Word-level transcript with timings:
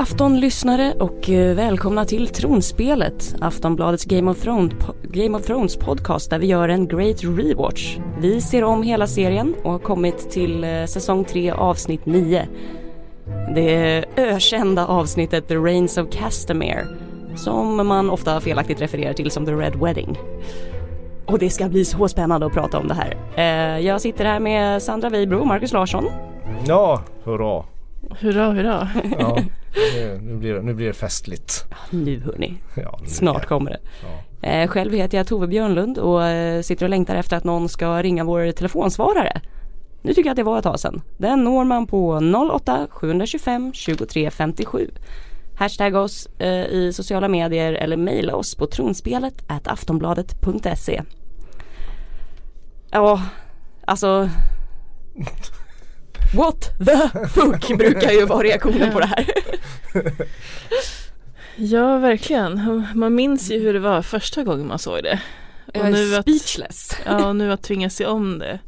afton 0.00 0.40
lyssnare 0.40 0.94
och 1.00 1.30
eh, 1.30 1.54
välkomna 1.54 2.04
till 2.04 2.28
Tronspelet, 2.28 3.34
Aftonbladets 3.40 4.04
Game 4.04 4.30
of, 4.30 4.40
Thrones, 4.40 4.72
Game 5.02 5.38
of 5.38 5.46
Thrones 5.46 5.76
podcast 5.76 6.30
där 6.30 6.38
vi 6.38 6.46
gör 6.46 6.68
en 6.68 6.88
great 6.88 7.24
rewatch. 7.24 7.98
Vi 8.18 8.40
ser 8.40 8.64
om 8.64 8.82
hela 8.82 9.06
serien 9.06 9.54
och 9.64 9.72
har 9.72 9.78
kommit 9.78 10.30
till 10.30 10.64
eh, 10.64 10.84
säsong 10.84 11.24
3 11.24 11.50
avsnitt 11.50 12.06
9. 12.06 12.48
Det 13.54 14.04
ökända 14.16 14.86
avsnittet 14.86 15.48
The 15.48 15.56
Reigns 15.56 15.98
of 15.98 16.10
Castamere 16.10 16.86
som 17.36 17.88
man 17.88 18.10
ofta 18.10 18.40
felaktigt 18.40 18.80
refererar 18.80 19.12
till 19.12 19.30
som 19.30 19.46
The 19.46 19.52
Red 19.52 19.76
Wedding. 19.76 20.18
Och 21.26 21.38
det 21.38 21.50
ska 21.50 21.68
bli 21.68 21.84
så 21.84 22.08
spännande 22.08 22.46
att 22.46 22.52
prata 22.52 22.78
om 22.78 22.88
det 22.88 22.94
här. 22.94 23.16
Eh, 23.36 23.86
jag 23.86 24.00
sitter 24.00 24.24
här 24.24 24.40
med 24.40 24.82
Sandra 24.82 25.08
Weibro 25.08 25.40
och 25.40 25.46
Marcus 25.46 25.72
Larsson. 25.72 26.08
Ja, 26.66 27.02
hurra. 27.24 27.64
Hurra, 28.20 28.52
hurra. 28.52 28.88
Ja, 29.18 29.38
nu, 30.20 30.36
blir 30.36 30.54
det, 30.54 30.62
nu 30.62 30.74
blir 30.74 30.86
det 30.86 30.92
festligt. 30.92 31.64
Nu 31.90 32.20
hörni, 32.20 32.54
ja, 32.74 32.98
nu 33.02 33.08
snart 33.08 33.46
kommer 33.46 33.70
det. 33.70 33.80
Ja. 34.02 34.48
Eh, 34.48 34.68
själv 34.68 34.92
heter 34.92 35.18
jag 35.18 35.26
Tove 35.26 35.46
Björnlund 35.46 35.98
och 35.98 36.24
eh, 36.24 36.62
sitter 36.62 36.86
och 36.86 36.90
längtar 36.90 37.14
efter 37.14 37.36
att 37.36 37.44
någon 37.44 37.68
ska 37.68 38.02
ringa 38.02 38.24
vår 38.24 38.52
telefonsvarare. 38.52 39.40
Nu 40.02 40.14
tycker 40.14 40.28
jag 40.28 40.32
att 40.32 40.36
det 40.36 40.42
var 40.42 40.58
ett 40.58 40.64
tag 40.64 40.80
sedan. 40.80 41.02
Den 41.18 41.44
når 41.44 41.64
man 41.64 41.86
på 41.86 42.20
08 42.52 42.86
725 42.90 43.72
23 43.74 44.30
57. 44.30 44.90
Hashtag 45.54 45.94
oss 45.94 46.28
eh, 46.38 46.66
i 46.66 46.92
sociala 46.92 47.28
medier 47.28 47.72
eller 47.72 47.96
mejla 47.96 48.34
oss 48.34 48.54
på 48.54 48.66
tronspelet 48.66 49.44
aftonbladet.se. 49.46 51.02
Ja, 52.90 53.22
alltså 53.84 54.28
What 56.34 56.70
the 56.78 57.28
fuck 57.28 57.78
brukar 57.78 58.10
ju 58.10 58.26
vara 58.26 58.42
reaktionen 58.42 58.92
på 58.92 59.00
det 59.00 59.06
här. 59.06 59.26
ja 61.56 61.98
verkligen. 61.98 62.86
Man 62.94 63.14
minns 63.14 63.50
ju 63.50 63.58
hur 63.58 63.72
det 63.72 63.80
var 63.80 64.02
första 64.02 64.44
gången 64.44 64.66
man 64.66 64.78
såg 64.78 65.02
det. 65.02 65.20
Och 65.66 65.76
jag 65.76 65.86
är 65.86 65.90
nu 65.90 66.22
speechless. 66.22 66.90
Att, 66.92 67.06
ja, 67.06 67.28
och 67.28 67.36
nu 67.36 67.52
att 67.52 67.62
tvingas 67.62 67.94
se 67.94 68.06
om 68.06 68.38
det. 68.38 68.58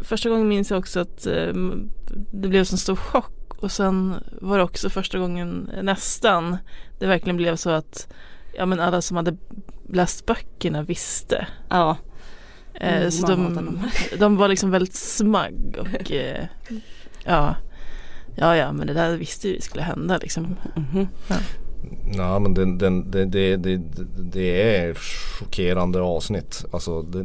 Första 0.00 0.28
gången 0.28 0.48
minns 0.48 0.70
jag 0.70 0.78
också 0.78 1.00
att 1.00 1.26
um, 1.26 1.90
det 2.32 2.48
blev 2.48 2.60
en 2.60 2.66
stor 2.66 2.96
chock 2.96 3.32
och 3.58 3.72
sen 3.72 4.14
var 4.40 4.58
det 4.58 4.64
också 4.64 4.90
första 4.90 5.18
gången 5.18 5.70
nästan 5.82 6.56
det 6.98 7.06
verkligen 7.06 7.36
blev 7.36 7.56
så 7.56 7.70
att 7.70 8.08
ja, 8.52 8.66
men 8.66 8.80
alla 8.80 9.02
som 9.02 9.16
hade 9.16 9.36
läst 9.92 10.26
böckerna 10.26 10.82
visste. 10.82 11.46
Ja. 11.68 11.96
Eh, 12.74 12.96
mm, 12.96 13.10
så 13.10 13.26
de, 13.26 13.80
de 14.18 14.36
var 14.36 14.48
liksom 14.48 14.70
väldigt 14.70 14.94
smagg 14.94 15.78
och 15.80 16.12
eh, 16.12 16.44
ja, 17.24 17.54
ja, 18.36 18.56
ja, 18.56 18.72
men 18.72 18.86
det 18.86 18.92
där 18.92 19.16
visste 19.16 19.48
vi 19.48 19.60
skulle 19.60 19.82
hända 19.82 20.18
liksom. 20.18 20.56
Mm 20.76 20.88
-hmm. 20.92 21.06
ja. 21.28 21.36
Ja 22.16 22.38
men 22.38 22.54
det, 22.54 22.64
det, 22.64 23.24
det, 23.24 23.56
det, 23.56 23.76
det 24.18 24.76
är 24.76 24.94
chockerande 25.38 26.00
avsnitt. 26.00 26.64
Alltså, 26.70 27.02
det, 27.02 27.22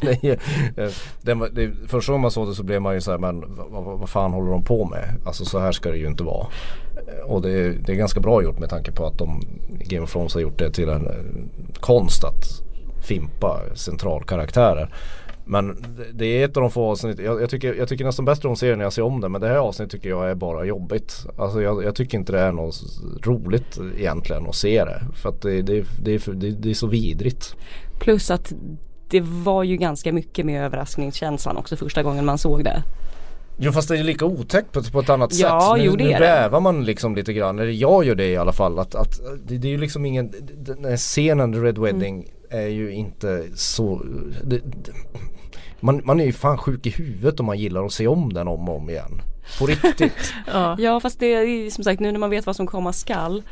det, 0.00 0.40
det, 1.22 1.50
det, 1.52 1.88
första 1.88 2.12
gången 2.12 2.22
man 2.22 2.30
såg 2.30 2.48
det 2.48 2.54
så 2.54 2.62
blev 2.62 2.82
man 2.82 2.94
ju 2.94 3.00
så 3.00 3.10
här, 3.10 3.18
men 3.18 3.44
vad, 3.56 3.84
vad 3.98 4.08
fan 4.08 4.32
håller 4.32 4.50
de 4.50 4.64
på 4.64 4.84
med? 4.84 5.14
Alltså 5.26 5.44
så 5.44 5.58
här 5.58 5.72
ska 5.72 5.90
det 5.90 5.96
ju 5.96 6.06
inte 6.06 6.24
vara. 6.24 6.46
Och 7.26 7.42
det, 7.42 7.72
det 7.72 7.92
är 7.92 7.96
ganska 7.96 8.20
bra 8.20 8.42
gjort 8.42 8.58
med 8.58 8.70
tanke 8.70 8.92
på 8.92 9.06
att 9.06 9.18
de 9.18 9.44
Game 9.68 10.04
of 10.04 10.12
Thrones 10.12 10.34
har 10.34 10.40
gjort 10.40 10.58
det 10.58 10.70
till 10.70 10.88
en 10.88 11.08
konst 11.80 12.24
att 12.24 12.62
fimpa 13.02 13.60
centralkaraktärer. 13.74 14.94
Men 15.48 15.84
det 16.14 16.26
är 16.26 16.44
ett 16.44 16.56
av 16.56 16.60
de 16.60 16.70
få 16.70 16.90
avsnitt, 16.90 17.18
jag, 17.18 17.42
jag, 17.42 17.50
tycker, 17.50 17.74
jag 17.74 17.88
tycker 17.88 18.04
nästan 18.04 18.24
bäst 18.24 18.44
om 18.44 18.56
serien 18.56 18.78
när 18.78 18.84
jag 18.84 18.92
ser 18.92 19.02
om 19.02 19.20
det 19.20 19.28
men 19.28 19.40
det 19.40 19.48
här 19.48 19.56
avsnittet 19.56 19.92
tycker 19.92 20.08
jag 20.08 20.30
är 20.30 20.34
bara 20.34 20.64
jobbigt. 20.64 21.26
Alltså 21.38 21.62
jag, 21.62 21.84
jag 21.84 21.94
tycker 21.94 22.18
inte 22.18 22.32
det 22.32 22.40
är 22.40 22.52
något 22.52 22.82
roligt 23.22 23.78
egentligen 23.98 24.46
att 24.46 24.54
se 24.54 24.84
det. 24.84 25.02
För 25.14 25.28
att 25.28 25.42
det, 25.42 25.62
det, 25.62 25.84
det, 26.02 26.14
är, 26.14 26.32
det, 26.32 26.50
det 26.50 26.70
är 26.70 26.74
så 26.74 26.86
vidrigt. 26.86 27.56
Plus 27.98 28.30
att 28.30 28.52
det 29.08 29.20
var 29.20 29.62
ju 29.62 29.76
ganska 29.76 30.12
mycket 30.12 30.46
med 30.46 30.64
överraskningskänslan 30.64 31.56
också 31.56 31.76
första 31.76 32.02
gången 32.02 32.24
man 32.24 32.38
såg 32.38 32.64
det. 32.64 32.82
Jo 33.58 33.72
fast 33.72 33.88
det 33.88 33.98
är 33.98 34.04
lika 34.04 34.24
otäckt 34.24 34.72
på, 34.72 34.82
på 34.82 35.00
ett 35.00 35.10
annat 35.10 35.34
ja, 35.34 35.60
sätt. 35.60 35.78
Nu, 35.78 35.84
jo, 35.84 35.96
det 35.96 36.04
nu 36.04 36.10
bävar 36.10 36.60
man 36.60 36.84
liksom 36.84 37.14
lite 37.14 37.32
grann, 37.32 37.58
eller 37.58 37.70
jag 37.70 38.04
gör 38.04 38.14
det 38.14 38.26
i 38.26 38.36
alla 38.36 38.52
fall. 38.52 38.78
Att, 38.78 38.94
att 38.94 39.20
det, 39.46 39.58
det 39.58 39.68
är 39.68 39.72
ju 39.72 39.78
liksom 39.78 40.06
ingen, 40.06 40.32
den 40.58 40.84
här 40.84 40.96
scenen 40.96 41.52
The 41.52 41.58
Red 41.58 41.78
Wedding 41.78 42.14
mm. 42.14 42.64
är 42.64 42.68
ju 42.68 42.92
inte 42.92 43.44
så 43.54 44.02
det, 44.44 44.60
man, 45.80 46.00
man 46.04 46.20
är 46.20 46.24
ju 46.24 46.32
fan 46.32 46.58
sjuk 46.58 46.86
i 46.86 46.90
huvudet 46.90 47.40
om 47.40 47.46
man 47.46 47.58
gillar 47.58 47.84
att 47.84 47.92
se 47.92 48.06
om 48.06 48.32
den 48.32 48.48
om 48.48 48.68
och 48.68 48.76
om 48.76 48.90
igen. 48.90 49.22
På 49.58 49.66
riktigt. 49.66 50.34
ja. 50.46 50.76
ja 50.78 51.00
fast 51.00 51.20
det 51.20 51.26
är 51.26 51.70
som 51.70 51.84
sagt 51.84 52.00
nu 52.00 52.12
när 52.12 52.18
man 52.18 52.30
vet 52.30 52.46
vad 52.46 52.56
som 52.56 52.66
komma 52.66 52.92
skall 52.92 53.42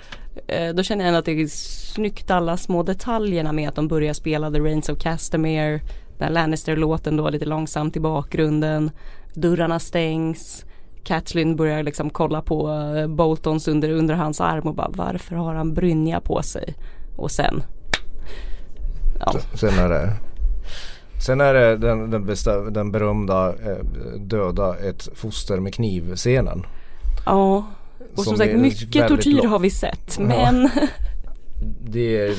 eh, 0.47 0.75
Då 0.75 0.83
känner 0.83 1.05
jag 1.05 1.09
ändå 1.09 1.19
att 1.19 1.25
det 1.25 1.33
är 1.43 1.47
snyggt 1.47 2.31
alla 2.31 2.57
små 2.57 2.83
detaljerna 2.83 3.53
med 3.53 3.69
att 3.69 3.75
de 3.75 3.89
börjar 3.89 4.13
spela 4.13 4.51
The 4.51 4.59
Reigns 4.59 4.89
of 4.89 4.99
Castamere 4.99 5.81
Den 6.19 6.33
Lannister-låten 6.33 7.17
då 7.17 7.31
lite 7.31 7.45
långsamt 7.45 7.97
i 7.97 8.01
bakgrunden 8.01 8.91
Dörrarna 9.34 9.79
stängs 9.79 10.65
Catlin 11.05 11.57
börjar 11.57 11.83
liksom 11.83 12.11
kolla 12.11 12.43
på 12.43 12.71
eh, 12.71 13.07
Boltons 13.07 13.69
under, 13.69 13.91
under 13.91 14.15
hans 14.15 14.41
arm 14.41 14.67
och 14.69 14.75
bara 14.75 14.91
varför 14.95 15.37
har 15.37 15.55
han 15.55 15.75
brynja 15.75 16.21
på 16.21 16.43
sig? 16.43 16.75
Och 17.17 17.31
sen 17.31 17.63
ja. 19.21 19.34
Sen 19.55 19.79
är 19.79 19.89
det 19.89 20.13
Sen 21.25 21.41
är 21.41 21.55
det 21.55 21.77
den, 21.77 22.11
den, 22.11 22.27
bestä, 22.27 22.61
den 22.61 22.93
berömda 22.93 23.49
eh, 23.49 23.85
döda 24.19 24.77
ett 24.77 25.09
foster 25.15 25.61
med 25.61 25.75
kniv 25.75 26.15
scenen. 26.15 26.67
Ja, 27.27 27.67
och 28.17 28.25
som, 28.25 28.25
som 28.25 28.37
sagt 28.37 28.55
mycket 28.55 29.09
tortyr 29.09 29.47
har 29.47 29.59
vi 29.59 29.71
sett 29.71 30.17
ja. 30.19 30.25
men 30.25 30.71
Det 31.81 32.17
är 32.17 32.34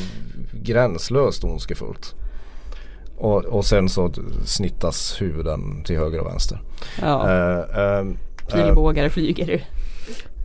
gränslöst 0.53 1.43
ondskefullt. 1.43 2.15
Och, 3.17 3.45
och 3.45 3.65
sen 3.65 3.89
så 3.89 4.13
snittas 4.45 5.21
huvuden 5.21 5.83
till 5.83 5.97
höger 5.97 6.19
och 6.19 6.27
vänster. 6.27 6.61
Ja. 7.01 7.25
Uh, 7.27 8.07
uh, 8.07 8.15
Pilbågar 8.53 9.09
flyger. 9.09 9.63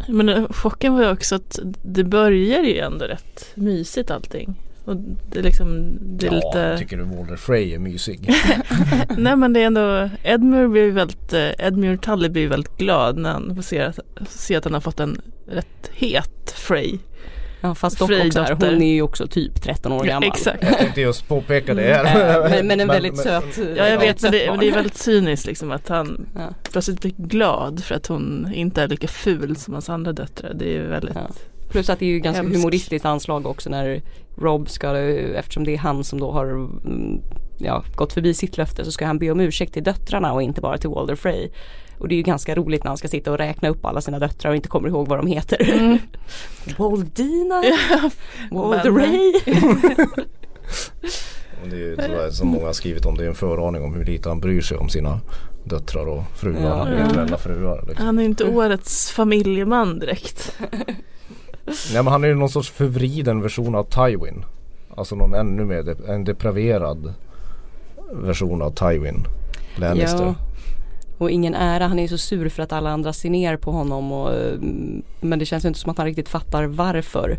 Men 0.08 0.52
chocken 0.52 0.94
var 0.94 1.02
ju 1.02 1.10
också 1.10 1.34
att 1.34 1.58
det 1.82 2.04
börjar 2.04 2.62
ju 2.62 2.78
ändå 2.78 3.04
rätt 3.04 3.46
mysigt 3.54 4.10
allting. 4.10 4.54
Och 4.90 4.96
det 5.30 5.38
är 5.38 5.42
liksom, 5.42 5.98
det 6.00 6.26
är 6.26 6.32
ja, 6.32 6.36
lite... 6.36 6.58
jag 6.58 6.78
tycker 6.78 6.96
du 6.96 7.04
Walter 7.04 7.36
Frey 7.36 7.74
är 7.74 7.78
mysig. 7.78 8.34
Nej 9.16 9.36
men 9.36 9.52
det 9.52 9.62
är 9.62 9.66
ändå, 9.66 10.10
Edmure 10.22 10.68
blir 10.68 10.90
väldigt, 10.90 11.32
eh, 11.32 11.66
Edmure 11.66 11.96
Tully 11.96 12.28
blir 12.28 12.48
väldigt 12.48 12.76
glad 12.76 13.18
när 13.18 13.30
han 13.30 13.56
får 13.56 13.62
se 13.62 13.80
att, 13.80 13.98
se 14.28 14.56
att 14.56 14.64
han 14.64 14.74
har 14.74 14.80
fått 14.80 15.00
en 15.00 15.20
rätt 15.46 15.90
het 15.92 16.54
Frey. 16.56 16.98
Ja 17.60 17.74
fast 17.74 17.98
dock 17.98 18.10
också 18.10 18.40
här, 18.40 18.52
hon 18.52 18.82
är 18.82 18.94
ju 18.94 19.02
också 19.02 19.26
typ 19.26 19.62
13 19.62 19.92
år 19.92 20.04
gammal. 20.04 20.22
Ja, 20.22 20.34
exakt. 20.34 20.62
Jag 20.62 20.78
tänkte 20.78 21.00
just 21.00 21.28
påpeka 21.28 21.74
det. 21.74 21.94
Mm. 21.94 22.50
men, 22.50 22.66
men 22.66 22.80
en 22.80 22.88
väldigt 23.02 23.16
men, 23.16 23.24
söt 23.24 23.58
Ja 23.76 23.88
jag 23.88 23.98
vet 23.98 24.22
men 24.22 24.32
det, 24.32 24.50
men 24.50 24.60
det, 24.60 24.68
är 24.68 24.74
väldigt 24.74 24.96
cyniskt 24.96 25.46
liksom 25.46 25.70
att 25.70 25.88
han 25.88 26.26
ja. 26.34 26.48
plötsligt 26.72 27.00
blir 27.00 27.12
glad 27.16 27.84
för 27.84 27.94
att 27.94 28.06
hon 28.06 28.52
inte 28.54 28.82
är 28.82 28.88
lika 28.88 29.08
ful 29.08 29.56
som 29.56 29.74
hans 29.74 29.88
andra 29.88 30.12
döttrar. 30.12 30.54
Det 30.54 30.64
är 30.64 30.72
ju 30.72 30.86
väldigt 30.86 31.14
ja. 31.14 31.30
Plus 31.70 31.90
att 31.90 31.98
det 31.98 32.04
är 32.04 32.10
ju 32.10 32.18
ganska 32.18 32.42
Hemskt. 32.42 32.56
humoristiskt 32.56 33.06
anslag 33.06 33.46
också 33.46 33.70
när 33.70 34.02
Rob 34.36 34.70
ska, 34.70 34.96
eftersom 34.98 35.64
det 35.64 35.74
är 35.74 35.78
han 35.78 36.04
som 36.04 36.20
då 36.20 36.30
har 36.30 36.46
mm, 36.46 37.20
ja, 37.58 37.84
gått 37.94 38.12
förbi 38.12 38.34
sitt 38.34 38.56
löfte 38.56 38.84
så 38.84 38.92
ska 38.92 39.06
han 39.06 39.18
be 39.18 39.30
om 39.30 39.40
ursäkt 39.40 39.74
till 39.74 39.84
döttrarna 39.84 40.32
och 40.32 40.42
inte 40.42 40.60
bara 40.60 40.78
till 40.78 40.90
Walder 40.90 41.14
Frey. 41.14 41.48
Och 41.98 42.08
det 42.08 42.14
är 42.14 42.16
ju 42.16 42.22
ganska 42.22 42.54
roligt 42.54 42.84
när 42.84 42.88
han 42.88 42.98
ska 42.98 43.08
sitta 43.08 43.32
och 43.32 43.38
räkna 43.38 43.68
upp 43.68 43.84
alla 43.84 44.00
sina 44.00 44.18
döttrar 44.18 44.50
och 44.50 44.56
inte 44.56 44.68
kommer 44.68 44.88
ihåg 44.88 45.08
vad 45.08 45.18
de 45.18 45.26
heter. 45.26 45.70
Mm. 45.72 45.98
Waldina, 46.78 47.62
Walder 48.50 48.90
Ray. 48.90 49.32
det 51.70 51.76
är 51.76 52.26
ju 52.26 52.32
som 52.32 52.48
många 52.48 52.66
har 52.66 52.72
skrivit 52.72 53.06
om, 53.06 53.16
det 53.16 53.24
är 53.24 53.28
en 53.28 53.34
föraning 53.34 53.82
om 53.82 53.94
hur 53.94 54.04
lite 54.04 54.28
han 54.28 54.40
bryr 54.40 54.60
sig 54.60 54.76
om 54.76 54.88
sina 54.88 55.20
döttrar 55.64 56.06
och 56.06 56.22
fruar, 56.36 56.62
ja, 56.62 56.88
eventuella 56.88 57.38
fruar. 57.38 57.84
Liksom. 57.88 58.06
Han 58.06 58.18
är 58.18 58.22
inte 58.22 58.44
årets 58.44 59.10
familjeman 59.10 59.98
direkt. 59.98 60.58
Nej 61.92 62.02
men 62.02 62.06
han 62.06 62.24
är 62.24 62.28
ju 62.28 62.34
någon 62.34 62.50
sorts 62.50 62.70
förvriden 62.70 63.42
version 63.42 63.74
av 63.74 63.84
Tywin. 63.84 64.44
Alltså 64.96 65.14
någon 65.14 65.34
ännu 65.34 65.64
mer, 65.64 65.82
de 65.82 66.12
en 66.12 66.24
depraverad 66.24 67.14
version 68.12 68.62
av 68.62 68.70
Tywin 68.70 69.24
Lannister. 69.76 70.24
Ja. 70.24 70.34
Och 71.18 71.30
ingen 71.30 71.54
ära, 71.54 71.86
han 71.86 71.98
är 71.98 72.02
ju 72.02 72.08
så 72.08 72.18
sur 72.18 72.48
för 72.48 72.62
att 72.62 72.72
alla 72.72 72.90
andra 72.90 73.12
ser 73.12 73.30
ner 73.30 73.56
på 73.56 73.72
honom 73.72 74.12
och, 74.12 74.32
eh, 74.32 74.58
Men 75.20 75.38
det 75.38 75.46
känns 75.46 75.64
inte 75.64 75.78
som 75.78 75.90
att 75.90 75.98
han 75.98 76.06
riktigt 76.06 76.28
fattar 76.28 76.64
varför. 76.64 77.38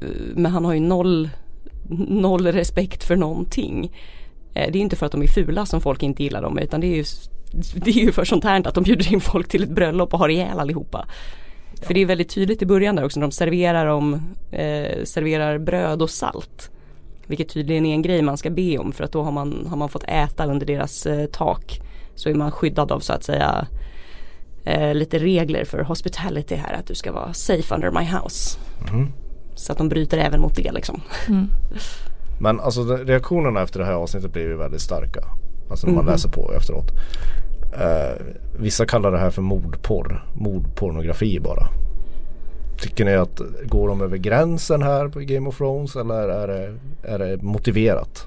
Eh, 0.00 0.08
men 0.34 0.52
han 0.52 0.64
har 0.64 0.74
ju 0.74 0.80
noll, 0.80 1.28
noll 2.08 2.46
respekt 2.46 3.04
för 3.04 3.16
någonting. 3.16 3.92
Eh, 4.54 4.72
det 4.72 4.78
är 4.78 4.80
inte 4.80 4.96
för 4.96 5.06
att 5.06 5.12
de 5.12 5.22
är 5.22 5.26
fula 5.26 5.66
som 5.66 5.80
folk 5.80 6.02
inte 6.02 6.22
gillar 6.22 6.42
dem 6.42 6.58
utan 6.58 6.80
det 6.80 6.86
är 6.86 6.96
ju 6.96 7.04
det 7.74 7.90
är 7.90 8.04
ju 8.04 8.12
för 8.12 8.24
sånt 8.24 8.44
här 8.44 8.68
att 8.68 8.74
de 8.74 8.84
bjuder 8.84 9.12
in 9.12 9.20
folk 9.20 9.48
till 9.48 9.62
ett 9.62 9.70
bröllop 9.70 10.14
och 10.14 10.18
har 10.18 10.28
ihjäl 10.28 10.58
allihopa. 10.58 11.06
För 11.80 11.94
det 11.94 12.00
är 12.00 12.06
väldigt 12.06 12.28
tydligt 12.30 12.62
i 12.62 12.66
början 12.66 12.96
där 12.96 13.04
också 13.04 13.20
när 13.20 13.26
de 13.26 13.32
serverar, 13.32 13.86
om, 13.86 14.14
eh, 14.50 15.04
serverar 15.04 15.58
bröd 15.58 16.02
och 16.02 16.10
salt. 16.10 16.70
Vilket 17.26 17.48
tydligen 17.48 17.86
är 17.86 17.94
en 17.94 18.02
grej 18.02 18.22
man 18.22 18.36
ska 18.36 18.50
be 18.50 18.78
om 18.78 18.92
för 18.92 19.04
att 19.04 19.12
då 19.12 19.22
har 19.22 19.32
man, 19.32 19.66
har 19.70 19.76
man 19.76 19.88
fått 19.88 20.04
äta 20.04 20.46
under 20.46 20.66
deras 20.66 21.06
eh, 21.06 21.26
tak. 21.26 21.80
Så 22.14 22.28
är 22.28 22.34
man 22.34 22.50
skyddad 22.52 22.92
av 22.92 23.00
så 23.00 23.12
att 23.12 23.24
säga 23.24 23.66
eh, 24.64 24.94
lite 24.94 25.18
regler 25.18 25.64
för 25.64 25.78
hospitality 25.82 26.54
här 26.54 26.74
att 26.74 26.86
du 26.86 26.94
ska 26.94 27.12
vara 27.12 27.32
safe 27.32 27.74
under 27.74 27.90
my 27.90 28.04
house. 28.04 28.58
Mhm. 28.92 29.12
Så 29.54 29.72
att 29.72 29.78
de 29.78 29.88
bryter 29.88 30.18
även 30.18 30.40
mot 30.40 30.56
det 30.56 30.72
liksom. 30.72 31.00
Mm. 31.28 31.46
Men 32.40 32.60
alltså 32.60 32.96
reaktionerna 32.96 33.62
efter 33.62 33.80
det 33.80 33.86
här 33.86 33.92
avsnittet 33.92 34.32
blir 34.32 34.42
ju 34.42 34.56
väldigt 34.56 34.80
starka. 34.80 35.20
Alltså 35.70 35.86
när 35.86 35.94
man 35.94 36.04
Mhm. 36.04 36.12
läser 36.12 36.28
på 36.28 36.52
efteråt. 36.56 36.90
Eh, 37.72 38.22
vissa 38.58 38.86
kallar 38.86 39.12
det 39.12 39.18
här 39.18 39.30
för 39.30 39.42
mordporr. 39.42 40.24
Mordpornografi 40.34 41.40
bara. 41.40 41.68
Tycker 42.80 43.04
ni 43.04 43.14
att 43.14 43.40
går 43.64 43.88
de 43.88 44.00
över 44.02 44.16
gränsen 44.16 44.82
här 44.82 45.08
på 45.08 45.18
Game 45.20 45.48
of 45.48 45.56
Thrones 45.58 45.96
eller 45.96 46.28
är 46.28 46.48
det, 46.48 46.74
är 47.04 47.18
det 47.18 47.42
motiverat? 47.42 48.26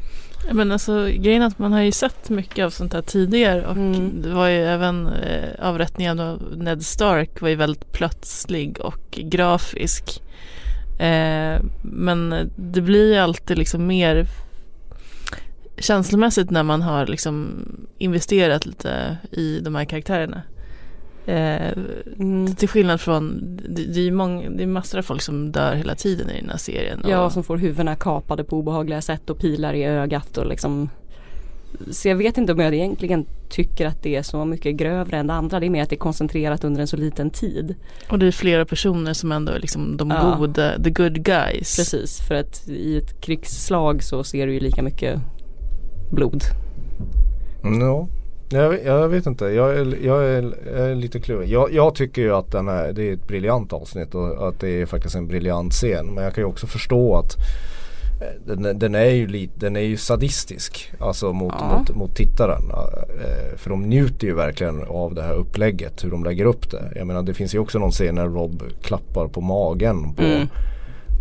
Men 0.51 0.71
alltså 0.71 1.05
grejen 1.05 1.41
är 1.41 1.47
att 1.47 1.59
man 1.59 1.73
har 1.73 1.81
ju 1.81 1.91
sett 1.91 2.29
mycket 2.29 2.65
av 2.65 2.69
sånt 2.69 2.93
här 2.93 3.01
tidigare 3.01 3.65
och 3.65 3.75
Mm. 3.75 4.21
det 4.21 4.29
var 4.33 4.47
ju 4.47 4.63
även 4.65 5.07
eh, 5.07 5.49
avrättningen 5.67 6.19
av 6.19 6.41
Ned 6.57 6.83
Stark 6.85 7.41
var 7.41 7.49
ju 7.49 7.55
väldigt 7.55 7.91
plötslig 7.91 8.79
och 8.79 9.11
grafisk. 9.11 10.21
Eh, 10.99 11.61
men 11.81 12.51
det 12.55 12.81
blir 12.81 13.13
ju 13.13 13.19
alltid 13.19 13.57
liksom 13.57 13.87
mer 13.87 14.27
känslomässigt 15.77 16.49
när 16.49 16.63
man 16.63 16.81
har 16.81 17.07
liksom 17.07 17.65
investerat 17.97 18.65
lite 18.65 19.17
i 19.31 19.59
de 19.59 19.75
här 19.75 19.85
karaktärerna. 19.85 20.41
Eh, 21.25 21.71
Mm. 22.19 22.55
till 22.55 22.67
skillnad 22.69 23.01
från, 23.01 23.39
det, 23.69 23.83
det 23.85 24.07
är 24.07 24.11
många, 24.11 24.49
det 24.49 24.63
är 24.63 24.67
massor 24.67 24.97
av 24.97 25.01
folk 25.01 25.21
som 25.21 25.51
dör 25.51 25.75
hela 25.75 25.95
tiden 25.95 26.29
i 26.29 26.39
den 26.41 26.49
här 26.49 26.57
serien. 26.57 26.99
Ja, 27.07 27.25
och- 27.25 27.31
som 27.31 27.43
får 27.43 27.57
huvudena 27.57 27.95
kapade 27.95 28.43
på 28.43 28.57
obehagliga 28.57 29.01
sätt 29.01 29.29
och 29.29 29.39
pilar 29.39 29.73
i 29.73 29.83
ögat 29.83 30.37
och 30.37 30.47
liksom 30.47 30.89
Så 31.91 32.07
jag 32.07 32.15
vet 32.15 32.37
inte 32.37 32.53
om 32.53 32.59
jag 32.59 32.73
egentligen 32.73 33.25
tycker 33.49 33.85
att 33.87 34.03
det 34.03 34.15
är 34.15 34.21
så 34.23 34.45
mycket 34.45 34.75
grövre 34.75 35.17
än 35.17 35.27
det 35.27 35.33
andra. 35.33 35.59
Det 35.59 35.65
är 35.65 35.69
mer 35.69 35.83
att 35.83 35.89
det 35.89 35.95
är 35.95 35.97
koncentrerat 35.97 36.63
under 36.63 36.81
en 36.81 36.87
så 36.87 36.97
liten 36.97 37.29
tid. 37.29 37.75
Och 38.09 38.19
det 38.19 38.27
är 38.27 38.31
flera 38.31 38.65
personer 38.65 39.13
som 39.13 39.31
ändå 39.31 39.51
är 39.51 39.59
liksom 39.59 39.97
de 39.97 40.09
Ja. 40.09 40.35
goda, 40.39 40.83
the 40.83 40.89
good 40.89 41.23
guys. 41.25 41.75
Precis, 41.77 42.21
för 42.27 42.35
att 42.35 42.67
i 42.67 42.97
ett 42.97 43.21
krigsslag 43.21 44.03
så 44.03 44.23
ser 44.23 44.47
du 44.47 44.53
ju 44.53 44.59
lika 44.59 44.83
mycket 44.83 45.19
blod. 46.13 46.43
Ja, 47.79 48.07
jag, 48.49 48.85
jag 48.85 49.09
vet 49.09 49.25
inte. 49.25 49.45
Jag 49.45 49.77
är, 49.77 49.97
jag 50.05 50.25
är, 50.25 50.55
jag 50.75 50.89
är 50.91 50.95
lite 50.95 51.19
kluven. 51.19 51.49
Jag, 51.49 51.73
jag 51.73 51.95
tycker 51.95 52.21
ju 52.21 52.33
att 52.35 52.51
den 52.51 52.67
är, 52.67 52.93
det 52.93 53.09
är 53.09 53.13
ett 53.13 53.27
briljant 53.27 53.73
avsnitt 53.73 54.15
och 54.15 54.47
att 54.47 54.59
det 54.59 54.69
är 54.81 54.85
faktiskt 54.85 55.15
en 55.15 55.27
briljant 55.27 55.73
scen. 55.73 56.05
Men 56.13 56.23
jag 56.23 56.33
kan 56.35 56.41
ju 56.41 56.45
också 56.47 56.67
förstå 56.67 57.15
att 57.15 57.35
eh, 58.21 58.55
den, 58.55 58.79
den, 58.79 58.95
är 58.95 59.05
ju 59.09 59.27
lite, 59.27 59.53
den 59.59 59.75
är 59.75 59.81
ju 59.81 59.97
sadistisk. 59.97 60.91
Alltså 60.99 61.33
mot, 61.33 61.53
Ja. 61.59 61.77
mot, 61.79 61.95
mot 61.95 62.15
tittaren. 62.15 62.61
Eh, 62.71 63.57
För 63.57 63.69
de 63.69 63.81
njuter 63.81 64.27
ju 64.27 64.33
verkligen 64.33 64.83
av 64.83 65.15
det 65.15 65.23
här 65.23 65.33
upplägget. 65.33 66.03
Hur 66.03 66.11
de 66.11 66.23
lägger 66.23 66.45
upp 66.45 66.71
det. 66.71 66.91
Jag 66.95 67.07
menar 67.07 67.23
det 67.23 67.33
finns 67.33 67.55
ju 67.55 67.59
också 67.59 67.79
någon 67.79 67.91
scen 67.91 68.15
när 68.15 68.27
Rob 68.27 68.63
klappar 68.81 69.27
på 69.27 69.41
magen 69.41 70.13
på, 70.13 70.23
Mm. 70.23 70.47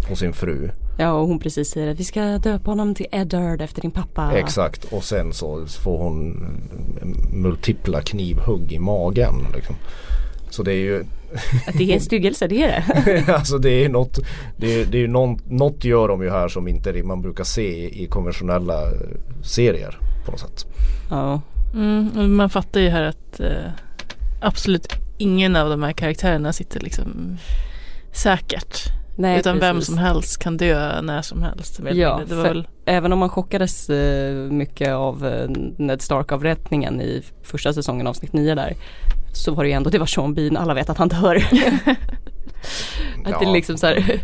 på 0.08 0.16
sin 0.16 0.32
fru. 0.32 0.70
Ja 0.98 1.12
och 1.12 1.28
hon 1.28 1.38
precis 1.38 1.70
säger 1.70 1.88
att 1.88 2.00
vi 2.00 2.04
ska 2.04 2.22
döpa 2.22 2.70
honom 2.70 2.94
till 2.94 3.06
Eddard 3.12 3.60
efter 3.60 3.82
din 3.82 3.90
pappa. 3.90 4.32
Exakt 4.32 4.84
och 4.84 5.04
sen 5.04 5.32
så 5.32 5.66
får 5.66 5.98
hon 5.98 6.36
multipla 7.32 8.00
knivhugg 8.00 8.72
i 8.72 8.78
magen. 8.78 9.46
Liksom. 9.54 9.76
Så 10.50 10.62
det 10.62 10.72
är 10.72 10.76
ju 10.76 11.04
Att 11.66 11.78
det 11.78 11.90
är 11.90 11.94
en 11.94 12.00
styggelse, 12.00 12.46
det 12.46 12.62
är 12.62 12.84
det. 13.04 13.32
alltså 13.34 13.58
det 13.58 13.84
är 13.84 13.88
något, 13.88 14.18
det 14.56 14.80
är, 14.80 14.86
det 14.86 14.96
är 14.98 15.00
ju 15.00 15.08
någon, 15.08 15.38
något 15.44 15.84
gör 15.84 16.08
de 16.08 16.22
ju 16.22 16.30
här 16.30 16.48
som 16.48 16.68
inte 16.68 17.02
man 17.02 17.22
brukar 17.22 17.44
se 17.44 18.02
i, 18.02 18.06
konventionella 18.06 18.82
eh, 18.82 18.90
serier 19.42 19.98
på 20.24 20.30
något 20.30 20.40
sätt. 20.40 20.66
Ja. 21.10 21.40
Mm, 21.74 22.36
man 22.36 22.50
fattar 22.50 22.80
ju 22.80 22.88
här 22.88 23.02
att 23.02 23.40
eh, 23.40 23.70
absolut 24.40 24.92
ingen 25.18 25.56
av 25.56 25.70
de 25.70 25.82
här 25.82 25.92
karaktärerna 25.92 26.52
sitter 26.52 26.80
liksom 26.80 27.36
säkert. 28.12 29.01
Nej, 29.16 29.38
utan 29.38 29.58
vem 29.58 29.76
precis. 29.76 29.86
som 29.86 29.98
helst 29.98 30.42
kan 30.42 30.56
dö 30.56 31.00
när 31.02 31.22
som 31.22 31.42
helst. 31.42 31.80
Ja, 31.92 32.20
det 32.28 32.34
väl, 32.34 32.68
Även 32.84 33.12
om 33.12 33.18
man 33.18 33.28
chockades 33.28 33.90
eh, 33.90 34.34
mycket 34.34 34.92
av 34.92 35.26
eh, 35.26 35.48
Ned 35.76 36.02
Stark-avrättningen 36.02 37.00
i 37.00 37.22
första 37.42 37.72
säsongen 37.72 38.06
avsnitt 38.06 38.32
9 38.32 38.54
där. 38.54 38.74
Så 39.34 39.54
var 39.54 39.64
det 39.64 39.70
ju 39.70 39.74
ändå, 39.74 39.90
det 39.90 39.98
var 39.98 40.06
Sean 40.06 40.34
Bean, 40.34 40.56
alla 40.56 40.74
vet 40.74 40.90
att 40.90 40.98
han 40.98 41.08
dör. 41.08 41.36
att 43.24 43.40
det 43.40 43.46
är 43.46 43.52
liksom 43.52 43.78
så 43.78 43.86
här, 43.86 44.20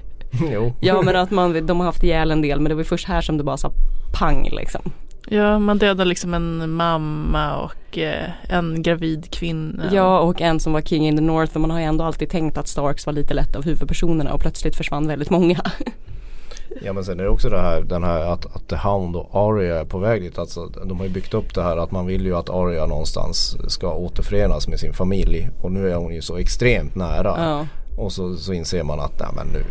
ja 0.81 1.03
men 1.03 1.17
att 1.17 1.31
man, 1.31 1.67
de 1.67 1.81
har 1.81 1.87
haft 1.87 2.03
ihjäl 2.03 2.31
en 2.31 2.43
del 2.43 2.61
men 2.61 2.69
det 2.69 2.75
var 2.75 2.81
ju 2.81 2.89
först 2.89 3.09
här 3.09 3.21
som 3.21 3.39
det 3.39 3.45
bara 3.45 3.57
sa 3.57 3.73
pang 4.19 4.49
liksom. 4.53 4.93
Ja, 5.31 5.59
man 5.59 5.79
dödar 5.79 6.05
liksom 6.05 6.35
en 6.35 6.71
mamma 6.71 7.57
och 7.57 7.99
eh, 7.99 8.31
en 8.49 8.83
gravid 8.83 9.31
kvinna. 9.31 9.85
Ja 9.93 10.21
och 10.21 10.41
en 10.41 10.61
som 10.61 10.73
var 10.73 10.81
King 10.81 11.07
in 11.07 11.17
the 11.17 11.23
North 11.23 11.55
och 11.55 11.61
man 11.61 11.71
har 11.71 11.79
ju 11.79 11.85
ändå 11.85 12.05
alltid 12.05 12.31
tänkt 12.31 12.59
att 12.59 12.69
Starks 12.69 13.07
var 13.07 13.13
lite 13.13 13.35
lätt 13.35 13.57
av 13.57 13.65
huvudpersonerna 13.65 14.33
och 14.33 14.41
plötsligt 14.41 14.77
försvann 14.77 15.09
väldigt 15.09 15.31
många. 15.31 15.61
Ja 16.83 16.93
men 16.93 17.05
sen 17.05 17.21
är 17.21 17.25
det 17.25 17.31
också 17.31 17.49
det 17.49 17.61
här, 17.61 17.81
den 17.81 18.05
här 18.05 18.21
att, 18.21 18.57
att 18.57 18.69
The 18.69 18.77
Hound 18.77 19.17
och 19.17 19.31
Arya 19.33 19.81
är 19.81 19.85
på 19.85 19.99
väg 19.99 20.23
dit. 20.23 20.39
Alltså, 20.39 20.67
de 20.67 20.99
har 20.99 21.07
ju 21.07 21.13
byggt 21.13 21.35
upp 21.35 21.55
det 21.55 21.63
här 21.63 21.77
att 21.77 21.91
man 21.91 22.07
vill 22.07 22.27
ju 22.27 22.37
att 22.37 22.51
Arya 22.51 22.87
någonstans 22.87 23.57
ska 23.69 23.95
återförenas 23.95 24.69
med 24.69 24.81
sin 24.81 24.93
familj. 24.93 25.51
Och 25.63 25.73
nu 25.73 25.91
är 25.91 25.95
hon 25.95 26.15
ju 26.15 26.23
så 26.23 26.37
extremt 26.37 26.95
nära. 26.95 27.35
Ja. 27.39 27.67
Och 27.99 28.13
så, 28.13 28.37
så 28.37 28.53
inser 28.53 28.83
man 28.83 29.01
att 29.01 29.21
nej 29.21 29.29
men 29.37 29.47
nu 29.47 29.65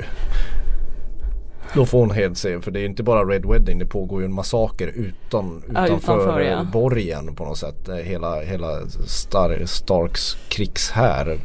Då 1.76 1.86
får 1.86 2.00
hon 2.00 2.12
helt 2.12 2.38
se 2.38 2.62
för 2.62 2.72
det 2.72 2.80
är 2.80 2.86
inte 2.86 3.04
bara 3.04 3.24
Red 3.24 3.46
Wedding 3.46 3.80
det 3.80 3.86
pågår 3.86 4.22
ju 4.22 4.26
en 4.26 4.34
massaker 4.34 4.88
utan, 4.88 5.64
Ja, 5.74 5.86
utanför, 5.86 6.22
utanför, 6.22 6.40
ja. 6.42 6.64
borgen 6.74 7.36
på 7.36 7.46
något 7.46 7.58
sätt. 7.58 7.88
Eh, 7.90 7.96
Hela, 7.96 8.42
hela 8.42 8.68
Star, 9.08 9.66
Starks 9.66 10.38
krigshär 10.50 11.38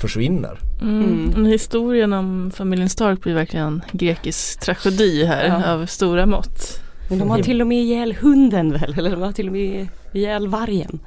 försvinner. 0.00 0.58
Mm. 0.82 1.30
Mm. 1.34 1.44
Historien 1.46 2.12
om 2.12 2.50
familjen 2.54 2.88
Stark 2.88 3.20
blir 3.20 3.34
verkligen 3.34 3.66
en 3.66 3.82
grekisk 3.92 4.60
tragedi 4.60 5.24
här 5.24 5.46
Ja. 5.46 5.72
av 5.72 5.86
stora 5.86 6.26
mått. 6.26 6.80
Men 7.08 7.18
de 7.18 7.30
har 7.30 7.38
till 7.38 7.60
och 7.60 7.66
med 7.66 7.78
ihjäl 7.82 8.14
hunden 8.20 8.72
väl? 8.72 8.94
Eller 8.98 9.10
de 9.10 9.22
har 9.22 9.32
till 9.32 9.46
och 9.46 9.52
med 9.52 9.88
ihjäl 10.12 10.48
vargen. 10.48 10.98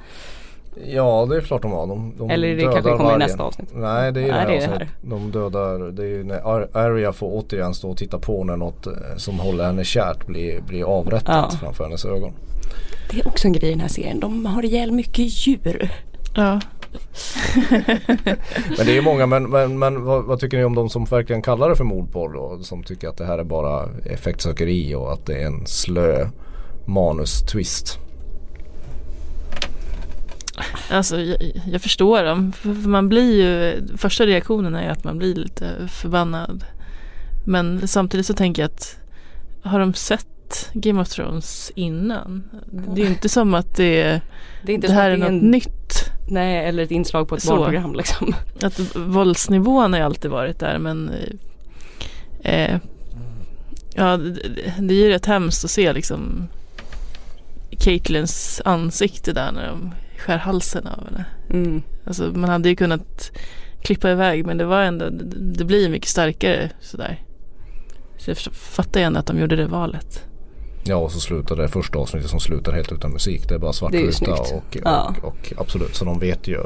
Ja 0.86 1.26
det 1.30 1.36
är 1.36 1.40
klart 1.40 1.62
de 1.62 1.72
har. 1.72 1.86
De, 1.86 2.14
de 2.18 2.30
Eller 2.30 2.48
det 2.48 2.54
dödar 2.56 2.72
kanske 2.72 2.90
kommer 2.90 3.02
i 3.02 3.04
vargen. 3.04 3.18
nästa 3.18 3.42
avsnitt. 3.42 3.68
Nej 3.74 4.12
det 4.12 4.20
är 4.20 4.32
Nej, 4.32 4.46
det 4.46 4.52
det 4.52 4.56
är 4.56 4.60
här, 4.60 4.66
det 4.68 4.74
avsnittet. 4.74 4.88
De 5.02 5.30
dödar, 5.30 5.78
det 5.92 6.02
är 6.02 6.06
ju 6.08 6.24
när 6.24 6.40
Ar- 6.54 6.68
Arya 6.72 7.12
får 7.12 7.26
återigen 7.32 7.74
stå 7.74 7.90
och 7.90 7.96
titta 7.96 8.18
på 8.18 8.44
när 8.44 8.56
något 8.56 8.86
eh, 8.86 8.92
som 9.16 9.38
håller 9.40 9.64
henne 9.64 9.84
kärt 9.84 10.26
blir, 10.26 10.60
blir 10.60 10.84
avrättat 10.84 11.48
Ja. 11.52 11.58
framför 11.60 11.84
hennes 11.84 12.04
ögon. 12.04 12.32
Det 13.10 13.20
är 13.20 13.28
också 13.28 13.46
en 13.48 13.52
grej 13.52 13.68
i 13.68 13.72
den 13.72 13.80
här 13.80 13.88
serien. 13.88 14.20
De 14.20 14.46
har 14.46 14.64
ihjäl 14.64 14.92
mycket 14.92 15.46
djur. 15.46 15.90
Ja. 16.34 16.60
Men 18.76 18.86
det 18.86 18.90
är 18.92 18.94
ju 18.94 19.00
många, 19.00 19.26
men, 19.26 19.50
men, 19.50 19.78
men 19.78 20.04
vad, 20.04 20.24
vad 20.24 20.40
tycker 20.40 20.58
ni 20.58 20.64
om 20.64 20.74
de 20.74 20.88
som 20.88 21.04
verkligen 21.04 21.42
kallar 21.42 21.68
det 21.68 21.76
för 21.76 21.84
mordporr 21.84 22.32
då? 22.32 22.58
Som 22.62 22.82
tycker 22.82 23.08
att 23.08 23.16
det 23.16 23.24
här 23.24 23.38
är 23.38 23.44
bara 23.44 23.88
effektsökeri 24.04 24.94
och 24.94 25.12
att 25.12 25.26
det 25.26 25.42
är 25.42 25.46
en 25.46 25.66
slö 25.66 26.26
manus-twist. 26.86 27.98
Alltså 30.90 31.20
jag, 31.20 31.62
jag 31.72 31.82
förstår 31.82 32.24
dem. 32.24 32.52
För 32.52 32.68
man 32.88 33.08
blir 33.08 33.42
ju, 33.42 33.82
första 33.96 34.26
reaktionen 34.26 34.74
är 34.74 34.90
att 34.90 35.04
man 35.04 35.18
blir 35.18 35.34
lite 35.34 35.88
förbannad. 35.88 36.64
Men 37.46 37.88
samtidigt 37.88 38.26
så 38.26 38.34
tänker 38.34 38.62
jag 38.62 38.66
att 38.70 38.96
har 39.62 39.80
de 39.80 39.94
sett 39.94 40.70
Game 40.72 41.00
of 41.00 41.08
Thrones 41.08 41.72
innan? 41.74 42.42
Det 42.94 43.00
är 43.00 43.04
ju 43.04 43.10
inte 43.10 43.28
som 43.28 43.54
att 43.54 43.76
det, 43.76 44.02
är- 44.02 44.20
Det 44.62 44.74
är 44.74 44.78
det 44.78 44.92
här 44.92 45.10
är 45.10 45.16
något 45.16 45.28
en, 45.28 45.38
nytt. 45.38 46.10
Nej, 46.30 46.64
eller 46.68 46.82
ett 46.82 46.90
inslag 46.90 47.28
på 47.28 47.34
ett 47.36 47.42
Så. 47.42 47.56
barnprogram 47.56 47.94
liksom. 47.94 48.34
Att 48.62 48.96
våldsnivån 48.96 49.92
har 49.92 50.00
alltid 50.00 50.30
varit 50.30 50.58
där 50.58 50.78
men 50.78 51.10
eh, 52.42 52.76
Ja 53.94 54.16
det, 54.16 54.40
det 54.78 54.94
är 54.94 54.98
ju 54.98 55.08
rätt 55.08 55.26
hemskt 55.26 55.64
att 55.64 55.70
se 55.70 55.92
liksom 55.92 56.48
Caitlins 57.78 58.62
ansikte 58.64 59.32
där 59.32 59.52
när 59.52 59.66
de 59.68 59.90
skär 60.18 60.38
halsen 60.38 60.86
av 60.86 61.04
henne. 61.04 61.24
Mm. 61.50 61.82
Alltså 62.04 62.22
man 62.34 62.50
hade 62.50 62.68
ju 62.68 62.76
kunnat 62.76 63.30
klippa 63.82 64.10
iväg 64.10 64.46
men 64.46 64.58
det 64.58 64.64
var 64.64 64.82
ändå, 64.82 65.10
det, 65.10 65.24
det 65.38 65.64
blir 65.64 65.88
mycket 65.88 66.08
starkare 66.08 66.70
sådär. 66.80 67.22
Så 68.18 68.30
jag 68.30 68.38
fattar 68.52 69.00
ändå 69.00 69.20
att 69.20 69.26
de 69.26 69.38
gjorde 69.38 69.56
det 69.56 69.66
valet. 69.66 70.24
Ja 70.84 70.96
och 70.96 71.12
så 71.12 71.20
slutar 71.20 71.56
det 71.56 71.68
första 71.68 71.98
avsnittet 71.98 72.30
som 72.30 72.40
slutar 72.40 72.72
helt 72.72 72.92
utan 72.92 73.10
musik. 73.12 73.48
Det 73.48 73.54
är 73.54 73.58
bara 73.58 73.88
Det 73.90 73.98
är 73.98 74.00
ju 74.02 74.12
svartruta 74.12 74.44
snyggt. 74.44 74.52
och, 74.52 74.76
och, 74.76 74.76
Ja. 74.84 75.14
och, 75.22 75.52
absolut 75.56 75.94
så 75.94 76.04
de 76.04 76.18
vet 76.18 76.48
ju. 76.48 76.60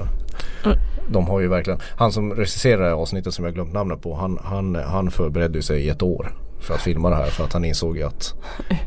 Mm. 0.64 0.78
De 1.11 1.26
har 1.26 1.40
ju 1.40 1.49
verkligen, 1.49 1.80
han 1.97 2.12
som 2.12 2.35
regisserar 2.35 2.90
avsnittet 2.90 3.35
som 3.35 3.44
jag 3.44 3.54
glömt 3.54 3.73
namnet 3.73 4.02
på. 4.02 4.14
Han, 4.14 4.38
han, 4.44 4.75
han 4.75 5.11
förberedde 5.11 5.59
ju 5.59 5.62
sig 5.62 5.82
i 5.85 5.88
ett 5.88 6.02
år 6.02 6.35
för 6.62 6.75
att 6.75 6.81
filma 6.81 7.11
det 7.11 7.16
här. 7.16 7.26
För 7.26 7.45
att 7.45 7.52
han 7.52 7.64
insåg 7.64 8.02
att 8.02 8.35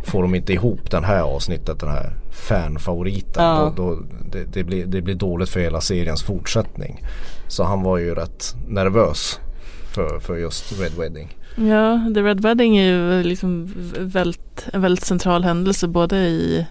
får 0.06 0.22
de 0.22 0.36
inte 0.36 0.54
ihop 0.54 0.92
den 0.92 1.04
här 1.04 1.22
avsnittet, 1.22 1.80
den 1.80 1.90
här 1.90 2.14
fanfavoriten. 2.32 3.44
Ja. 3.44 3.74
Då, 3.76 3.96
då, 3.96 4.02
det, 4.32 4.44
det, 4.44 4.64
blir, 4.64 4.86
det 4.86 5.02
blir 5.02 5.16
dåligt 5.16 5.50
för 5.50 5.60
hela 5.60 5.82
seriens 5.82 6.24
fortsättning. 6.24 7.04
Så 7.48 7.64
han 7.64 7.84
var 7.84 7.98
ju 7.98 8.16
rätt 8.16 8.56
nervös 8.68 9.40
för, 9.94 10.20
för 10.20 10.36
just 10.38 10.80
Red 10.82 10.94
Wedding. 11.00 11.38
Ja, 11.56 12.12
The 12.16 12.22
Red 12.22 12.42
Wedding 12.42 12.78
är 12.78 12.86
ju 12.86 13.24
liksom 13.24 13.74
väldigt, 14.00 14.68
en 14.74 14.82
väldigt 14.82 15.06
central 15.06 15.44
händelse 15.44 15.88
både 15.88 16.18
i 16.18 16.66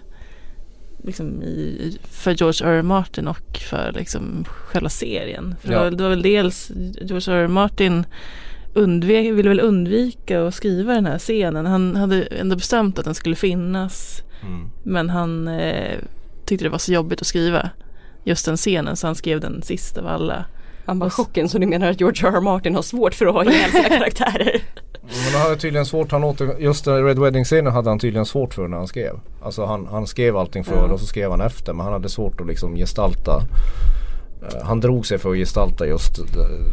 liksom 1.04 1.42
i, 1.42 1.98
för 2.04 2.30
George 2.30 2.66
R. 2.68 2.78
R. 2.78 2.82
Martin 2.82 3.28
och 3.28 3.58
för 3.70 3.92
liksom 3.92 4.44
själva 4.48 4.88
serien. 4.88 5.54
För 5.60 5.72
Ja. 5.72 5.90
det 5.90 6.02
var 6.02 6.10
väl 6.10 6.22
dels 6.22 6.70
George 7.00 7.34
R. 7.34 7.44
R. 7.44 7.48
Martin 7.48 8.04
undvek, 8.74 9.32
ville 9.32 9.48
väl 9.48 9.60
undvika 9.60 10.46
att 10.46 10.54
skriva 10.54 10.94
den 10.94 11.06
här 11.06 11.18
scenen. 11.18 11.66
Han 11.66 11.96
hade 11.96 12.22
ändå 12.22 12.56
bestämt 12.56 12.98
att 12.98 13.04
den 13.04 13.14
skulle 13.14 13.36
finnas 13.36 14.20
Mm. 14.46 14.70
men 14.82 15.10
han 15.10 15.48
eh, 15.48 15.98
tyckte 16.44 16.64
det 16.64 16.68
var 16.68 16.78
så 16.78 16.92
jobbigt 16.92 17.20
att 17.20 17.26
skriva 17.26 17.70
just 18.24 18.46
den 18.46 18.56
scenen 18.56 18.96
så 18.96 19.06
han 19.06 19.14
skrev 19.14 19.40
den 19.40 19.62
sist 19.62 19.98
av 19.98 20.06
alla. 20.06 20.44
Han 20.86 20.98
var 20.98 21.10
chocken 21.10 21.48
så 21.48 21.58
du 21.58 21.66
menar 21.66 21.90
att 21.90 22.00
George 22.00 22.28
R. 22.28 22.32
R. 22.36 22.40
Martin 22.40 22.74
har 22.74 22.82
svårt 22.82 23.14
för 23.14 23.26
att 23.26 23.34
ha 23.34 23.44
ihjäl 23.52 23.70
sina 23.70 23.88
karaktärer? 23.88 24.62
Men 25.02 25.32
han 25.32 25.42
hade 25.42 25.56
tydligen 25.56 25.86
svårt, 25.86 26.12
han 26.12 26.24
åter, 26.24 26.56
just 26.58 26.84
den 26.84 27.04
Red 27.04 27.18
Wedding-scenen 27.18 27.72
hade 27.72 27.88
han 27.90 27.98
tydligen 27.98 28.26
svårt 28.26 28.54
för 28.54 28.68
när 28.68 28.76
han 28.76 28.88
skrev. 28.88 29.20
Alltså 29.42 29.64
han, 29.64 29.86
han 29.90 30.06
skrev 30.06 30.36
allting 30.36 30.64
före 30.64 30.86
Ja. 30.88 30.92
och 30.92 31.00
så 31.00 31.06
skrev 31.06 31.30
han 31.30 31.40
efter 31.40 31.72
men 31.72 31.84
han 31.84 31.92
hade 31.92 32.08
svårt 32.08 32.40
att 32.40 32.46
liksom 32.46 32.74
gestalta 32.76 33.40
han 34.62 34.80
drog 34.80 35.06
sig 35.06 35.18
för 35.18 35.30
att 35.30 35.36
gestalta 35.36 35.86
just 35.86 36.18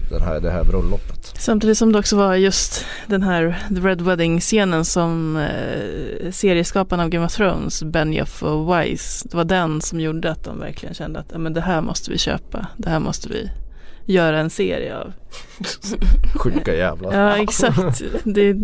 den 0.09 0.21
här, 0.21 0.39
det 0.39 0.51
här 0.51 0.63
bröllopet. 0.63 1.33
Samtidigt 1.37 1.77
som 1.77 1.91
det 1.91 1.99
också 1.99 2.15
var 2.15 2.35
just 2.35 2.85
den 3.07 3.23
här 3.23 3.65
The 3.69 3.81
Red 3.81 4.01
Wedding-scenen 4.01 4.85
som 4.85 5.37
eh, 5.37 6.31
serieskaparna 6.31 7.03
av 7.03 7.09
Game 7.09 7.25
of 7.25 7.33
Thrones, 7.35 7.83
Benioff 7.83 8.43
och 8.43 8.73
Weiss, 8.73 9.23
det 9.23 9.37
var 9.37 9.45
den 9.45 9.81
som 9.81 9.99
gjorde 9.99 10.31
att 10.31 10.43
de 10.43 10.59
verkligen 10.59 10.95
kände 10.95 11.19
att 11.19 11.37
men 11.37 11.53
det 11.53 11.61
här 11.61 11.81
måste 11.81 12.11
vi 12.11 12.17
köpa, 12.17 12.67
det 12.77 12.89
här 12.89 12.99
måste 12.99 13.29
vi 13.29 13.51
göra 14.05 14.39
en 14.39 14.49
serie 14.49 14.97
av. 14.97 15.13
Sjuka 16.35 16.75
jävlar. 16.75 17.13
Ja 17.13 17.37
exakt, 17.37 18.01
det 18.23 18.55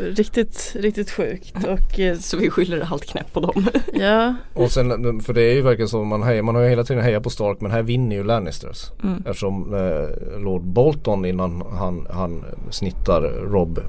riktigt, 0.00 0.76
riktigt 0.78 1.10
sjukt 1.10 1.56
och 1.64 2.00
eh, 2.00 2.16
Så 2.18 2.36
vi 2.36 2.50
skyller 2.50 2.88
allt 2.92 3.06
knäpp 3.06 3.32
på 3.32 3.40
dem. 3.40 3.66
ja, 3.92 4.34
Och 4.54 4.70
sen, 4.70 5.20
för 5.20 5.32
det 5.34 5.42
är 5.42 5.54
ju 5.54 5.62
verkligen 5.62 5.88
så 5.88 6.04
man 6.04 6.22
hejar, 6.22 6.42
man 6.42 6.54
har 6.54 6.62
ju 6.62 6.68
hela 6.68 6.84
tiden 6.84 7.02
hejat 7.02 7.22
på 7.22 7.30
Stark 7.30 7.60
men 7.60 7.70
här 7.70 7.82
vinner 7.82 8.16
ju 8.16 8.24
Lannisters. 8.24 8.90
mm. 9.02 9.22
Eftersom 9.26 9.74
eh, 9.74 10.38
Lord 10.40 10.62
Bolton 10.62 11.24
innan 11.24 11.62
han, 11.72 12.06
han 12.10 12.44
snittar 12.70 13.22
Rob 13.22 13.80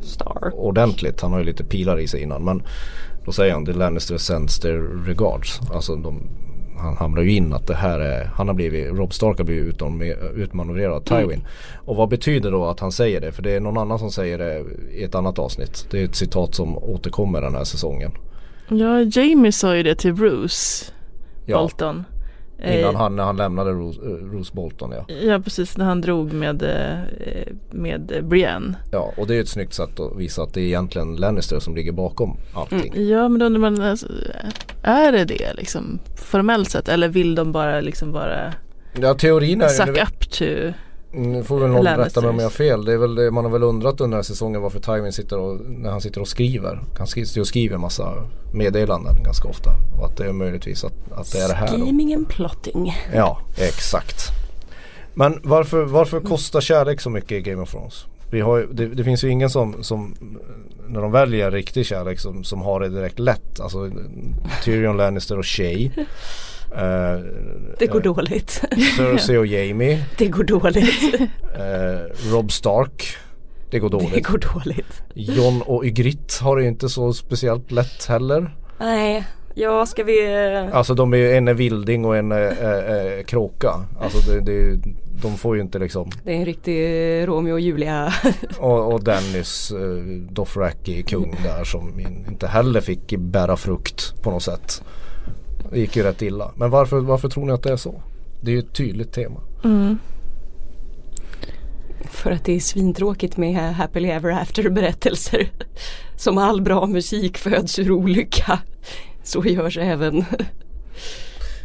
Star. 0.00 0.50
ordentligt. 0.54 1.20
Han 1.20 1.32
har 1.32 1.38
ju 1.38 1.44
lite 1.44 1.64
pilar 1.64 1.98
i 1.98 2.06
sig 2.06 2.22
innan. 2.22 2.44
Men 2.44 2.62
då 3.24 3.32
säger 3.32 3.52
han 3.54 3.66
the 3.66 3.72
Lannister 3.72 4.18
sends 4.18 4.58
their 4.60 5.04
regards. 5.06 5.60
Alltså 5.74 5.96
de, 5.96 6.22
han 6.78 6.96
hamnar 6.96 7.22
ju 7.22 7.32
in 7.32 7.52
att 7.52 7.66
det 7.66 7.74
här 7.74 8.00
är, 8.00 8.24
han 8.24 8.48
har 8.48 8.54
blivit, 8.54 8.86
Rob 8.92 9.12
Stark 9.14 9.38
har 9.38 9.44
blivit 9.44 9.82
utmanövrerad 10.34 10.92
av 10.92 11.00
Tywin. 11.00 11.46
Och 11.76 11.96
vad 11.96 12.08
betyder 12.08 12.50
då 12.50 12.64
att 12.66 12.80
han 12.80 12.92
säger 12.92 13.20
det? 13.20 13.32
För 13.32 13.42
det 13.42 13.50
är 13.52 13.60
någon 13.60 13.78
annan 13.78 13.98
som 13.98 14.10
säger 14.10 14.38
det 14.38 14.64
i 14.92 15.02
ett 15.02 15.14
annat 15.14 15.38
avsnitt. 15.38 15.86
Det 15.90 16.00
är 16.00 16.04
ett 16.04 16.14
citat 16.14 16.54
som 16.54 16.78
återkommer 16.78 17.40
den 17.42 17.54
här 17.54 17.64
säsongen. 17.64 18.12
ja 18.68 19.00
Jamie 19.00 19.52
sa 19.52 19.76
ju 19.76 19.82
det 19.82 19.94
till 19.94 20.14
Bruce 20.14 20.92
Ja, 21.46 21.58
Bolton. 21.58 22.04
Eh, 22.58 22.80
innan 22.80 22.96
han, 22.96 23.16
när 23.16 23.24
han 23.24 23.36
lämnade 23.36 23.70
Rose, 23.70 24.00
eh, 24.00 24.06
Rose 24.06 24.52
Bolton 24.54 24.92
ja. 24.92 25.14
Ja 25.14 25.40
precis, 25.40 25.76
när 25.76 25.84
han 25.84 26.00
drog 26.00 26.32
med, 26.32 26.62
eh, 26.62 27.52
med 27.70 28.24
Brienne. 28.24 28.74
Ja 28.92 29.12
och 29.16 29.26
det 29.26 29.36
är 29.36 29.40
ett 29.40 29.48
snyggt 29.48 29.74
sätt 29.74 30.00
att 30.00 30.16
visa 30.16 30.42
att 30.42 30.54
det 30.54 30.60
är 30.60 30.64
egentligen 30.64 31.16
Lannister 31.16 31.60
som 31.60 31.76
ligger 31.76 31.92
bakom 31.92 32.36
allting. 32.54 32.92
Ja 32.94 33.28
men 33.28 33.38
då 33.38 33.46
undrar 33.46 33.60
man, 33.60 33.80
alltså, 33.80 34.06
är 34.82 35.12
det 35.12 35.24
det 35.24 35.54
liksom 35.54 35.98
formellt 36.16 36.70
sett 36.70 36.88
eller 36.88 37.08
vill 37.08 37.34
de 37.34 37.52
bara 37.52 37.80
liksom 37.80 38.12
bara 38.12 38.54
Ja 39.00 39.14
teorin 39.14 39.62
är 39.62 39.68
suck 39.68 39.88
ju, 39.88 40.02
up 40.02 40.30
to 40.30 40.78
nu 41.12 41.44
får 41.44 41.60
väl 41.60 41.70
någon 41.70 41.86
rätta 41.86 42.20
mig 42.20 42.30
om 42.30 42.36
jag 42.36 42.44
har 42.44 42.50
fel. 42.50 42.84
Det 42.84 42.92
är 42.92 42.96
väl 42.96 43.14
det 43.14 43.30
man 43.30 43.44
har 43.44 43.52
väl 43.52 43.62
undrat 43.62 44.00
under 44.00 44.04
den 44.04 44.12
här 44.12 44.22
säsongen 44.22 44.62
varför 44.62 44.80
Tywin 44.80 45.12
sitter 45.12 45.38
och, 45.38 45.60
när 45.60 45.90
han 45.90 46.00
sitter 46.00 46.20
och 46.20 46.28
skriver. 46.28 46.80
Han 46.98 47.06
sitter 47.06 47.40
och 47.40 47.46
skriver 47.46 47.74
en 47.74 47.80
massa 47.80 48.14
meddelanden 48.54 49.22
ganska 49.24 49.48
ofta. 49.48 49.70
Och 49.98 50.06
att 50.06 50.16
det 50.16 50.24
är 50.24 50.32
möjligtvis 50.32 50.84
att, 50.84 51.12
att 51.12 51.32
det 51.32 51.38
är 51.38 51.48
det 51.48 51.54
här. 51.54 51.68
Scheming 51.68 52.14
and 52.14 52.28
plotting. 52.28 52.94
Ja, 53.14 53.38
exakt. 53.56 54.28
Men 55.14 55.40
varför, 55.42 55.84
varför 55.84 56.20
kostar 56.20 56.60
kärlek 56.60 57.00
så 57.00 57.10
mycket 57.10 57.32
i 57.32 57.40
Game 57.40 57.62
of 57.62 57.70
Thrones? 57.70 58.06
Vi 58.30 58.40
har, 58.40 58.68
det, 58.72 58.86
det 58.86 59.04
finns 59.04 59.24
ju 59.24 59.28
ingen 59.28 59.50
som, 59.50 59.82
som 59.82 60.14
när 60.88 61.00
de 61.00 61.12
väljer 61.12 61.50
riktig 61.50 61.86
kärlek 61.86 62.20
som, 62.20 62.44
som 62.44 62.62
har 62.62 62.80
det 62.80 62.88
direkt 62.88 63.18
lätt. 63.18 63.60
Alltså 63.60 63.90
Tyrion 64.64 64.96
Lannister 64.96 65.38
och 65.38 65.46
Shay. 65.46 65.90
Eh, 66.72 67.24
Det 67.78 67.86
går 67.86 67.98
eh, 68.06 68.14
dåligt. 68.14 68.50
Cersei 68.96 69.36
och 69.36 69.46
Jamie. 69.46 70.04
Det 70.18 70.26
går 70.28 70.44
dåligt. 70.44 71.14
Eh, 71.54 72.32
Rob 72.32 72.52
Stark. 72.52 73.06
Det 73.70 73.78
går 73.78 73.90
Det 73.90 73.98
dåligt. 73.98 74.26
går 74.26 74.38
dåligt. 74.54 75.02
John 75.14 75.62
och 75.62 75.84
Ygritte 75.84 76.44
har 76.44 76.56
det 76.56 76.62
ju 76.62 76.68
inte 76.68 76.88
så 76.88 77.12
speciellt 77.12 77.70
lätt 77.70 78.06
heller. 78.06 78.56
Nej, 78.80 79.26
ja 79.54 79.86
ska 79.86 80.04
vi... 80.04 80.26
Alltså 80.72 80.94
de 80.94 81.12
är 81.14 81.16
ju, 81.18 81.32
en 81.32 81.48
är 81.48 81.54
vilding 81.54 82.04
och 82.04 82.16
en 82.16 82.32
är, 82.32 82.38
är, 82.40 82.82
är 82.82 83.22
kråka. 83.22 83.70
Alltså 84.00 84.30
det, 84.30 84.40
det, 84.40 84.80
de 85.22 85.36
får 85.36 85.56
ju 85.56 85.62
inte 85.62 85.78
liksom 85.78 86.10
Det 86.24 86.32
är 86.32 86.36
en 86.36 86.44
riktig 86.44 86.78
Romeo 87.28 87.52
och 87.52 87.60
Julia. 87.60 88.12
Och, 88.58 88.92
och 88.92 89.04
Dennis 89.04 89.72
uh, 89.72 90.04
Dothraki 90.30 91.02
kung 91.02 91.36
där 91.42 91.64
som 91.64 92.00
in, 92.00 92.24
inte 92.28 92.46
heller 92.46 92.80
fick 92.80 93.16
bära 93.18 93.56
frukt 93.56 94.22
på 94.22 94.30
något 94.30 94.42
sätt. 94.42 94.82
Det 95.70 95.78
gick 95.80 95.96
ju 95.96 96.02
rätt 96.02 96.22
illa. 96.22 96.50
Men 96.56 96.70
varför, 96.70 97.00
varför 97.00 97.28
tror 97.28 97.46
ni 97.46 97.52
att 97.52 97.62
det 97.62 97.72
är 97.72 97.76
så? 97.76 98.02
Det 98.40 98.50
är 98.50 98.52
ju 98.52 98.58
ett 98.58 98.72
tydligt 98.72 99.12
tema. 99.12 99.40
mm. 99.64 99.98
För 102.04 102.30
att 102.30 102.44
det 102.44 102.52
är 102.56 102.60
svintråkigt 102.60 103.36
med 103.36 103.74
happily 103.74 104.08
ever 104.08 104.30
after 104.30 104.70
berättelser. 104.70 105.50
Som 106.16 106.38
all 106.38 106.62
bra 106.62 106.86
musik 106.86 107.38
föds 107.38 107.78
ur 107.78 107.90
olycka. 107.90 108.58
Så 109.22 109.44
görs 109.44 109.78
även. 109.78 110.24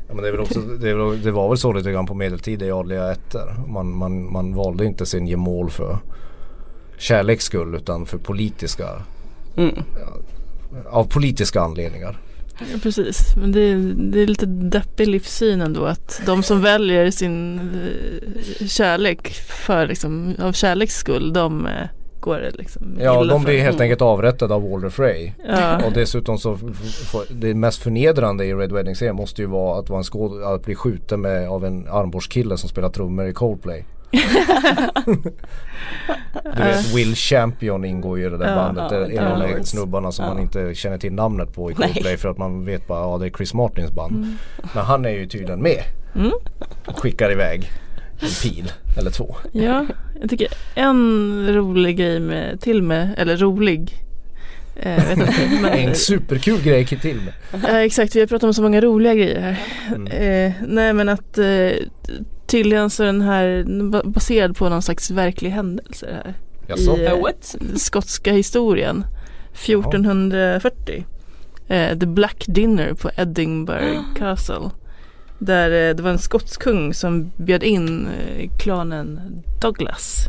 Ja, 0.08 0.14
men 0.14 0.18
det, 0.24 0.28
är 0.28 0.32
väl 0.32 0.42
också, 0.42 0.60
det, 0.60 0.90
är 0.90 0.96
väl, 0.96 1.22
det 1.22 1.32
var 1.32 1.50
väl 1.50 1.58
så 1.58 1.74
lite 1.74 1.92
grann 1.92 2.06
på 2.06 2.14
medeltid 2.14 2.62
i 2.62 2.72
adliga 2.72 3.12
ätter. 3.12 3.56
Man, 3.68 3.96
man, 3.98 4.32
man 4.32 4.56
valde 4.56 4.86
inte 4.86 5.06
sin 5.06 5.28
gemål 5.28 5.70
för 5.70 5.98
kärleks 6.98 7.46
skull 7.46 7.76
utan 7.76 8.06
för 8.06 8.18
politiska 8.18 8.90
Mm. 9.58 9.76
av 10.90 11.04
politiska 11.04 11.62
anledningar. 11.62 12.18
Ja, 12.60 12.66
precis, 12.84 13.36
men 13.38 13.52
det, 13.52 13.60
är- 13.60 13.94
det 14.12 14.20
är 14.22 14.28
lite 14.28 14.46
deppig 14.46 15.08
livssyn 15.08 15.62
ändå 15.62 15.86
att 15.86 16.22
de 16.26 16.44
som 16.44 16.62
väljer 16.62 17.12
sin 17.12 17.60
eh, 17.60 18.68
kärlek 18.68 19.28
för 19.34 19.88
liksom, 19.88 20.36
av 20.40 20.52
kärleks 20.54 20.96
skull, 20.96 21.34
de 21.34 21.66
eh, 21.66 21.72
går 22.20 22.40
det 22.40 22.52
liksom 22.52 22.98
Ja, 23.00 23.24
de 23.24 23.44
blir 23.44 23.58
för. 23.58 23.64
helt 23.64 23.82
enkelt 23.82 24.02
avrättade 24.02 24.54
av 24.54 24.70
Walder 24.70 24.90
Frey. 24.90 25.32
Ja, 25.48 25.86
Och 25.86 25.92
dessutom 25.94 26.38
så 26.38 26.58
det 27.30 27.54
mest 27.54 27.84
förnedrande 27.84 28.46
i 28.46 28.54
Red 28.54 28.72
Wedding 28.72 28.96
serien 28.96 29.16
måste 29.16 29.42
ju 29.42 29.48
vara 29.48 29.80
att 29.80 29.90
vara 29.90 29.98
en 29.98 30.04
skåd, 30.04 30.44
att 30.44 30.66
bli 30.66 30.76
skjuten 30.76 31.22
med, 31.22 31.48
av 31.50 31.66
en 31.66 31.88
armborstkille 31.88 32.58
som 32.58 32.70
spelar 32.70 32.90
trummor 32.90 33.26
i 33.28 33.34
Coldplay. 33.34 33.86
Du 36.44 36.64
vet 36.64 36.96
Will 36.96 37.16
Champion 37.16 37.86
ingår 37.86 38.20
ju 38.20 38.26
i 38.26 38.30
det 38.30 38.38
där 38.38 38.56
bandet. 38.56 38.92
ja, 38.92 39.00
det 39.00 39.16
är 39.16 39.22
en 39.22 39.32
av 39.32 39.40
de 39.40 39.52
ja. 39.52 39.64
snubbarna 39.64 40.12
som 40.12 40.26
man 40.26 40.40
inte 40.40 40.76
känner 40.76 40.98
till 40.98 41.14
namnet 41.14 41.54
på 41.54 41.72
i. 41.72 41.74
Coldplay 41.74 42.18
för 42.18 42.30
att 42.30 42.38
man 42.38 42.66
vet 42.66 42.88
bara 42.88 43.00
ja 43.00 43.18
det 43.18 43.26
är 43.26 43.30
Chris 43.30 43.54
Martins 43.54 43.92
band. 43.92 44.38
Men 44.74 44.86
han 44.86 45.06
är 45.06 45.10
ju 45.10 45.28
tydligen 45.28 45.62
med. 45.62 45.84
Mm. 46.16 46.32
Och 46.86 47.00
skickar 47.00 47.32
iväg 47.32 47.72
en 48.20 48.30
pil 48.42 48.72
eller 48.98 49.12
två. 49.12 49.36
ja, 49.52 49.86
jag 50.22 50.30
tycker 50.30 50.48
en 50.76 51.48
rolig 51.54 51.98
grej 51.98 52.20
med, 52.20 52.62
till 52.62 52.84
med, 52.84 53.16
eller 53.18 53.38
rolig 53.38 53.94
eh, 54.76 55.12
inte, 55.12 55.34
men, 55.62 55.74
En 55.74 55.96
superkul 55.96 56.62
grej 56.62 56.86
till 56.86 57.22
med. 57.22 57.64
Ja 57.64 57.80
exakt, 57.80 58.16
vi 58.16 58.20
har 58.20 58.28
pratat 58.28 58.44
om 58.44 58.54
så 58.54 58.62
många 58.62 58.82
roliga 58.82 59.14
grejer 59.14 59.42
här. 59.42 59.62
Mm. 59.96 60.08
Eh, 60.08 60.54
nej 60.68 60.94
men 60.94 61.10
att 61.10 61.38
eh, 61.38 61.72
tydligen 62.46 62.90
så 62.90 63.04
är 63.04 63.08
den 63.08 63.22
här 63.22 63.66
ba- 63.92 64.04
baserad 64.04 64.58
på 64.58 64.70
någon 64.70 64.82
slags 64.82 65.12
verklig 65.12 65.50
händelse 65.50 66.08
här. 66.24 66.34
Jaså? 66.68 66.98
I, 66.98 67.06
eh, 67.06 67.22
What? 67.22 67.56
skotska 67.76 68.34
historien. 68.34 69.06
1440. 69.98 71.06
Eh, 71.68 71.98
The 72.00 72.06
Black 72.06 72.44
Dinner 72.48 72.94
på 72.94 73.10
Edinburgh 73.18 74.00
Castle. 74.18 74.70
Där 75.40 75.90
eh, 75.90 75.96
det 75.96 76.04
var 76.04 76.10
en 76.12 76.20
skotsk 76.20 76.62
kung 76.62 76.94
som 76.94 77.32
bjöd 77.38 77.64
in 77.64 78.08
eh, 78.08 78.50
klanen 78.60 79.20
Douglas. 79.62 80.26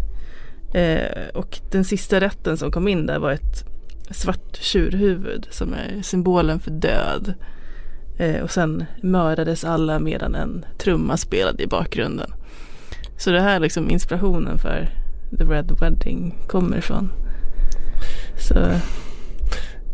Eh, 0.75 1.29
och 1.35 1.59
den 1.73 1.85
sista 1.85 2.21
rätten 2.21 2.57
som 2.57 2.71
kom 2.71 2.89
in 2.89 3.07
där 3.07 3.19
var 3.19 3.33
ett 3.33 3.65
svart 4.11 4.57
tjurhuvud 4.61 5.47
som 5.51 5.75
är 5.75 6.03
symbolen 6.03 6.61
för 6.61 6.71
död. 6.71 7.35
Eh, 8.19 8.43
och 8.43 8.51
sen 8.51 8.85
mördades 9.01 9.65
alla 9.65 9.99
medan 9.99 10.35
en 10.35 10.65
trumma 10.79 11.17
spelade 11.17 11.63
i 11.63 11.67
bakgrunden. 11.67 12.31
Så 13.19 13.31
det 13.31 13.41
här 13.41 13.57
är 13.57 13.61
liksom 13.61 13.91
inspirationen 13.91 14.59
för 14.59 14.89
The 15.39 15.45
Red 15.45 15.77
Wedding 15.81 16.35
kommer 16.47 16.77
ifrån. 16.77 17.13
Så 18.39 18.55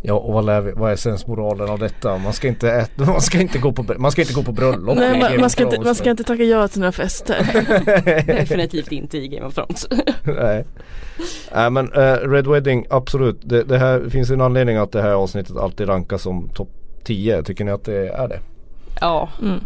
Ja 0.03 0.15
och 0.15 0.35
vad, 0.35 0.47
lär 0.47 0.61
vi, 0.61 0.73
vad 0.73 0.93
är 0.93 0.97
sensmoralen 0.97 1.69
av 1.69 1.79
detta? 1.79 2.19
Man 2.19 2.33
ska 2.33 2.49
inte, 2.49 2.73
äta, 2.73 3.05
man 3.07 3.21
ska 3.21 3.41
inte, 3.41 3.59
gå, 3.59 3.73
på, 3.73 3.95
man 3.99 4.13
ska 4.13 4.23
inte 4.23 4.35
gå 4.35 4.43
på 4.43 4.53
bröllop. 4.53 4.97
nej, 4.97 5.21
man, 5.21 5.41
man, 5.41 5.51
ska 5.51 5.63
inte, 5.63 5.81
man 5.81 5.95
ska 5.95 6.11
inte 6.11 6.25
tacka 6.25 6.43
ja 6.43 6.69
till 6.69 6.81
några 6.81 6.93
fester. 6.93 7.47
Definitivt 8.27 8.93
inte 8.93 9.19
i 9.19 9.29
Game 9.29 9.47
of 9.47 9.55
Thrones. 9.55 9.89
Nej. 10.25 10.65
Nej 11.55 11.71
men 11.71 11.93
eh, 11.93 12.15
Red 12.15 12.47
Wedding 12.47 12.87
absolut. 12.91 13.41
Det, 13.43 13.63
det 13.63 13.79
här 13.79 14.09
finns 14.09 14.31
en 14.31 14.41
anledning 14.41 14.77
att 14.77 14.93
det 14.93 15.03
här 15.03 15.13
avsnittet 15.13 15.57
alltid 15.57 15.89
rankas 15.89 16.23
som 16.23 16.49
topp 16.49 16.80
10. 17.05 17.43
Tycker 17.43 17.65
ni 17.65 17.71
att 17.71 17.85
det 17.85 18.09
är 18.09 18.29
det? 18.29 18.41
Ja. 19.01 19.29
Mm. 19.43 19.61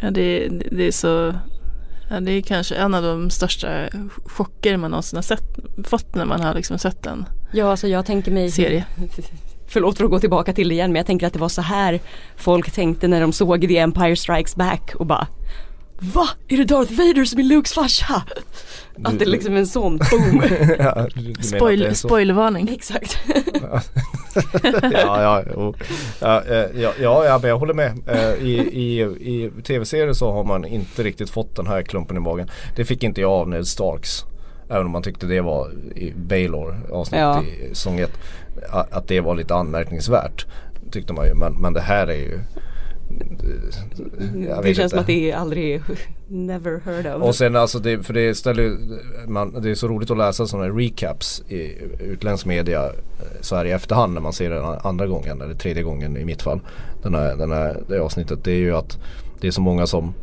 Ja 0.00 0.10
det, 0.10 0.48
det 0.70 0.86
är 0.86 0.92
så 0.92 1.34
Ja, 2.10 2.20
det 2.20 2.32
är 2.32 2.42
kanske 2.42 2.74
en 2.74 2.94
av 2.94 3.02
de 3.02 3.30
största 3.30 3.88
chocker 4.24 4.76
man 4.76 4.90
någonsin 4.90 5.16
har 5.16 5.22
sett, 5.22 5.58
fått 5.84 6.14
när 6.14 6.24
man 6.24 6.40
har 6.40 6.54
liksom 6.54 6.78
sett 6.78 7.06
en 7.06 7.24
Ja 7.52 7.70
alltså 7.70 7.88
jag 7.88 8.06
tänker 8.06 8.30
mig 8.30 8.50
serie. 8.50 8.84
Förlåt 9.66 9.96
för 9.96 10.04
att 10.04 10.10
gå 10.10 10.20
tillbaka 10.20 10.52
till 10.52 10.68
det 10.68 10.74
igen 10.74 10.92
men 10.92 10.96
jag 10.96 11.06
tänker 11.06 11.26
att 11.26 11.32
det 11.32 11.38
var 11.38 11.48
så 11.48 11.62
här 11.62 12.00
folk 12.36 12.70
tänkte 12.70 13.08
när 13.08 13.20
de 13.20 13.32
såg 13.32 13.68
The 13.68 13.78
Empire 13.78 14.16
Strikes 14.16 14.56
Back 14.56 14.92
och 14.94 15.06
bara 15.06 15.26
Va? 16.00 16.28
Är 16.48 16.56
det 16.56 16.64
Darth 16.64 16.92
Vader 16.92 17.24
som 17.24 17.38
är 17.40 17.44
Lukes 17.44 17.72
farsa? 17.72 18.22
Att 19.04 19.18
det 19.18 19.24
är 19.24 19.28
liksom 19.28 19.56
en 19.56 19.66
sån 19.66 19.98
boom. 19.98 20.42
ja, 20.78 21.06
Spoil, 21.40 21.88
så? 21.88 22.08
spoilervarning. 22.08 22.68
Exakt. 22.72 23.18
ja, 24.82 25.22
ja, 25.22 25.42
ja, 26.20 26.42
eh, 26.44 26.80
ja, 26.80 26.92
ja, 27.00 27.24
ja, 27.24 27.38
men 27.42 27.50
jag 27.50 27.58
håller 27.58 27.74
med. 27.74 27.98
Eh, 28.06 28.34
I, 28.34 28.52
i, 28.72 29.00
i 29.02 29.50
tv-serier 29.64 30.12
så 30.12 30.32
har 30.32 30.44
man 30.44 30.64
inte 30.64 31.02
riktigt 31.02 31.30
fått 31.30 31.56
den 31.56 31.66
här 31.66 31.82
klumpen 31.82 32.16
i 32.16 32.20
magen. 32.20 32.50
Det 32.76 32.84
fick 32.84 33.02
inte 33.02 33.20
jag 33.20 33.30
av 33.30 33.48
Ned 33.48 33.66
Starks. 33.66 34.24
Även 34.70 34.86
om 34.86 34.92
man 34.92 35.02
tyckte 35.02 35.26
det 35.26 35.40
var 35.40 35.70
i 35.96 36.12
Baylor 36.16 36.76
avsnitt 36.92 37.20
Ja. 37.20 37.42
i 37.42 37.68
säsong 37.68 37.98
1. 37.98 38.10
Att 38.70 39.08
det 39.08 39.20
var 39.20 39.34
lite 39.34 39.54
anmärkningsvärt. 39.54 40.46
Tyckte 40.90 41.12
man 41.12 41.26
ju. 41.26 41.34
Men, 41.34 41.52
men 41.52 41.72
det 41.72 41.80
här 41.80 42.06
är 42.06 42.16
ju 42.16 42.40
det 44.62 44.74
känns 44.74 44.78
inte. 44.78 44.88
som 44.88 44.98
att 44.98 45.06
det 45.06 45.30
är 45.30 45.36
aldrig 45.36 45.82
never 46.28 46.80
heard 46.84 47.06
of. 47.06 47.22
Och 47.22 47.34
sen 47.34 47.56
alltså 47.56 47.78
det, 47.78 48.02
för 48.02 48.14
det 48.14 48.34
ställer 48.34 48.76
man, 49.26 49.62
det 49.62 49.70
är 49.70 49.74
så 49.74 49.88
roligt 49.88 50.10
att 50.10 50.18
läsa 50.18 50.46
sådana 50.46 50.68
recaps 50.68 51.42
i 51.48 51.78
utländsk 52.00 52.46
media 52.46 52.86
eh, 52.86 52.92
så 53.40 53.56
här 53.56 53.64
i 53.64 53.70
efterhand 53.70 54.14
när 54.14 54.20
man 54.20 54.32
ser 54.32 54.50
den 54.50 54.64
andra 54.64 55.06
gången 55.06 55.40
eller 55.40 55.54
tredje 55.54 55.82
gången 55.82 56.16
i 56.16 56.24
mitt 56.24 56.42
fall. 56.42 56.60
Den 57.02 57.14
här, 57.14 57.36
den 57.36 57.52
här, 57.52 57.76
det 57.88 57.98
avsnittet. 57.98 58.44
Det 58.44 58.52
är 58.52 58.56
ju 58.58 58.76
att 58.76 58.98
det 59.40 59.46
är 59.46 59.50
så 59.50 59.60
många 59.60 59.86
som 59.86 60.14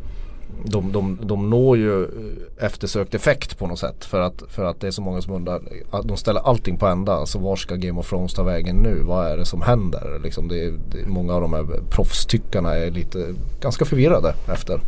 de, 0.64 0.92
de, 0.92 1.18
de 1.22 1.50
når 1.50 1.76
ju 1.78 2.02
eh, 2.02 2.64
eftersökt 2.64 3.14
effekt 3.14 3.58
på 3.58 3.66
något 3.66 3.78
sätt 3.78 4.04
för 4.04 4.20
att, 4.20 4.42
för 4.48 4.64
att 4.64 4.80
det 4.80 4.86
är 4.86 4.90
så 4.90 5.02
många 5.02 5.22
som 5.22 5.34
undrar. 5.34 5.60
De 6.04 6.16
ställer 6.16 6.40
allting 6.40 6.76
på 6.76 6.86
ända. 6.86 7.12
Alltså 7.12 7.38
var 7.38 7.56
ska 7.56 7.74
Game 7.74 8.00
of 8.00 8.08
Thrones 8.08 8.34
ta 8.34 8.42
vägen 8.42 8.76
nu? 8.76 9.02
Vad 9.02 9.26
är 9.26 9.36
det 9.36 9.44
som 9.44 9.62
händer? 9.62 10.20
Liksom 10.22 10.48
det, 10.48 10.70
det, 10.70 11.06
många 11.06 11.34
av 11.34 11.40
de 11.40 11.52
här 11.52 11.66
proffstyckarna 11.90 12.74
är 12.74 12.90
lite 12.90 13.34
ganska 13.60 13.84
förvirrade 13.84 14.34
efter 14.52 14.80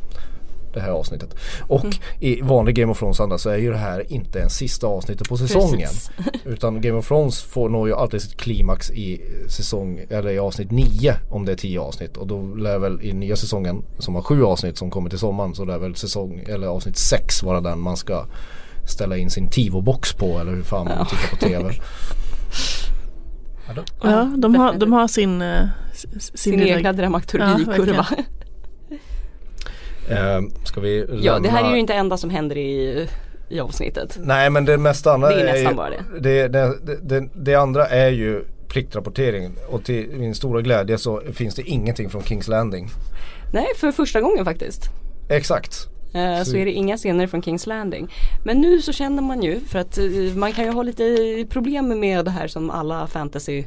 det 0.74 0.80
här 0.80 0.90
avsnittet. 0.90 1.34
Och 1.68 1.84
i 2.20 2.40
vanlig 2.42 2.74
Game 2.74 2.92
of 2.92 2.98
Thrones 2.98 3.20
anda 3.20 3.38
så 3.38 3.50
är 3.50 3.56
ju 3.56 3.70
det 3.70 3.76
här 3.76 4.12
inte 4.12 4.38
ens 4.38 4.54
sista 4.56 4.86
avsnittet 4.86 5.28
på 5.28 5.36
säsongen. 5.36 5.80
Precis. 5.88 6.10
Utan 6.44 6.80
Game 6.80 6.98
of 6.98 7.08
Thrones 7.08 7.42
får 7.42 7.68
når 7.68 7.88
ju 7.88 7.94
alltid 7.94 8.22
sitt 8.22 8.36
klimax 8.36 8.90
i 8.90 9.20
säsong 9.48 10.00
eller 10.10 10.30
i 10.30 10.38
avsnitt 10.38 10.70
9 10.70 11.14
om 11.30 11.44
det 11.44 11.52
är 11.52 11.56
10 11.56 11.80
avsnitt. 11.80 12.16
Och 12.16 12.26
då 12.26 12.54
lär 12.54 12.78
väl 12.78 13.02
i 13.02 13.12
nya 13.12 13.36
säsongen 13.36 13.82
som 13.98 14.14
har 14.14 14.22
7 14.22 14.44
avsnitt 14.44 14.78
som 14.78 14.90
kommer 14.90 15.10
till 15.10 15.18
sommaren 15.18 15.54
så 15.54 15.64
lär 15.64 15.78
väl 15.78 15.96
säsong 15.96 16.44
eller 16.48 16.66
avsnitt 16.66 16.96
6 16.96 17.42
vara 17.42 17.60
den 17.60 17.80
man 17.80 17.96
ska 17.96 18.26
ställa 18.88 19.16
in 19.16 19.30
sin 19.30 19.48
Tivo-box 19.48 20.16
på 20.16 20.38
eller 20.38 20.52
hur 20.52 20.62
fan 20.62 20.84
man 20.84 20.94
Ja. 20.98 21.04
tittar 21.04 21.28
på 21.30 21.36
TV. 21.36 21.74
Ja, 24.02 24.32
de 24.38 24.54
har, 24.54 24.74
de 24.74 24.92
har 24.92 25.08
sin, 25.08 25.42
eh, 25.42 25.64
sin, 25.94 26.20
Sin 26.34 26.60
lilla- 26.60 26.76
egna 26.76 26.92
dramaturgikurva. 26.92 28.06
Eh, 30.10 30.40
ska 30.64 30.80
vi 30.80 31.06
Ja, 31.22 31.38
det 31.38 31.48
här 31.48 31.56
lämna- 31.56 31.68
är 31.70 31.74
ju 31.74 31.80
inte 31.80 31.94
enda 31.94 32.16
som 32.16 32.30
händer 32.30 32.56
i, 32.58 33.08
i 33.48 33.60
avsnittet. 33.60 34.18
Nej 34.22 34.50
men 34.50 34.64
det 34.64 34.78
mesta 34.78 35.12
andra 35.12 35.28
Det 35.28 35.40
är 35.40 35.44
nästan 35.44 35.72
ju, 35.72 35.76
bara 35.76 35.90
det. 36.20 36.48
Det, 36.48 36.78
det, 37.02 37.28
det, 37.34 37.54
andra 37.54 37.86
är 37.86 38.10
ju 38.10 38.44
pliktrapportering 38.68 39.50
och 39.70 39.84
till 39.84 40.08
min 40.10 40.34
stora 40.34 40.60
glädje 40.60 40.98
så 40.98 41.22
finns 41.32 41.54
det 41.54 41.62
ingenting 41.62 42.10
från 42.10 42.22
Kings 42.22 42.48
Landing. 42.48 42.88
Nej, 43.52 43.66
för 43.76 43.92
första 43.92 44.20
gången 44.20 44.44
faktiskt. 44.44 44.82
Exakt. 45.28 45.86
Eh, 46.14 46.38
så 46.38 46.50
Så- 46.50 46.56
är 46.56 46.64
det 46.64 46.73
inga 46.73 46.96
scener 46.96 47.26
från 47.26 47.42
Kings 47.42 47.66
Landing. 47.66 48.08
Men 48.44 48.60
nu 48.60 48.80
så 48.82 48.92
känner 48.92 49.23
man 49.23 49.42
ju, 49.42 49.60
för 49.60 49.78
att 49.78 49.99
eh, 49.99 50.04
man 50.34 50.52
kan 50.52 50.64
ju 50.64 50.70
ha 50.70 50.82
lite 50.82 51.04
problem 51.50 52.00
med 52.00 52.25
det 52.25 52.30
här 52.30 52.49
som 52.49 52.70
alla 52.70 53.06
fantasy 53.06 53.64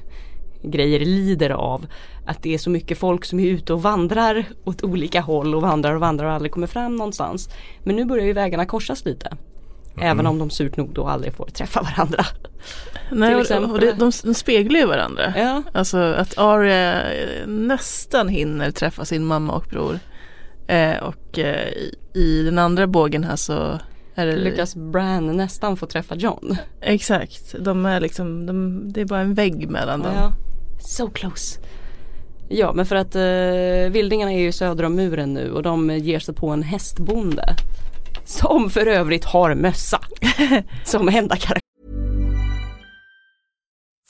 grejer 0.64 1.00
lider 1.00 1.50
av. 1.50 1.86
Att 2.26 2.44
det 2.44 2.54
är 2.54 2.58
så 2.58 2.70
mycket 2.70 2.98
folk 2.98 3.26
som 3.26 3.40
är 3.40 3.48
ute 3.48 3.74
och 3.74 3.82
vandrar 3.82 4.46
åt 4.64 4.84
olika 4.84 5.22
håll 5.22 5.56
och 5.56 5.62
vandrar 5.62 5.94
och 5.94 6.02
vandrar 6.02 6.26
och 6.26 6.34
aldrig 6.34 6.52
kommer 6.52 6.68
fram 6.68 6.96
någonstans. 6.96 7.50
Men 7.84 7.96
nu 7.96 8.06
börjar 8.06 8.26
ju 8.26 8.34
vägarna 8.34 8.66
korsas 8.66 9.06
lite. 9.06 9.38
Även 10.02 10.28
om 10.28 10.40
de 10.40 10.50
surt 10.50 10.78
nog 10.78 10.94
då 10.94 11.08
aldrig 11.08 11.34
får 11.34 11.46
träffa 11.46 11.82
varandra. 11.82 12.26
Nej, 13.12 13.30
till 13.30 13.36
och, 13.36 13.42
exempel. 13.42 13.72
och 13.72 13.80
det, 13.80 13.92
de, 13.92 14.12
de 14.24 14.34
speglar 14.34 14.80
ju 14.80 14.86
varandra. 14.86 15.34
Ja, 15.38 15.64
Alltså 15.74 15.98
att 15.98 16.38
Arya 16.38 17.14
eh, 17.14 17.48
nästan 17.48 18.28
hinner 18.28 18.72
träffa 18.72 19.06
sin 19.06 19.26
mamma 19.26 19.54
och 19.54 19.66
bror. 19.70 20.00
Eh, 20.68 20.98
och 21.04 21.40
eh, 21.40 21.68
i, 21.68 21.96
i 22.14 22.44
den 22.44 22.60
andra 22.60 22.88
bågen 22.88 23.24
här 23.24 23.36
så 23.36 23.80
är 24.16 24.26
det 24.26 24.36
lyckas 24.36 24.76
Bran 24.76 25.38
nästan 25.38 25.78
få 25.78 25.86
träffa 25.86 26.16
John. 26.16 26.58
Exakt, 26.82 27.56
de 27.60 27.86
är 27.86 28.00
liksom, 28.00 28.46
de, 28.46 28.84
det 28.94 29.02
är 29.02 29.06
bara 29.06 29.22
en 29.22 29.34
vägg 29.34 29.70
mellan 29.70 30.00
dem. 30.00 30.34
So 30.84 31.10
close. 31.10 31.60
Ja 32.50 32.74
men 32.74 32.86
för 32.86 32.96
att 32.96 33.16
eh, 33.16 33.92
vildingarna 33.92 34.34
är 34.34 34.40
ju 34.40 34.52
söder 34.52 34.84
om 34.84 34.96
muren 34.96 35.34
nu 35.34 35.52
och 35.52 35.64
de 35.64 35.90
ger 35.90 36.20
sig 36.20 36.36
på 36.36 36.50
en 36.50 36.64
hästbonde. 36.64 37.56
Som 38.26 38.70
för 38.70 38.88
övrigt 38.88 39.26
har 39.26 39.56
mössa. 39.56 40.02
som 40.86 41.08
enda 41.08 41.36
karaktär. 41.36 41.60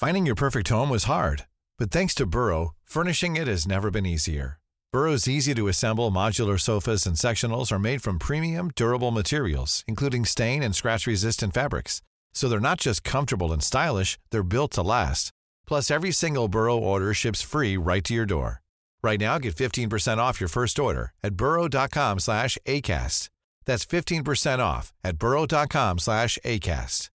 Finding 0.06 0.28
your 0.28 0.36
perfect 0.36 0.70
home 0.70 0.90
was 0.90 1.06
hard, 1.06 1.44
but 1.80 1.92
thanks 1.92 2.16
to 2.16 2.26
Burrow, 2.26 2.74
furnishing 2.86 3.38
it 3.38 3.48
has 3.48 3.66
never 3.66 3.90
been 3.92 4.06
easier. 4.06 4.58
Burrow's 4.92 5.28
easy 5.28 5.56
to 5.56 5.68
assemble 5.68 6.12
modular 6.12 6.58
sofas 6.58 7.08
and 7.08 7.16
sectionals 7.16 7.72
are 7.72 7.80
made 7.80 8.02
from 8.02 8.20
premium, 8.20 8.72
durable 8.76 9.12
materials, 9.12 9.84
including 9.88 10.26
stain 10.26 10.62
and 10.64 10.76
scratch 10.76 11.08
resistant 11.08 11.54
fabrics. 11.54 12.02
So 12.34 12.50
they're 12.50 12.60
not 12.60 12.80
just 12.80 13.04
comfortable 13.04 13.54
and 13.54 13.64
stylish, 13.64 14.20
they're 14.30 14.44
built 14.44 14.72
to 14.74 14.84
last. 14.84 15.32
Plus, 15.74 15.90
every 15.90 16.12
single 16.12 16.48
Burrow 16.48 16.78
order 16.78 17.16
ships 17.16 17.42
free 17.42 17.78
right 17.78 18.04
to 18.04 18.14
your 18.14 18.28
door. 18.28 18.62
Right 19.04 19.20
now, 19.20 19.40
get 19.40 19.56
15% 19.56 20.20
off 20.20 20.40
your 20.40 20.48
first 20.48 20.78
order 20.78 21.12
at 21.24 21.34
burrow.com 21.34 22.20
slash 22.20 22.60
ACAST. 22.68 23.30
That's 23.66 23.84
15% 23.84 24.60
off 24.60 24.94
at 25.04 25.18
burrow.com 25.18 25.98
slash 25.98 26.38
ACAST. 26.46 27.10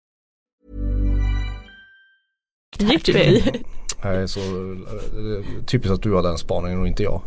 Är 4.03 4.27
så 4.27 4.41
eh, 4.41 5.65
typiskt 5.67 5.93
att 5.93 6.03
du 6.03 6.13
har 6.13 6.23
den 6.23 6.39
spaningen 6.39 6.81
och 6.81 6.87
inte 6.87 7.03
jag. 7.03 7.23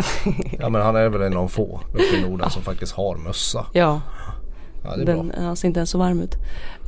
Ja 0.59 0.69
men 0.69 0.81
han 0.81 0.95
är 0.95 1.09
väl 1.09 1.21
en 1.21 1.37
av 1.37 1.47
få 1.47 1.81
uppe 1.93 2.17
i 2.17 2.21
Norden 2.21 2.49
som 2.49 2.61
faktiskt 2.61 2.91
har 2.93 3.17
mössa. 3.17 3.65
Ja, 3.73 4.01
Ja 4.83 4.95
den 5.05 5.33
ja, 5.37 5.55
ser 5.55 5.67
inte 5.67 5.79
ens 5.79 5.89
så 5.89 5.97
varm 5.97 6.21
ut. 6.21 6.35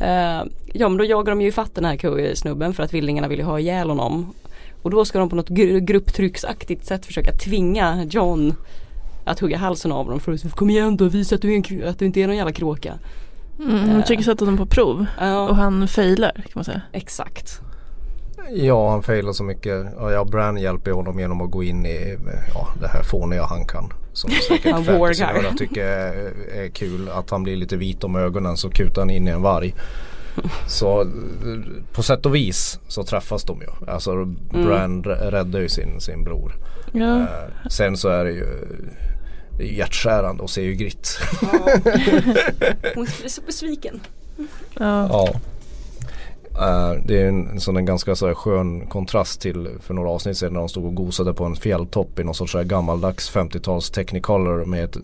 Eh, 0.01 0.43
ja 0.73 0.89
men 0.89 0.97
då 0.97 1.05
jagar 1.05 1.31
de 1.31 1.41
ju 1.41 1.51
fatt 1.51 1.75
den 1.75 1.85
här 1.85 1.95
snubben 2.35 2.73
för 2.73 2.83
att 2.83 2.93
vildingarna 2.93 3.27
vill 3.27 3.39
ju 3.39 3.45
ha 3.45 3.59
ihjäl 3.59 3.89
honom. 3.89 4.33
Och 4.81 4.89
då 4.91 5.05
ska 5.05 5.19
de 5.19 5.29
på 5.29 5.35
något 5.35 5.49
gru- 5.49 5.79
grupptrycksaktigt 5.79 6.85
sätt 6.85 7.05
försöka 7.05 7.31
tvinga 7.31 8.03
John 8.09 8.55
att 9.25 9.39
hugga 9.39 9.57
halsen 9.57 9.91
av 9.91 10.07
dem. 10.09 10.19
För 10.19 10.31
att 10.31 10.53
kom 10.55 10.69
igen 10.69 10.97
då, 10.97 11.05
visa 11.05 11.35
att 11.35 11.41
du, 11.41 11.55
en, 11.55 11.63
att 11.89 11.99
du 11.99 12.05
inte 12.05 12.21
är 12.21 12.27
någon 12.27 12.35
jävla 12.37 12.51
kråka. 12.53 12.93
Mm, 13.59 13.95
de 13.95 14.01
försöker 14.01 14.23
sätta 14.23 14.45
dem 14.45 14.57
på 14.57 14.65
prov 14.65 15.05
Ja, 15.19 15.49
och 15.49 15.55
han 15.55 15.87
failar 15.87 16.31
kan 16.31 16.51
man 16.55 16.63
säga. 16.63 16.81
exakt. 16.91 17.61
Ja 18.49 18.89
han 18.91 19.03
failar 19.03 19.33
så 19.33 19.43
mycket. 19.43 19.85
Ja 19.99 20.25
Bran 20.25 20.57
hjälper 20.57 20.91
honom 20.91 21.19
genom 21.19 21.41
att 21.41 21.51
gå 21.51 21.63
in 21.63 21.85
i 21.85 22.17
ja, 22.53 22.67
det 22.81 22.87
här 22.87 23.03
fåniga 23.03 23.45
han 23.45 23.65
kan. 23.65 23.93
Som 24.13 24.31
säkert 24.47 24.71
Han 24.71 24.83
vågar. 24.83 25.13
fantasynördar 25.13 25.57
tycker 25.57 25.85
är, 25.85 26.33
är 26.63 26.69
kul. 26.69 27.09
Att 27.09 27.29
han 27.29 27.43
blir 27.43 27.55
lite 27.55 27.77
vit 27.77 28.03
om 28.03 28.15
ögonen 28.15 28.57
så 28.57 28.69
kutar 28.69 29.01
han 29.01 29.09
in 29.09 29.27
i 29.27 29.31
en 29.31 29.41
varg. 29.41 29.75
Så 30.67 31.01
eh, 31.01 31.07
på 31.93 32.03
sätt 32.03 32.25
och 32.25 32.35
vis 32.35 32.79
så 32.87 33.03
träffas 33.03 33.43
de 33.43 33.61
ju. 33.61 33.91
Alltså 33.91 34.11
Mm. 34.11 34.35
Bran 34.49 35.03
rä- 35.03 35.31
räddar 35.31 35.59
ju 35.59 35.69
sin, 35.69 36.01
sin 36.01 36.23
bror. 36.23 36.53
Ja. 36.91 37.19
Eh, 37.19 37.67
sen 37.69 37.97
så 37.97 38.09
är 38.09 38.23
det 38.25 38.31
ju 38.31 38.45
det 39.57 39.63
är 39.63 39.67
ju 39.67 39.75
hjärtskärande 39.77 40.43
och 40.43 40.49
ser 40.49 40.61
ju 40.61 40.73
gritt. 40.73 41.19
Hon 42.95 43.07
är 43.23 43.29
så 43.29 43.41
besviken. 43.41 43.99
Ja. 44.37 45.07
Ja. 45.09 45.33
Det 47.03 47.21
är 47.21 47.27
en, 47.27 47.59
sån 47.59 47.77
en 47.77 47.85
ganska 47.85 48.15
så 48.15 48.27
här 48.27 48.33
skön 48.33 48.87
kontrast 48.87 49.41
till 49.41 49.69
för 49.79 49.93
några 49.93 50.09
avsnitt 50.09 50.37
sedan 50.37 50.53
när 50.53 50.59
de 50.59 50.69
stod 50.69 50.85
och 50.85 50.95
gosade 50.95 51.33
på 51.33 51.45
en 51.45 51.55
fjälltopp 51.55 52.19
i 52.19 52.23
någon 52.23 52.35
sorts 52.35 52.53
här 52.53 52.63
gammaldags 52.63 53.35
50-tals 53.35 53.89
technicolor 53.89 54.65
med 54.65 54.83
ett, 54.83 54.97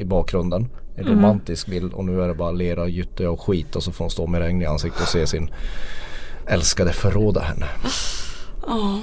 i 0.00 0.04
bakgrunden. 0.04 0.68
En 0.96 1.04
romantisk 1.04 1.66
bild 1.66 1.92
och 1.92 2.04
nu 2.04 2.22
är 2.22 2.28
det 2.28 2.34
bara 2.34 2.50
lera, 2.50 2.88
gytte 2.88 3.28
och 3.28 3.40
skit 3.40 3.76
och 3.76 3.82
så 3.82 3.92
får 3.92 4.04
hon 4.04 4.10
stå 4.10 4.26
med 4.26 4.40
regn 4.40 4.62
i 4.62 4.66
ansiktet 4.66 5.02
och 5.02 5.08
se 5.08 5.26
sin 5.26 5.50
älskade 6.46 6.92
förråda 6.92 7.40
henne. 7.40 7.66
Ja. 8.66 9.00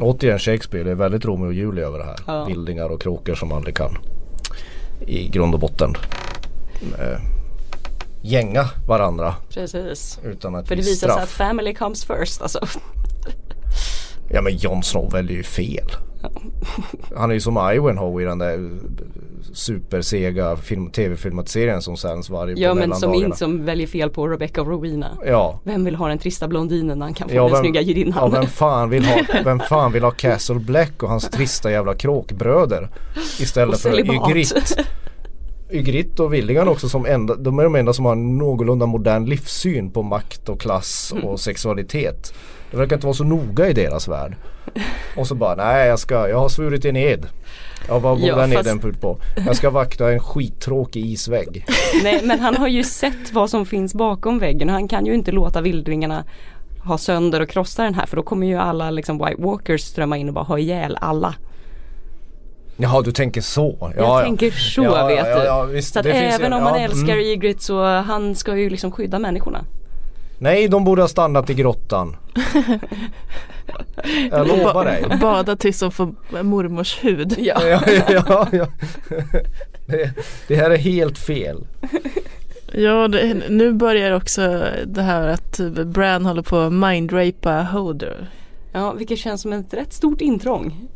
Återigen 0.00 0.38
Shakespeare, 0.38 0.84
det 0.84 0.90
är 0.90 0.94
väldigt 0.94 1.24
Romeo 1.24 1.46
och 1.46 1.54
Julia 1.54 1.86
över 1.86 1.98
det 1.98 2.04
här. 2.04 2.16
Ja. 2.26 2.44
Vildingar 2.44 2.88
och 2.88 3.02
kråkor 3.02 3.34
som 3.34 3.52
aldrig 3.52 3.76
kan 3.76 3.98
i 5.06 5.28
grund 5.28 5.54
och 5.54 5.60
botten 5.60 5.94
eh, 6.98 7.20
gänga 8.22 8.70
varandra 8.88 9.34
Precis. 9.54 10.18
utan 10.24 10.54
att 10.54 10.68
För 10.68 10.76
det 10.76 10.82
visar 10.82 11.08
sig 11.08 11.22
att 11.22 11.28
family 11.28 11.74
comes 11.74 12.04
first 12.04 12.42
alltså. 12.42 12.60
Ja 14.32 14.42
men 14.42 14.56
Jon 14.56 14.82
Snow 14.82 15.12
väljer 15.12 15.36
ju 15.36 15.42
fel. 15.42 15.86
Han 17.16 17.30
är 17.30 17.34
ju 17.34 17.40
som 17.40 17.70
Ivanhoe 17.74 18.22
i 18.22 18.24
den 18.26 18.38
där 18.38 18.70
supersega 19.52 20.56
film, 20.56 20.90
tv-filmatiseringen 20.90 21.82
som 21.82 21.96
sänds 21.96 22.30
varje 22.30 22.54
Ja 22.58 22.74
men 22.74 22.94
som 22.94 23.14
inte 23.14 23.36
som 23.38 23.64
väljer 23.64 23.86
fel 23.86 24.10
på 24.10 24.28
Rebecca 24.28 24.60
och 24.60 24.66
Rowena. 24.68 25.18
Ja, 25.26 25.60
Vem 25.64 25.84
vill 25.84 25.94
ha 25.94 26.08
den 26.08 26.18
trista 26.18 26.48
blondinen 26.48 26.98
när 26.98 27.06
han 27.06 27.14
kan 27.14 27.28
få 27.28 27.34
Ja, 27.34 27.42
den 27.42 27.52
vem- 27.52 27.60
snygga 27.62 27.80
ja 27.80 27.86
judinnan? 27.86 28.30
vem, 28.32 28.46
fan 28.46 28.90
vill 28.90 29.04
ha, 29.04 29.20
vem 29.44 29.60
fan 29.60 29.92
vill 29.92 30.02
ha 30.04 30.10
Castle 30.10 30.54
Black 30.60 31.02
och 31.02 31.08
hans 31.08 31.30
trista 31.30 31.70
jävla 31.70 31.94
kråkbröder 31.94 32.88
istället 33.40 33.74
Och 33.74 33.80
för. 33.80 34.30
Ygritte. 34.30 34.84
Ygritte 35.72 36.22
och 36.22 36.34
Villingan 36.34 36.68
också 36.68 36.88
som 36.88 37.06
enda, 37.06 37.34
de 37.34 37.58
är 37.58 37.62
de 37.64 37.74
enda 37.74 37.92
som 37.92 38.04
har 38.04 38.12
en 38.12 38.38
någorlunda 38.38 38.86
modern 38.86 39.24
livssyn 39.24 39.90
på 39.90 40.02
makt 40.02 40.48
och 40.48 40.60
klass 40.60 41.12
Mm. 41.12 41.24
och 41.24 41.40
sexualitet. 41.40 42.34
Det 42.70 42.76
verkar 42.76 42.96
inte 42.96 43.06
vara 43.06 43.14
så 43.14 43.24
noga 43.24 43.68
i 43.68 43.72
deras 43.72 44.08
värld. 44.08 44.36
Och 45.16 45.26
så 45.26 45.34
bara, 45.34 45.54
nej 45.54 45.88
jag 45.88 45.98
ska, 45.98 46.28
jag 46.28 46.38
har 46.38 46.48
svurit 46.48 46.84
en 46.84 46.96
ed. 46.96 47.26
Ja 47.88 47.98
vad 47.98 48.18
går 48.20 48.28
Ja, 48.28 48.36
den 48.36 48.50
fast- 48.52 48.66
eden 48.68 48.90
ut 48.90 49.00
på? 49.00 49.18
Jag 49.46 49.56
ska 49.56 49.70
vakta 49.70 50.12
en 50.12 50.20
skittråkig 50.20 51.06
isvägg. 51.06 51.66
Nej 52.02 52.20
men 52.24 52.40
han 52.40 52.56
har 52.56 52.68
ju 52.68 52.84
sett 52.84 53.32
vad 53.32 53.50
som 53.50 53.66
finns 53.66 53.94
bakom 53.94 54.38
väggen 54.38 54.68
och 54.68 54.74
han 54.74 54.88
kan 54.88 55.06
ju 55.06 55.14
inte 55.14 55.32
låta 55.32 55.60
vildringarna 55.60 56.24
ha 56.84 56.98
sönder 56.98 57.40
och 57.40 57.48
krossa 57.48 57.82
den 57.84 57.94
här 57.94 58.06
för 58.06 58.16
då 58.16 58.22
kommer 58.22 58.46
ju 58.46 58.56
alla 58.56 58.90
liksom 58.90 59.18
White 59.18 59.42
Walkers 59.42 59.80
strömma 59.80 60.16
in 60.16 60.28
och 60.28 60.34
bara 60.34 60.44
ha 60.44 60.58
ihjäl 60.58 60.98
alla. 61.00 61.34
Jaha 62.82 63.02
du 63.02 63.12
tänker 63.12 63.40
så. 63.40 63.76
Ja, 63.80 63.92
Jag 63.96 64.04
ja. 64.04 64.20
tänker 64.24 64.50
så 64.50 64.82
Ja, 64.84 65.06
vet 65.06 65.16
ja, 65.16 65.24
du. 65.24 65.30
ja, 65.30 65.44
ja, 65.44 65.64
visst, 65.64 65.92
så 65.92 66.00
att 66.00 66.06
även 66.06 66.50
ju- 66.52 66.56
om 66.56 66.62
man 66.64 66.78
ja, 66.80 66.84
älskar 66.84 67.12
mm. 67.12 67.20
Ygritte 67.26 67.62
så 67.64 67.84
han 67.84 68.34
ska 68.34 68.56
ju 68.56 68.70
liksom 68.70 68.92
skydda 68.92 69.18
människorna. 69.18 69.64
Nej 70.38 70.68
de 70.68 70.84
borde 70.84 71.02
ha 71.02 71.08
stannat 71.08 71.50
i 71.50 71.54
grottan. 71.54 72.16
Jag 74.30 74.46
lovar 74.48 74.84
dig. 74.84 75.04
Bada 75.20 75.56
tills 75.56 75.80
de 75.80 75.90
får 75.92 76.42
mormors 76.42 77.04
hud. 77.04 77.34
Ja. 77.38 77.60
Ja, 78.08 78.48
ja. 78.52 78.66
Det, 79.86 80.10
det 80.48 80.54
här 80.56 80.70
är 80.70 80.76
helt 80.76 81.18
fel. 81.18 81.66
Ja, 82.72 83.08
det, 83.08 83.34
nu 83.48 83.72
börjar 83.72 84.12
också 84.12 84.64
det 84.86 85.02
här 85.02 85.28
att 85.28 85.58
Bran 85.86 86.26
håller 86.26 86.42
på 86.42 86.56
att 86.58 86.72
mindrapa 86.72 87.62
Hodor. 87.62 88.26
ja 88.72 88.92
vilket 88.92 89.18
känns 89.18 89.42
som 89.42 89.52
ett 89.52 89.74
rätt 89.74 89.92
stort 89.92 90.20
intrång. 90.20 90.88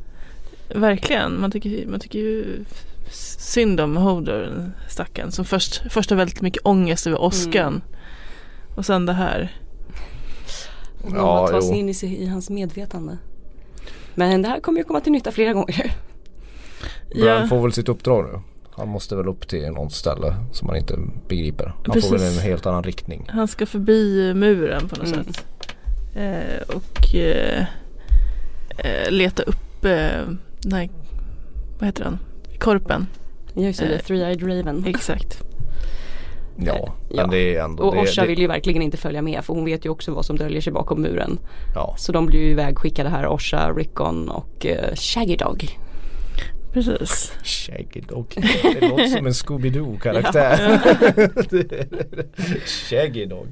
Verkligen, 0.68 1.40
man 1.40 1.50
tycker, 1.50 1.86
man 1.86 2.00
tycker 2.00 2.18
ju 2.18 2.64
synd 3.38 3.80
om 3.80 3.96
Hodor, 3.96 4.70
stackaren. 4.88 5.32
Som 5.32 5.44
först, 5.44 5.82
först 5.92 6.10
har 6.10 6.16
väldigt 6.16 6.40
mycket 6.40 6.66
ångest 6.66 7.06
över 7.06 7.20
åskan. 7.20 7.66
Mm. 7.68 7.82
Och 8.76 8.86
sen 8.86 9.06
det 9.06 9.12
här. 9.12 9.56
Och 11.02 11.10
Ja, 11.12 11.16
ja, 11.16 11.48
ta 11.48 11.60
sig 11.60 11.70
jo. 11.70 11.76
in 11.76 11.88
i, 11.88 11.94
sig- 11.94 12.22
i 12.22 12.26
hans 12.26 12.50
medvetande. 12.50 13.18
Men 14.14 14.42
det 14.42 14.48
här 14.48 14.60
kommer 14.60 14.78
ju 14.78 14.84
komma 14.84 15.00
till 15.00 15.12
nytta 15.12 15.32
flera 15.32 15.52
gånger. 15.52 15.92
Bran 17.14 17.26
Ja. 17.40 17.46
får 17.48 17.62
väl 17.62 17.72
sitt 17.72 17.88
uppdrag 17.88 18.24
nu. 18.32 18.40
Han 18.76 18.88
måste 18.88 19.16
väl 19.16 19.28
upp 19.28 19.48
till 19.48 19.62
något 19.70 19.92
ställe 19.92 20.34
som 20.52 20.66
man 20.66 20.76
inte 20.76 20.98
begriper. 21.28 21.64
Han 21.86 22.02
får 22.02 22.10
väl 22.10 22.20
Precis. 22.20 22.38
en 22.38 22.44
helt 22.44 22.66
annan 22.66 22.82
riktning. 22.82 23.26
Han 23.28 23.48
ska 23.48 23.66
förbi 23.66 24.34
muren 24.34 24.88
på 24.88 24.96
något 24.96 25.12
Mm. 25.12 25.24
sätt. 25.24 25.44
Eh, 26.14 26.76
och 26.76 27.14
eh, 27.14 27.64
eh, 28.78 29.10
leta 29.10 29.42
upp 29.42 29.84
eh, 29.84 30.22
den 30.64 30.72
här, 30.78 30.88
vad 31.78 31.86
heter 31.86 32.04
den? 32.04 32.18
Korpen. 32.58 33.06
Just 33.54 33.80
det, 33.80 33.86
Eh, 33.94 33.98
Three-Eyed 34.00 34.58
Raven. 34.58 34.84
Exakt. 34.86 35.42
Ja, 36.56 36.94
men 37.08 37.16
Ja. 37.18 37.26
det 37.26 37.56
är 37.56 37.64
ändå 37.64 37.82
Och 37.84 37.98
Orsa 37.98 38.20
det, 38.22 38.26
vill 38.28 38.38
ju 38.38 38.46
verkligen 38.46 38.82
inte 38.82 38.96
följa 38.96 39.22
med 39.22 39.44
för 39.44 39.54
hon 39.54 39.64
vet 39.64 39.84
ju 39.86 39.88
också 39.90 40.12
vad 40.14 40.24
som 40.24 40.36
döljer 40.36 40.60
sig 40.60 40.72
bakom 40.72 41.02
muren. 41.02 41.38
ja. 41.74 41.94
Så 41.98 42.12
de 42.12 42.26
blir 42.26 42.40
ju 42.40 42.48
ivägskickade 42.50 43.08
här, 43.08 43.26
Orsa, 43.26 43.72
Rickon 43.72 44.28
och 44.28 44.66
uh, 44.68 44.94
Shaggy 44.94 45.36
Dog. 45.36 45.78
Precis. 46.74 47.32
Shaggy 47.42 48.00
Dog. 48.00 48.26
Det 48.62 48.88
låter 48.88 49.06
som 49.06 49.26
en 49.26 49.32
Scooby-Doo 49.32 49.98
karaktär. 50.00 50.80
Shaggy 52.66 53.26
Dog. 53.26 53.46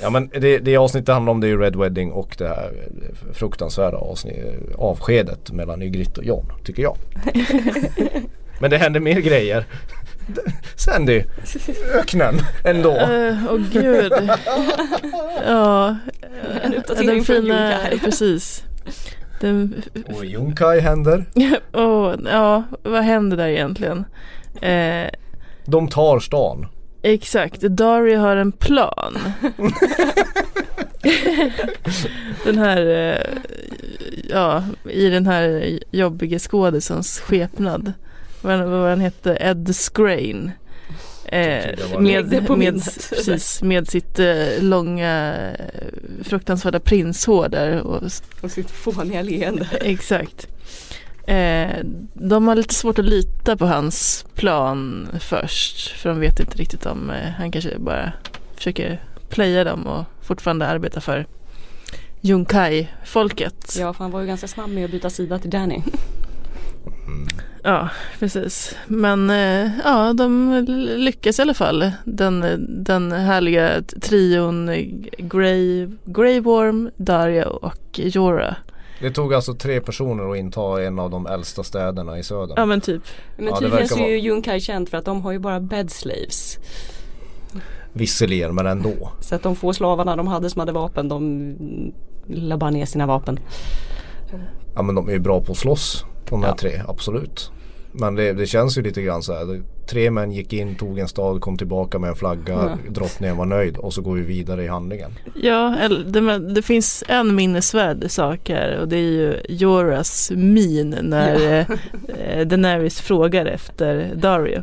Ja 0.00 0.10
men 0.10 0.28
det, 0.28 0.58
det 0.58 0.76
avsnittet 0.76 1.14
handlar 1.14 1.30
om 1.32 1.40
det 1.40 1.46
är 1.46 1.48
ju 1.48 1.60
Red 1.60 1.76
Wedding 1.76 2.12
och 2.12 2.34
det 2.38 2.48
här 2.48 2.72
fruktansvärda 3.32 3.96
avsnitt, 3.96 4.36
avskedet 4.78 5.52
mellan 5.52 5.82
Ygritte 5.82 6.20
och 6.20 6.26
John, 6.26 6.52
tycker 6.64 6.82
jag. 6.82 6.96
men 8.60 8.70
det 8.70 8.78
händer 8.78 9.00
mer 9.00 9.20
grejer. 9.20 9.64
Sandy, 10.76 11.22
öknen 11.94 12.34
ändå. 12.64 12.90
Eh, 12.96 13.36
Åh 13.50 13.60
gud. 13.72 14.12
ja. 15.46 15.96
En 16.62 16.74
uppdatering 16.74 17.08
den 17.08 17.24
från 17.24 17.42
fina, 17.42 17.80
precis. 18.04 18.64
Den, 19.40 19.82
Och 20.16 20.24
Junkai 20.24 20.80
händer. 20.80 21.24
åh, 21.72 22.14
ja, 22.24 22.62
vad 22.82 23.02
händer 23.02 23.36
där 23.36 23.48
egentligen? 23.48 24.04
Eh, 24.60 25.10
De 25.66 25.88
tar 25.88 26.20
stan. 26.20 26.66
exakt, 27.02 27.60
Dario 27.60 28.18
har 28.18 28.36
en 28.36 28.52
plan. 28.52 29.18
den 32.44 32.58
här, 32.58 32.86
eh, 32.86 33.38
ja, 34.30 34.64
i 34.90 35.08
den 35.08 35.26
här 35.26 35.78
jobbiga 35.90 36.38
skådisens 36.38 37.20
skepnad. 37.20 37.92
Vad 38.42 38.58
vad 38.60 38.88
han 38.90 39.00
hette, 39.00 39.36
Ed 39.40 39.76
Skrein. 39.76 40.50
Eh, 41.34 41.90
var- 41.92 42.00
med, 42.00 42.48
med, 42.58 42.74
precis, 43.10 43.62
med 43.62 43.88
sitt 43.88 44.18
eh, 44.18 44.36
långa 44.60 45.34
eh, 45.58 46.24
fruktansvärda 46.24 46.80
prinshår 46.80 47.48
där 47.48 47.80
och 47.80 48.02
Och 48.40 48.50
sitt 48.50 48.70
fåniga 48.70 49.22
leende. 49.22 49.68
Exakt. 49.80 50.46
Eh, 51.26 51.70
de 52.14 52.48
har 52.48 52.54
lite 52.56 52.74
svårt 52.74 52.98
att 52.98 53.04
lita 53.04 53.56
på 53.56 53.66
hans 53.66 54.24
plan 54.34 55.08
först. 55.20 55.88
För 55.88 56.08
de 56.08 56.20
vet 56.20 56.40
inte 56.40 56.58
riktigt 56.58 56.86
om 56.86 57.10
eh, 57.10 57.16
han 57.38 57.50
kanske 57.52 57.78
bara 57.78 58.12
försöker 58.56 59.00
playa 59.28 59.64
dem 59.64 59.86
och 59.86 60.04
fortfarande 60.22 60.66
arbeta 60.66 61.00
för 61.00 61.26
Junkai-folket. 62.20 63.76
Ja, 63.78 63.92
för 63.92 64.04
han 64.04 64.10
var 64.10 64.20
ju 64.20 64.26
ganska 64.26 64.48
snabb 64.48 64.70
med 64.70 64.84
att 64.84 64.90
byta 64.90 65.10
sida 65.10 65.38
till 65.38 65.50
Danny. 65.50 65.82
Mm. 67.06 67.26
Ja, 67.62 67.88
precis. 68.18 68.76
Men 68.86 69.30
eh, 69.30 69.70
ja, 69.84 70.12
de 70.12 70.52
lyckas 70.96 71.38
i 71.38 71.42
alla 71.42 71.54
fall. 71.54 71.90
Den, 72.04 72.44
den 72.84 73.12
härliga 73.12 73.82
trion 74.02 74.66
Grey, 75.18 75.88
Grey 76.04 76.40
Worm, 76.40 76.90
Daria 76.96 77.46
och 77.48 77.78
Jorah. 77.98 78.54
Det 79.00 79.10
tog 79.10 79.34
alltså 79.34 79.54
tre 79.54 79.80
personer 79.80 80.30
att 80.32 80.36
inta 80.36 80.82
en 80.82 80.98
av 80.98 81.10
de 81.10 81.26
äldsta 81.26 81.62
städerna 81.64 82.18
i 82.18 82.22
södern. 82.22 82.54
Ja 82.56 82.66
men 82.66 82.80
typ. 82.80 83.02
Men 83.36 83.46
Ja, 83.46 83.56
tydligen 83.58 83.88
så 83.88 83.94
är 83.94 83.98
ju 83.98 84.04
vara- 84.04 84.16
Junkai 84.18 84.60
känt 84.60 84.90
för 84.90 84.98
att 84.98 85.04
de 85.04 85.22
har 85.22 85.32
ju 85.32 85.38
bara 85.38 85.60
bed 85.60 85.90
slaves. 85.90 86.58
Visserligen 87.92 88.54
men 88.54 88.66
ändå. 88.66 89.12
Så 89.20 89.34
att 89.34 89.42
de 89.42 89.56
få 89.56 89.72
slavarna 89.72 90.16
de 90.16 90.26
hade 90.26 90.50
som 90.50 90.60
hade 90.60 90.72
vapen 90.72 91.08
de 91.08 91.54
la 92.26 92.56
bara 92.56 92.70
ner 92.70 92.86
sina 92.86 93.06
vapen. 93.06 93.38
Ja 94.74 94.82
men 94.82 94.94
de 94.94 95.08
är 95.08 95.12
ju 95.12 95.18
bra 95.18 95.40
på 95.40 95.52
att 95.52 95.58
slåss. 95.58 96.04
De 96.30 96.42
här 96.42 96.48
Ja. 96.50 96.56
tre, 96.56 96.82
absolut. 96.88 97.50
Men 97.92 98.14
det, 98.14 98.32
det 98.32 98.46
känns 98.46 98.78
ju 98.78 98.82
lite 98.82 99.02
grann 99.02 99.22
så 99.22 99.32
här. 99.32 99.62
Tre 99.86 100.10
män 100.10 100.32
gick 100.32 100.52
in, 100.52 100.74
tog 100.74 100.98
en 100.98 101.08
stad, 101.08 101.40
kom 101.40 101.56
tillbaka 101.58 101.98
med 101.98 102.10
en 102.10 102.16
flagga. 102.16 102.52
Ja. 102.52 102.78
Drottningen 102.90 103.36
var 103.36 103.46
nöjd 103.46 103.76
och 103.76 103.94
så 103.94 104.02
går 104.02 104.14
vi 104.14 104.22
vidare 104.22 104.64
i 104.64 104.68
handlingen. 104.68 105.10
Ja, 105.42 105.76
det, 106.06 106.38
det 106.54 106.62
finns 106.62 107.04
en 107.08 107.34
minnesvärd 107.34 108.10
sak 108.10 108.48
här 108.48 108.78
och 108.80 108.88
det 108.88 108.96
är 108.96 109.00
ju 109.10 109.36
Joras 109.48 110.30
min 110.34 110.96
när 111.02 111.38
Ja. 111.40 111.76
eh, 112.14 112.46
Daenerys 112.46 113.00
frågar 113.00 113.46
efter 113.46 114.12
Dario. 114.14 114.62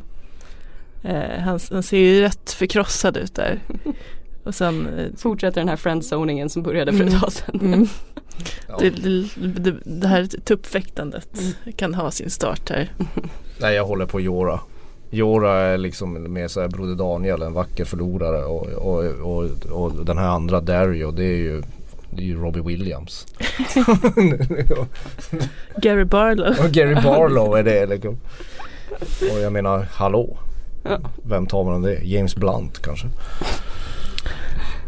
Eh, 1.04 1.40
han, 1.40 1.60
han 1.72 1.84
ser 1.84 1.98
ju 1.98 2.22
rätt 2.22 2.52
förkrossad 2.52 3.18
ut 3.18 3.36
där. 3.36 3.60
Och 4.44 4.56
sen 4.56 4.88
eh, 4.98 5.06
Fortsätter 5.18 5.62
den 5.62 5.70
här 5.70 5.76
friendzoningen 5.76 6.50
som 6.50 6.64
började 6.64 6.92
för 6.94 7.04
ett 7.04 7.10
Mm. 7.10 7.22
tag 7.22 7.32
sedan. 7.32 7.60
mm, 7.62 7.88
Ja. 8.68 8.78
det, 8.80 8.90
det, 8.90 9.74
det 9.86 10.08
här 10.08 10.26
tuppfäktandet 10.26 11.28
kan 11.76 11.94
ha 11.94 12.12
sin 12.12 12.30
start 12.30 12.70
här. 12.70 12.92
Nej 13.60 13.76
jag 13.76 13.86
håller 13.86 14.06
på 14.06 14.22
Jora. 14.22 14.60
Jora 15.10 15.54
är 15.54 15.78
liksom 15.78 16.34
mer 16.34 16.48
såhär 16.48 16.68
Broder 16.68 16.96
Daniel, 16.96 17.42
en 17.42 17.54
vacker 17.54 17.86
förlorare. 17.86 18.44
Och, 18.44 18.68
och, 18.68 19.04
och, 19.06 19.44
och 19.84 20.06
den 20.06 20.18
här 20.18 20.28
andra 20.28 20.62
Dario 20.62 21.12
det 21.12 21.26
är 21.26 21.38
ju 21.38 21.62
det 22.14 22.22
är 22.22 22.26
ju 22.26 22.42
Robbie 22.42 22.62
Williams. 22.62 23.28
Gary 25.78 26.04
Barlow. 26.04 26.56
och 26.66 26.72
Gary 26.72 26.96
Barlow 26.96 27.58
är 27.58 27.64
det 27.64 27.86
liksom. 27.86 28.18
Och 29.34 29.40
jag 29.42 29.54
menar 29.54 29.88
hallå. 29.92 30.38
Ja. 30.84 31.00
Vem 31.24 31.48
tar 31.48 31.64
man 31.64 31.82
det? 31.82 32.00
James 32.04 32.36
Blunt 32.36 32.80
kanske? 32.82 33.08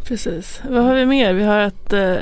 Precis. 0.03 0.61
Vad 0.69 0.83
har 0.83 0.95
vi 0.95 1.05
mer? 1.05 1.33
Vi 1.33 1.43
har 1.43 1.59
att 1.59 1.93
eh, 1.93 2.15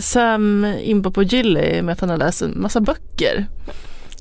Sam 0.00 0.64
inpå 0.82 1.10
på 1.10 1.22
Gilly 1.22 1.82
med 1.82 1.92
att 1.92 2.00
han 2.00 2.10
har 2.10 2.16
läst 2.16 2.42
en 2.42 2.60
massa 2.60 2.80
böcker. 2.80 3.46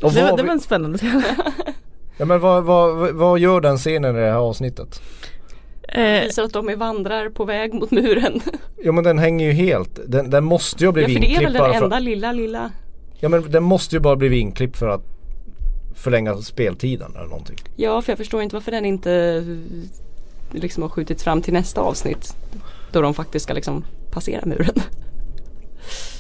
Och 0.02 0.14
Det, 0.14 0.24
var- 0.24 0.38
det 0.38 0.44
var 0.44 0.52
en 0.54 0.60
spännande 0.60 0.98
scen. 0.98 1.24
ja, 2.18 2.26
men 2.26 2.40
vad, 2.40 2.64
vad, 2.64 3.12
vad 3.16 3.40
gör 3.40 3.62
den 3.62 3.78
scenen 3.78 4.16
i 4.16 4.20
det 4.20 4.26
här 4.26 4.34
avsnittet? 4.38 5.02
Eh, 5.88 6.04
Visar 6.24 6.44
att 6.44 6.54
de 6.54 6.70
är 6.70 6.76
vandrar 6.76 7.30
på 7.30 7.46
väg 7.46 7.74
mot 7.74 7.92
muren. 7.92 8.42
Ja 8.84 8.92
men 8.92 9.04
den 9.04 9.20
hänger 9.20 9.46
ju 9.46 9.52
helt. 9.52 10.00
Den, 10.08 10.30
den 10.30 10.44
måste 10.44 10.84
ju 10.84 10.88
ha 10.88 11.00
Ja 11.00 11.06
blivit 11.06 11.14
för 11.14 11.22
det 11.22 11.36
är 11.36 11.44
väl 11.44 11.54
den 11.54 11.74
för- 11.74 11.84
enda 11.84 12.00
lilla 12.00 12.32
lilla 12.32 12.72
Ja 13.20 13.30
men 13.30 13.52
den 13.52 13.64
måste 13.64 13.96
ju 13.96 14.00
bara 14.00 14.16
bli 14.16 14.40
inklippt 14.40 14.78
för 14.78 14.88
att 14.88 15.02
förlänga 15.96 16.38
speltiden 16.38 17.12
eller 17.16 17.28
någonting. 17.28 17.58
Ja 17.76 18.02
för 18.02 18.12
jag 18.12 18.18
förstår 18.18 18.42
inte 18.42 18.56
varför 18.56 18.72
den 18.72 18.86
inte 18.86 19.44
liksom 20.52 20.84
har 20.84 20.90
skjutits 20.90 21.24
fram 21.24 21.42
till 21.42 21.54
nästa 21.54 21.82
avsnitt. 21.82 22.36
Då 22.92 23.02
de 23.02 23.14
faktiskt 23.14 23.44
ska 23.44 23.54
liksom 23.54 23.84
passera 24.12 24.46
muren. 24.46 24.76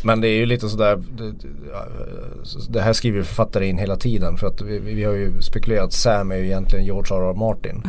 Men 0.03 0.21
det 0.21 0.27
är 0.27 0.35
ju 0.37 0.45
lite 0.45 0.69
sådär 0.69 0.95
Det, 1.17 1.33
det 2.69 2.81
här 2.81 2.93
skriver 2.93 3.23
författare 3.23 3.67
in 3.67 3.77
hela 3.77 3.95
tiden 3.95 4.37
för 4.37 4.47
att 4.47 4.61
vi, 4.61 4.79
vi 4.79 5.03
har 5.03 5.13
ju 5.13 5.41
spekulerat 5.41 5.83
att 5.85 5.93
Sam 5.93 6.31
är 6.31 6.35
ju 6.35 6.45
egentligen 6.45 6.85
George 6.85 7.15
R.R. 7.17 7.33
Martin. 7.33 7.83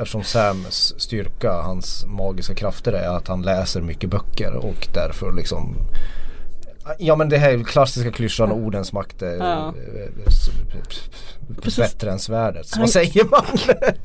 Eftersom 0.00 0.22
Sams 0.24 0.94
styrka, 0.98 1.52
hans 1.52 2.06
magiska 2.06 2.54
krafter 2.54 2.92
är 2.92 3.08
att 3.08 3.28
han 3.28 3.42
läser 3.42 3.80
mycket 3.80 4.10
böcker 4.10 4.54
och 4.56 4.88
därför 4.94 5.32
liksom 5.32 5.74
Ja 6.98 7.16
men 7.16 7.28
det 7.28 7.38
här 7.38 7.64
klassiska 7.64 8.10
klyschan 8.12 8.52
ordens 8.52 8.92
makt 8.92 9.22
är 9.22 9.36
Ja. 9.36 9.74
Bättre 11.76 12.10
än 12.12 12.18
svärdet. 12.18 12.66
Han- 12.72 12.80
Vad 12.80 12.90
säger 12.90 13.24
man? 13.30 13.44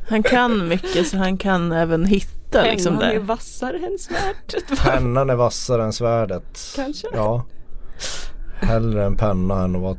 Han 0.09 0.23
kan 0.23 0.67
mycket 0.67 1.07
så 1.07 1.17
han 1.17 1.37
kan 1.37 1.71
även 1.71 2.05
hitta 2.45 2.63
liksom 2.63 2.97
Pennan 2.99 3.15
är 3.15 3.19
vassare 3.19 3.77
än 3.77 3.97
svärdet. 3.99 4.83
Pennan 4.83 5.29
är 5.29 5.35
vassare 5.35 5.83
än 5.83 5.93
svärdet. 5.93 6.59
Kanske. 6.75 7.07
Ja. 7.13 7.45
Hellre 8.61 9.05
en 9.05 9.15
penna 9.17 9.63
än 9.63 9.75
att 9.75 9.81
vara 9.81 9.97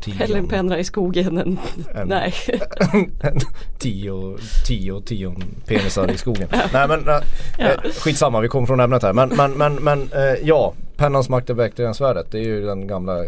tion. 0.00 0.14
Hellre 0.14 0.38
en 0.38 0.48
penna 0.48 0.78
i 0.78 0.84
skogen 0.84 1.38
än, 1.38 1.58
En- 1.94 2.08
nej. 2.08 2.34
tio, 3.78 4.36
tio, 4.66 5.00
tio 5.00 5.34
penisar 5.66 6.10
i 6.10 6.18
skogen. 6.18 6.48
Nej 6.72 6.88
men 6.88 7.08
äh, 7.08 7.14
Ja. 7.58 7.64
eh, 7.68 7.90
skitsamma 8.00 8.40
vi 8.40 8.48
kommer 8.48 8.66
från 8.66 8.80
ämnet 8.80 9.02
här. 9.02 9.12
Men, 9.12 9.28
men, 9.28 9.52
men, 9.52 9.74
men 9.74 10.02
eh, 10.12 10.34
ja, 10.42 10.74
pennans 10.98 11.28
makt 11.28 11.50
är 11.50 11.54
bättre 11.54 11.86
än 11.86 11.94
svärdet. 11.94 12.26
Det 12.30 12.38
är 12.38 12.42
ju 12.42 12.66
den 12.66 12.86
gamla 12.86 13.24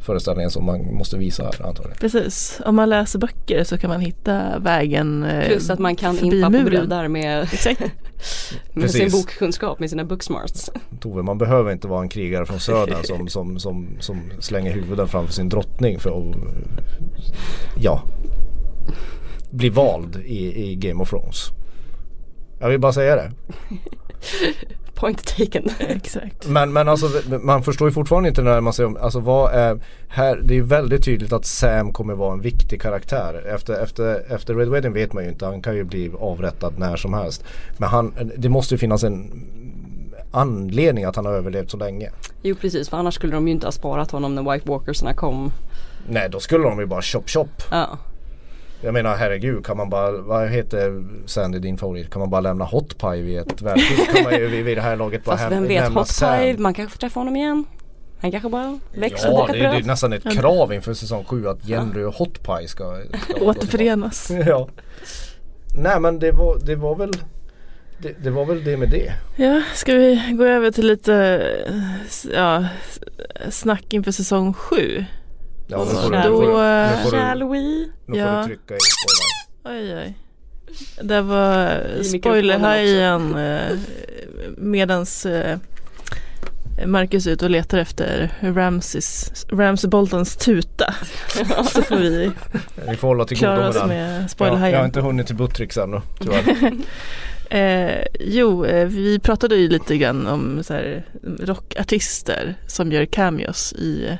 föreställningen 0.00 0.50
som 0.50 0.64
man 0.64 0.94
måste 0.94 1.18
visa 1.18 1.42
här 1.42 1.66
antagligen. 1.66 1.98
Precis, 2.00 2.60
om 2.66 2.76
man 2.76 2.88
läser 2.88 3.18
böcker 3.18 3.64
så 3.64 3.78
kan 3.78 3.90
man 3.90 4.00
hitta 4.00 4.58
vägen 4.58 5.24
eh, 5.24 5.46
Plus 5.46 5.70
att 5.70 5.78
man 5.78 5.96
kan 5.96 6.16
förbi 6.16 6.36
impa 6.36 6.46
på 6.46 6.52
muren. 6.52 6.64
brudar 6.64 7.08
med, 7.08 7.48
med 8.72 8.90
sin 8.90 9.10
bokkunskap, 9.10 9.78
med 9.78 9.90
sina 9.90 10.04
booksmarts. 10.04 10.70
Tove, 11.00 11.22
man 11.22 11.38
behöver 11.38 11.72
inte 11.72 11.88
vara 11.88 12.02
en 12.02 12.08
krigare 12.08 12.46
från 12.46 12.60
södern 12.60 13.04
som, 13.04 13.28
som, 13.28 13.58
som, 13.58 13.88
som 14.00 14.22
slänger 14.38 14.72
huvuden 14.72 15.08
framför 15.08 15.32
sin 15.32 15.48
drottning 15.48 15.98
för 15.98 16.10
att 16.10 16.36
ja, 17.78 18.02
bli 19.50 19.68
vald 19.68 20.16
i, 20.16 20.70
i 20.70 20.74
Game 20.74 21.02
of 21.02 21.10
Thrones. 21.10 21.48
Jag 22.60 22.68
vill 22.68 22.80
bara 22.80 22.92
säga 22.92 23.16
det. 23.16 23.32
Point 25.00 25.36
taken. 25.36 25.70
Exakt. 25.78 26.48
Men, 26.48 26.72
men 26.72 26.88
alltså 26.88 27.06
man 27.40 27.62
förstår 27.62 27.88
ju 27.88 27.92
fortfarande 27.92 28.28
inte 28.28 28.42
när 28.42 28.60
man 28.60 28.72
säger 28.72 28.86
om, 28.86 28.96
alltså 28.96 29.20
vad 29.20 29.54
är, 29.54 29.80
här, 30.08 30.40
det 30.44 30.54
är 30.54 30.56
ju 30.56 30.62
väldigt 30.62 31.04
tydligt 31.04 31.32
att 31.32 31.44
Sam 31.44 31.92
kommer 31.92 32.14
vara 32.14 32.32
en 32.32 32.40
viktig 32.40 32.82
karaktär. 32.82 33.46
Efter, 33.54 33.82
efter, 33.82 34.32
efter 34.32 34.54
Red 34.54 34.68
Wedding 34.68 34.92
vet 34.92 35.12
man 35.12 35.24
ju 35.24 35.30
inte, 35.30 35.46
han 35.46 35.62
kan 35.62 35.76
ju 35.76 35.84
bli 35.84 36.10
avrättad 36.20 36.78
när 36.78 36.96
som 36.96 37.14
helst. 37.14 37.44
Men 37.78 37.88
han, 37.88 38.32
det 38.36 38.48
måste 38.48 38.74
ju 38.74 38.78
finnas 38.78 39.04
en 39.04 39.46
anledning 40.30 41.04
att 41.04 41.16
han 41.16 41.26
har 41.26 41.32
överlevt 41.32 41.70
så 41.70 41.76
länge. 41.76 42.10
Jo 42.42 42.56
precis, 42.60 42.88
för 42.88 42.96
annars 42.96 43.14
skulle 43.14 43.32
de 43.32 43.48
ju 43.48 43.52
inte 43.54 43.66
ha 43.66 43.72
sparat 43.72 44.10
honom 44.10 44.34
när 44.34 44.52
White 44.52 44.68
Walkersna 44.68 45.14
kom. 45.14 45.52
Nej 46.08 46.28
då 46.30 46.40
skulle 46.40 46.64
de 46.64 46.78
ju 46.78 46.86
bara 46.86 47.02
chop 47.02 47.28
chop. 47.30 47.62
Ja, 47.70 47.98
Jag 48.82 48.94
menar 48.94 49.16
herregud 49.16 49.66
kan 49.66 49.76
man 49.76 49.90
bara, 49.90 50.10
vad 50.10 50.48
heter 50.48 51.04
Sandy 51.26 51.58
din 51.58 51.78
favorit? 51.78 52.10
Kan 52.10 52.20
man 52.20 52.30
bara 52.30 52.40
lämna 52.40 52.64
Hot 52.64 52.98
Pie 52.98 53.22
vid 53.22 53.38
ett 53.38 53.62
värdshus? 53.62 54.06
kan 54.14 54.22
man 54.24 54.32
ju 54.32 54.62
vid 54.62 54.76
det 54.76 54.80
här 54.80 54.96
laget 54.96 55.24
bara 55.24 55.36
fast 55.36 55.52
vem 55.52 55.66
vet, 55.66 55.92
Hot. 55.92 56.20
Pie, 56.20 56.58
man 56.58 56.74
kanske 56.74 56.92
får 56.92 56.98
träffa 56.98 57.20
honom 57.20 57.36
igen. 57.36 57.64
Han 58.20 58.30
kanske 58.30 58.48
bara 58.48 58.78
växer 58.94 59.28
Ja 59.28 59.48
det 59.52 59.58
är, 59.58 59.72
det 59.72 59.78
är 59.78 59.82
nästan 59.82 60.12
ett 60.12 60.32
krav 60.32 60.72
inför 60.72 60.94
säsong 60.94 61.24
7 61.24 61.48
att 61.48 61.68
Jenry 61.68 62.02
och 62.04 62.14
Hot 62.14 62.42
Pie 62.42 62.68
ska, 62.68 62.96
ska 63.20 63.44
Återförenas. 63.44 64.30
Ja. 64.46 64.68
Nej 65.74 66.00
men 66.00 66.18
det 66.18 66.32
var, 66.32 66.58
det 66.66 66.76
var 66.76 66.96
väl 66.96 67.12
det, 67.98 68.14
det 68.22 68.30
var 68.30 68.44
väl 68.44 68.64
det 68.64 68.76
med 68.76 68.90
det. 68.90 69.12
Ja, 69.36 69.62
ska 69.74 69.94
vi 69.94 70.34
gå 70.38 70.44
över 70.44 70.70
till 70.70 70.86
lite 70.86 71.14
eh, 71.68 72.32
ja, 72.34 72.66
snack 73.50 73.92
inför 73.92 74.12
säsong 74.12 74.54
sju? 74.54 75.04
Ja, 75.70 75.84
nu 75.84 75.90
får, 75.90 76.10
du, 76.10 76.16
nu 76.16 76.22
får, 76.22 76.40
nu 76.96 77.02
får, 77.02 77.10
Shall 77.10 77.42
we? 77.48 77.58
nu 77.58 77.88
får 78.06 78.16
Ja. 78.18 78.38
du 78.40 78.44
trycka 78.46 78.74
i 78.74 78.78
spoiler. 78.80 79.80
Oj, 79.80 79.94
oj. 79.96 80.14
Det 81.02 81.22
var 81.22 81.80
spoilerhajen 82.02 83.34
eh, 83.36 83.78
medans 84.56 85.26
eh, 85.26 85.58
Marcus 86.86 87.26
är 87.26 87.30
ute 87.30 87.44
och 87.44 87.50
letar 87.50 87.78
efter 87.78 88.32
Ramses, 88.40 89.32
Ramsey 89.52 89.90
Boltons 89.90 90.36
tuta. 90.36 90.94
Så 91.72 91.82
får 91.82 91.96
vi 91.96 92.30
Vi 92.88 92.96
får 92.96 93.08
hålla 93.08 93.24
till 93.24 93.36
klara 93.36 93.68
oss 93.68 93.84
med 93.86 94.10
Ja, 94.10 94.14
jag 94.14 94.20
har 94.22 94.28
spoilerhajen. 94.28 94.84
inte 94.84 95.00
hunnit 95.00 95.26
till 95.26 95.36
Buttricks 95.36 95.76
ännu 95.76 96.00
tyvärr. 96.20 96.72
Eh, 97.52 98.04
jo, 98.20 98.64
eh, 98.64 98.86
vi 98.86 99.18
pratade 99.18 99.56
ju 99.56 99.68
lite 99.68 99.96
grann 99.96 100.26
om 100.26 100.62
så 100.64 100.74
här, 100.74 101.06
rockartister 101.40 102.54
som 102.66 102.92
gör 102.92 103.04
cameos 103.04 103.72
i 103.72 104.18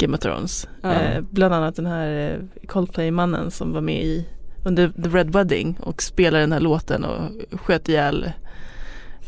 Game 0.00 0.14
of 0.16 0.20
Thrones. 0.20 0.68
Ja. 0.82 0.92
Eh, 0.92 1.20
bland 1.30 1.54
annat 1.54 1.76
den 1.76 1.86
här 1.86 2.30
eh, 2.30 2.66
Coldplay-mannen 2.68 3.50
som 3.50 3.72
var 3.72 3.80
med 3.80 4.02
i 4.04 4.26
under 4.64 4.88
The 4.88 5.08
Red 5.08 5.32
Wedding 5.32 5.76
och 5.80 6.02
spelade 6.02 6.42
den 6.42 6.52
här 6.52 6.60
låten 6.60 7.04
och 7.04 7.20
sköt 7.60 7.88
ihjäl, 7.88 8.32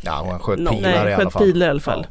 Ja 0.01 0.27
han 0.31 0.39
sköt 0.39 0.59
No. 0.59 0.71
pilar 0.71 0.79
i 0.91 0.93
nej, 1.05 1.15
alla 1.15 1.17
sköt 1.25 1.33
fall. 1.33 1.43
pilar 1.45 1.67
i 1.67 1.71
alla 1.71 1.81
fall. 1.81 2.07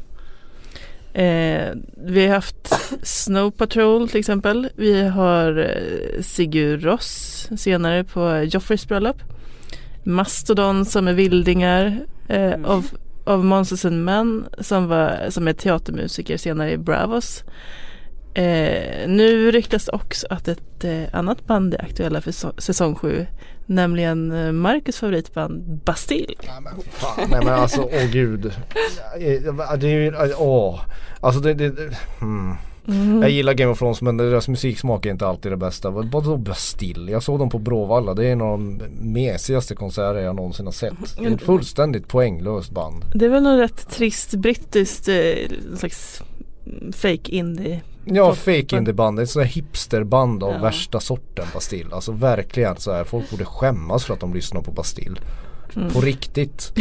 Eh, 1.14 1.68
vi 1.96 2.26
har 2.26 2.34
haft 2.34 2.72
Snow 3.02 3.50
Patrol 3.50 4.08
till 4.08 4.18
exempel. 4.20 4.68
Vi 4.76 5.08
har 5.08 5.58
eh, 5.58 6.22
Sigur 6.22 6.78
Ross 6.78 7.48
senare 7.56 8.04
på 8.04 8.42
Joffreys 8.52 8.88
bröllop. 8.88 9.16
Mastodon 10.04 10.84
som 10.84 11.08
är 11.08 11.12
vildingar. 11.12 11.98
Eh, 12.28 12.42
Mm. 12.52 12.64
av, 12.64 12.86
av 13.24 13.44
Monsters 13.44 13.84
and 13.84 14.04
Men 14.04 14.44
som, 14.58 14.88
var, 14.88 15.26
som 15.30 15.48
är 15.48 15.52
teatermusiker 15.52 16.36
senare 16.36 16.70
i 16.72 16.78
Bravos. 16.78 17.44
Eh, 18.34 19.08
nu 19.08 19.50
ryktas 19.50 19.88
också 19.88 20.26
att 20.30 20.48
ett 20.48 20.84
eh, 20.84 21.02
annat 21.12 21.46
band 21.46 21.74
är 21.74 21.82
aktuella 21.82 22.20
för 22.20 22.32
så, 22.32 22.52
säsong 22.58 22.94
7. 22.94 23.26
Nämligen 23.66 24.32
eh, 24.32 24.52
Marcus 24.52 24.98
favoritband 24.98 25.80
Bastille. 25.84 26.34
Nej 26.42 26.60
men 26.60 26.72
fan, 26.90 27.28
nej 27.30 27.40
men 27.44 27.54
alltså 27.54 27.82
åh 27.82 28.10
gud. 28.12 28.52
Det 29.78 29.86
är 29.86 30.26
ju, 30.26 30.34
åh. 30.38 30.80
Alltså 31.20 31.40
det, 31.40 31.54
det, 31.54 31.70
det 31.70 31.96
hmm. 32.20 32.56
Mm. 32.88 33.22
Jag 33.22 33.30
gillar 33.30 33.54
Game 33.54 33.72
of 33.72 33.78
Thrones 33.78 34.02
men 34.02 34.16
deras 34.16 34.48
musiksmak 34.48 35.06
är 35.06 35.10
inte 35.10 35.26
alltid 35.26 35.52
det 35.52 35.56
bästa. 35.56 35.90
Vadå 35.90 36.36
Bastille? 36.36 37.12
Jag 37.12 37.22
såg 37.22 37.38
dem 37.38 37.50
på 37.50 37.58
Bråvalla. 37.58 38.14
Det 38.14 38.26
är 38.26 38.32
en 38.32 38.40
av 38.40 38.58
de 38.58 38.80
mesigaste 39.00 39.74
konserter 39.74 40.20
jag 40.20 40.36
någonsin 40.36 40.66
har 40.66 40.72
sett. 40.72 41.16
Det 41.18 41.26
är 41.26 41.30
ett 41.30 41.42
fullständigt 41.42 42.08
poänglöst 42.08 42.70
band. 42.70 43.04
Det 43.14 43.24
är 43.24 43.28
väl 43.28 43.42
något 43.42 43.60
rätt 43.60 43.90
trist 43.90 44.34
brittiskt 44.34 45.08
eh, 45.08 45.14
slags 45.76 46.20
mm, 46.20 46.31
fake 46.92 47.30
indie. 47.32 47.80
Ja, 48.04 48.34
fake 48.34 48.76
indieband. 48.76 49.20
Ett 49.20 49.30
sånt 49.30 49.46
här 49.46 49.52
hipsterband 49.52 50.42
av 50.42 50.52
Ja. 50.52 50.58
värsta 50.58 51.00
sorten 51.00 51.44
Bastille. 51.54 51.94
Alltså 51.94 52.12
verkligen 52.12 52.76
så 52.76 52.92
här. 52.92 53.04
Folk 53.04 53.30
borde 53.30 53.44
skämmas 53.44 54.04
för 54.04 54.14
att 54.14 54.20
de 54.20 54.34
lyssnar 54.34 54.60
på 54.60 54.70
Bastille. 54.70 55.20
Mm. 55.76 55.90
På 55.90 56.00
riktigt. 56.00 56.72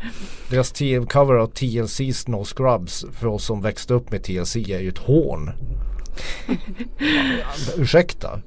Deras 0.50 0.72
cover 1.08 1.34
av 1.34 1.52
TLC's 1.52 2.30
No 2.30 2.44
Scrubs 2.44 3.04
för 3.12 3.26
oss 3.26 3.44
som 3.44 3.62
växte 3.62 3.94
upp 3.94 4.10
med 4.10 4.22
TLC 4.22 4.56
är 4.56 4.80
ju 4.80 4.88
ett 4.88 4.98
hån. 4.98 5.50
Ursäkta. 7.78 8.40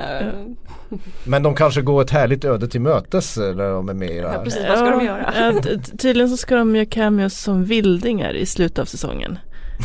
Men 1.24 1.44
de 1.44 1.56
kanske 1.56 1.82
går 1.82 2.02
ett 2.02 2.10
härligt 2.10 2.46
öde 2.46 2.68
till 2.68 2.82
mötes 2.82 3.38
när 3.38 3.72
de 3.72 3.90
är 3.90 3.94
med 3.94 4.10
i 4.10 4.14
det 4.14 4.20
Ja, 4.20 4.30
här. 4.30 4.44
precis. 4.44 4.62
vad 4.70 4.78
ska 4.78 4.90
de 4.90 5.06
göra? 5.06 5.34
ja, 5.36 5.62
tydligen 5.98 6.30
så 6.30 6.38
ska 6.38 6.56
de 6.56 6.76
göra 6.76 6.86
cameos 6.86 7.34
som 7.42 7.64
vildingar 7.66 8.34
i 8.34 8.46
slutet 8.46 8.80
av 8.80 8.86
säsongen. 8.86 9.38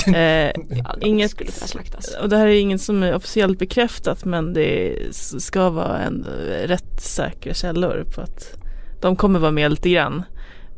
Eh, 0.15 0.53
Inget- 1.01 1.31
skulle 1.31 1.51
slaktas. 1.51 2.17
och 2.23 2.29
det 2.29 2.37
här 2.37 2.47
är 2.47 2.61
inget 2.61 2.81
som 2.81 3.03
är 3.03 3.15
officiellt 3.15 3.59
bekräftat 3.59 4.25
men 4.25 4.53
det 4.53 4.95
ska 5.41 5.71
vara 5.71 5.99
en 5.99 6.25
eh, 6.27 6.69
rätt 6.69 7.01
säkra 7.01 7.55
källor 7.55 8.05
på 8.15 8.21
att 8.21 8.55
de 9.01 9.17
kommer 9.17 9.39
vara 9.39 9.51
med 9.51 9.71
lite 9.71 9.91
grann. 9.91 10.23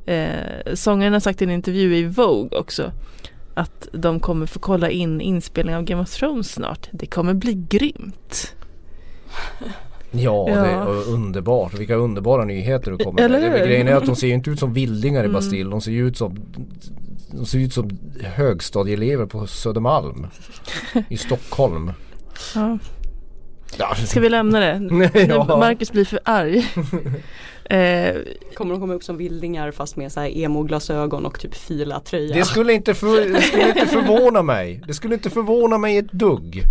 Eh, 0.06 0.74
sångaren 0.74 1.12
har 1.12 1.20
sagt 1.20 1.42
i 1.42 1.44
en 1.44 1.50
intervju 1.50 1.96
i 1.96 2.04
Vogue 2.04 2.58
också 2.58 2.92
att 3.54 3.88
de 3.92 4.20
kommer 4.20 4.46
få 4.46 4.58
kolla 4.58 4.90
in 4.90 5.20
inspelningen 5.20 5.78
av 5.78 5.84
Game 5.84 6.02
of 6.02 6.10
Thrones 6.10 6.52
snart. 6.52 6.88
Det 6.92 7.06
kommer 7.06 7.34
bli 7.34 7.66
grymt. 7.68 8.54
Ja, 10.10 10.44
det 10.46 10.52
Ja. 10.52 10.66
är 10.66 11.08
underbart. 11.08 11.74
Vilka 11.74 11.94
underbara 11.94 12.44
nyheter 12.44 12.90
du 12.90 12.96
kommer 13.04 13.22
Eller 13.22 13.40
med. 13.40 13.52
hur? 13.58 13.66
Grejen 13.66 13.88
är 13.88 13.94
att 13.94 14.06
de 14.06 14.16
ser 14.16 14.26
ju 14.26 14.32
inte 14.34 14.50
ut 14.50 14.58
som 14.58 14.72
vildingar 14.72 15.20
i 15.20 15.24
Mm. 15.24 15.32
Bastille. 15.32 15.70
De 15.70 15.80
ser 15.80 15.90
ju 15.92 16.06
ut 16.08 16.16
som 16.16 16.36
de 17.30 17.46
ser 17.46 17.58
ut 17.58 17.72
som 17.72 17.98
högstadieelever 18.20 19.26
på 19.26 19.46
Södermalm 19.46 20.26
i 21.08 21.16
Stockholm. 21.18 21.92
Ja. 22.54 22.78
Ja. 23.78 23.94
Ska 23.94 24.20
vi 24.20 24.28
lämna 24.28 24.60
det? 24.60 24.80
Ja. 25.28 25.44
Marcus 25.58 25.92
blir 25.92 26.04
för 26.04 26.20
arg. 26.24 26.58
eh, 27.64 28.16
Kommer 28.54 28.72
de 28.72 28.80
komma 28.80 28.94
upp 28.94 29.04
som 29.04 29.16
vildingar 29.16 29.70
fast 29.70 29.96
med 29.96 30.12
så 30.12 30.20
här 30.20 30.28
emo-glasögon 30.38 31.26
och 31.26 31.40
typ 31.40 31.54
fila 31.54 32.00
tröja. 32.00 32.34
Det 32.34 32.44
skulle, 32.44 32.72
inte 32.72 32.94
för, 32.94 33.32
det 33.32 33.40
skulle 33.42 33.68
inte 33.68 33.86
förvåna 33.86 34.42
mig. 34.42 34.82
Det 34.86 34.94
skulle 34.94 35.14
inte 35.14 35.30
förvåna 35.30 35.78
mig 35.78 35.96
ett 35.98 36.12
dugg. 36.12 36.62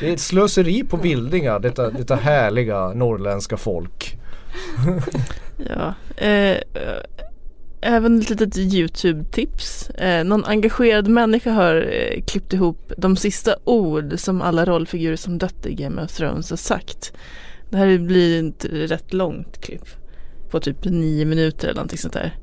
Det 0.00 0.08
är 0.08 0.12
ett 0.12 0.20
slöseri 0.20 0.84
på 0.84 0.96
bildningar, 0.96 1.58
detta, 1.60 1.90
detta 1.90 2.16
härliga 2.16 2.88
norrländska 2.88 3.56
folk. 3.56 4.16
ja. 5.68 5.94
Eh, 6.26 6.56
även 7.82 8.20
ett 8.20 8.30
litet 8.30 8.58
YouTube-tips. 8.58 9.90
Eh, 9.90 10.24
någon 10.24 10.44
engagerad 10.44 11.08
människa 11.08 11.50
har 11.50 11.74
eh, 11.74 12.22
klippt 12.22 12.52
ihop 12.52 12.92
de 12.96 13.16
sista 13.16 13.56
ord 13.64 14.14
som 14.18 14.42
alla 14.42 14.64
rollfigurer 14.64 15.16
som 15.16 15.38
dött 15.38 15.66
i 15.66 15.74
Game 15.74 16.02
of 16.02 16.12
Thrones 16.12 16.50
har 16.50 16.56
sagt. 16.56 17.12
Det 17.70 17.76
här 17.76 17.98
blir 17.98 18.48
ett 18.48 18.64
rätt 18.64 19.12
långt 19.12 19.60
klipp. 19.60 19.86
På 20.50 20.60
typ 20.60 20.84
nio 20.84 21.24
minuter 21.24 21.68
eller 21.68 21.74
någonting 21.74 21.98
sånt 21.98 22.14
där. 22.14 22.36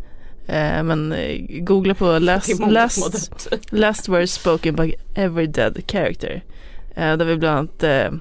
Eh, 0.47 0.83
men 0.83 1.11
eh, 1.11 1.41
googla 1.61 1.93
på 1.93 2.19
last, 2.19 2.59
last, 2.59 3.47
last 3.69 4.09
words 4.09 4.33
spoken 4.33 4.75
by 4.75 4.93
every 5.15 5.47
dead 5.47 5.81
character. 5.91 6.43
Eh, 6.95 7.17
där 7.17 7.25
vi 7.25 7.37
bland 7.37 7.57
annat, 7.57 7.83
eh, 7.83 8.11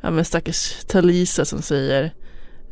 ja 0.00 0.10
men 0.10 0.24
stackars 0.24 0.84
Talisa 0.84 1.44
som 1.44 1.62
säger 1.62 2.12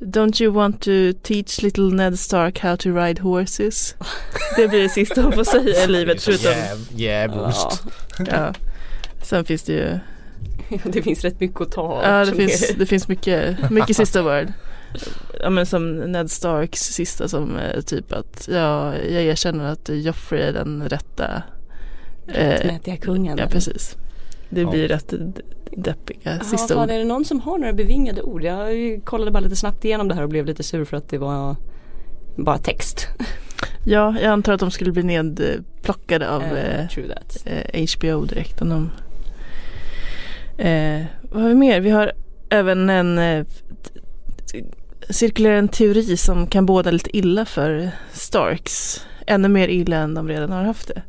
Don't 0.05 0.43
you 0.43 0.53
want 0.55 0.81
to 0.83 0.91
teach 1.23 1.63
little 1.63 1.85
Ned 1.91 2.19
Stark 2.19 2.59
how 2.59 2.77
to 2.77 2.91
ride 2.91 3.21
horses? 3.23 3.95
Det 4.57 4.69
blir 4.69 4.83
det 4.83 4.89
sista 4.89 5.23
hon 5.23 5.33
får 5.33 5.45
säga 5.45 5.85
i 5.85 5.87
livet 5.93 6.23
förutom, 6.23 6.51
Jäv, 6.53 6.79
jävulst. 6.95 7.83
ja. 8.31 8.55
Sen 9.23 9.45
finns 9.45 9.63
det 9.63 9.73
ju, 9.73 9.99
Ja, 10.69 10.79
det 10.93 11.03
finns 11.03 11.25
rätt 11.25 11.41
mycket 11.41 11.61
att 11.61 11.73
ta 11.73 11.81
av. 11.83 12.03
ja 12.05 12.25
det 12.25 12.33
finns, 12.37 12.71
är- 12.71 12.75
det 12.79 12.87
finns 12.87 13.09
mycket, 13.09 13.71
mycket 13.71 13.97
sista 13.97 14.23
word. 14.23 14.53
Ja 15.41 15.51
men 15.51 15.67
som 15.67 15.97
Ned 15.97 16.31
Starks 16.31 16.81
sista 16.81 17.29
som 17.29 17.57
eh, 17.57 17.81
typ 17.81 18.13
att 18.13 18.49
ja, 18.53 18.97
jag 18.97 19.23
erkänner 19.23 19.65
att 19.73 19.89
Joffrey 19.93 20.43
är 20.43 20.53
den 20.53 20.89
rätta. 20.89 21.43
Eh, 22.29 22.49
Rättmätiga 22.49 22.97
kungen. 22.97 23.39
ja 23.39 23.47
precis. 23.47 23.97
Det 24.49 24.61
Ja. 24.61 24.71
blir 24.71 24.89
rätt 24.89 25.15
deppiga 25.77 26.19
Ja, 26.23 26.39
sista 26.39 26.75
fan, 26.75 26.85
ord. 26.85 26.91
är 26.91 26.99
det 26.99 27.05
någon 27.05 27.25
som 27.25 27.41
har 27.41 27.59
några 27.59 27.73
bevingade 27.73 28.23
ord? 28.23 28.43
Jag 28.45 29.01
kollade 29.05 29.31
bara 29.31 29.41
lite 29.41 29.57
snabbt 29.57 29.85
igenom 29.85 30.09
det 30.09 30.15
här 30.15 30.23
och 30.23 30.29
blev 30.29 30.47
lite 30.47 30.63
sur 30.63 30.85
för 30.85 30.97
att 30.97 31.09
det 31.09 31.19
var 31.19 31.57
bara 32.37 32.59
text. 32.59 33.07
Ja, 33.87 34.15
jag 34.23 34.31
antar 34.31 34.53
att 34.53 34.61
de 34.61 34.71
skulle 34.71 34.93
bli 34.93 35.03
nedplockade 35.03 36.31
av 36.31 36.43
Eh, 36.43 36.81
eh, 36.81 36.87
that. 37.09 37.47
eh, 37.47 37.87
HBO 37.99 38.25
direkt. 38.25 38.63
Om 38.63 38.69
de... 38.69 38.91
eh, 40.65 41.05
vad 41.23 41.43
har 41.43 41.49
vi 41.49 41.55
mer? 41.55 41.81
Vi 41.81 41.91
har 41.91 42.13
även 42.51 42.91
en 42.91 43.19
eh, 43.19 43.47
cirkulerar 45.11 45.57
en 45.57 45.69
teori 45.69 46.17
som 46.17 46.47
kan 46.47 46.67
båda 46.67 46.91
lite 46.91 47.17
illa 47.17 47.45
för 47.45 47.91
Starks. 48.13 49.07
Ännu 49.27 49.49
mer 49.49 49.69
illa 49.69 49.97
än 49.97 50.15
de 50.15 50.29
redan 50.29 50.53
har 50.53 50.63
haft 50.65 50.89
det. 50.89 51.03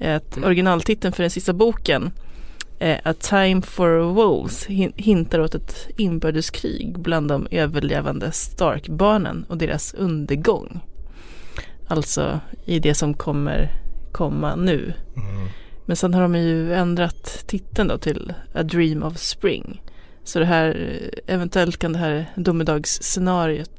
Mm. 0.00 0.16
Att 0.16 0.38
originaltiteln 0.44 1.12
för 1.12 1.22
den 1.22 1.30
sista 1.30 1.52
boken 1.52 2.10
eh, 2.84 2.98
A 3.04 3.14
Time 3.20 3.62
for 3.62 3.98
Wolves 3.98 4.66
hin- 4.66 4.92
hintar 4.96 5.40
åt 5.40 5.54
ett 5.54 5.88
inbördeskrig 5.96 6.98
bland 6.98 7.28
de 7.28 7.46
överlevande 7.50 8.32
Stark-barnen 8.32 9.44
och 9.48 9.58
deras 9.58 9.94
undergång. 9.94 10.80
Alltså 11.88 12.40
i 12.64 12.78
det 12.78 12.94
som 12.94 13.14
kommer 13.14 13.70
komma 14.12 14.56
nu. 14.56 14.94
Mm. 15.16 15.48
Men 15.86 15.96
sen 15.96 16.14
har 16.14 16.22
de 16.22 16.34
ju 16.34 16.74
ändrat 16.74 17.44
titeln 17.46 17.88
då 17.88 17.98
till 17.98 18.32
A 18.54 18.62
Dream 18.62 19.02
of 19.02 19.16
Spring. 19.18 19.82
Så 20.24 20.38
det 20.38 20.44
här, 20.44 21.00
eventuellt 21.26 21.76
kan 21.78 21.92
det 21.92 21.98
här 21.98 22.32
domedagsscenariot 22.36 23.70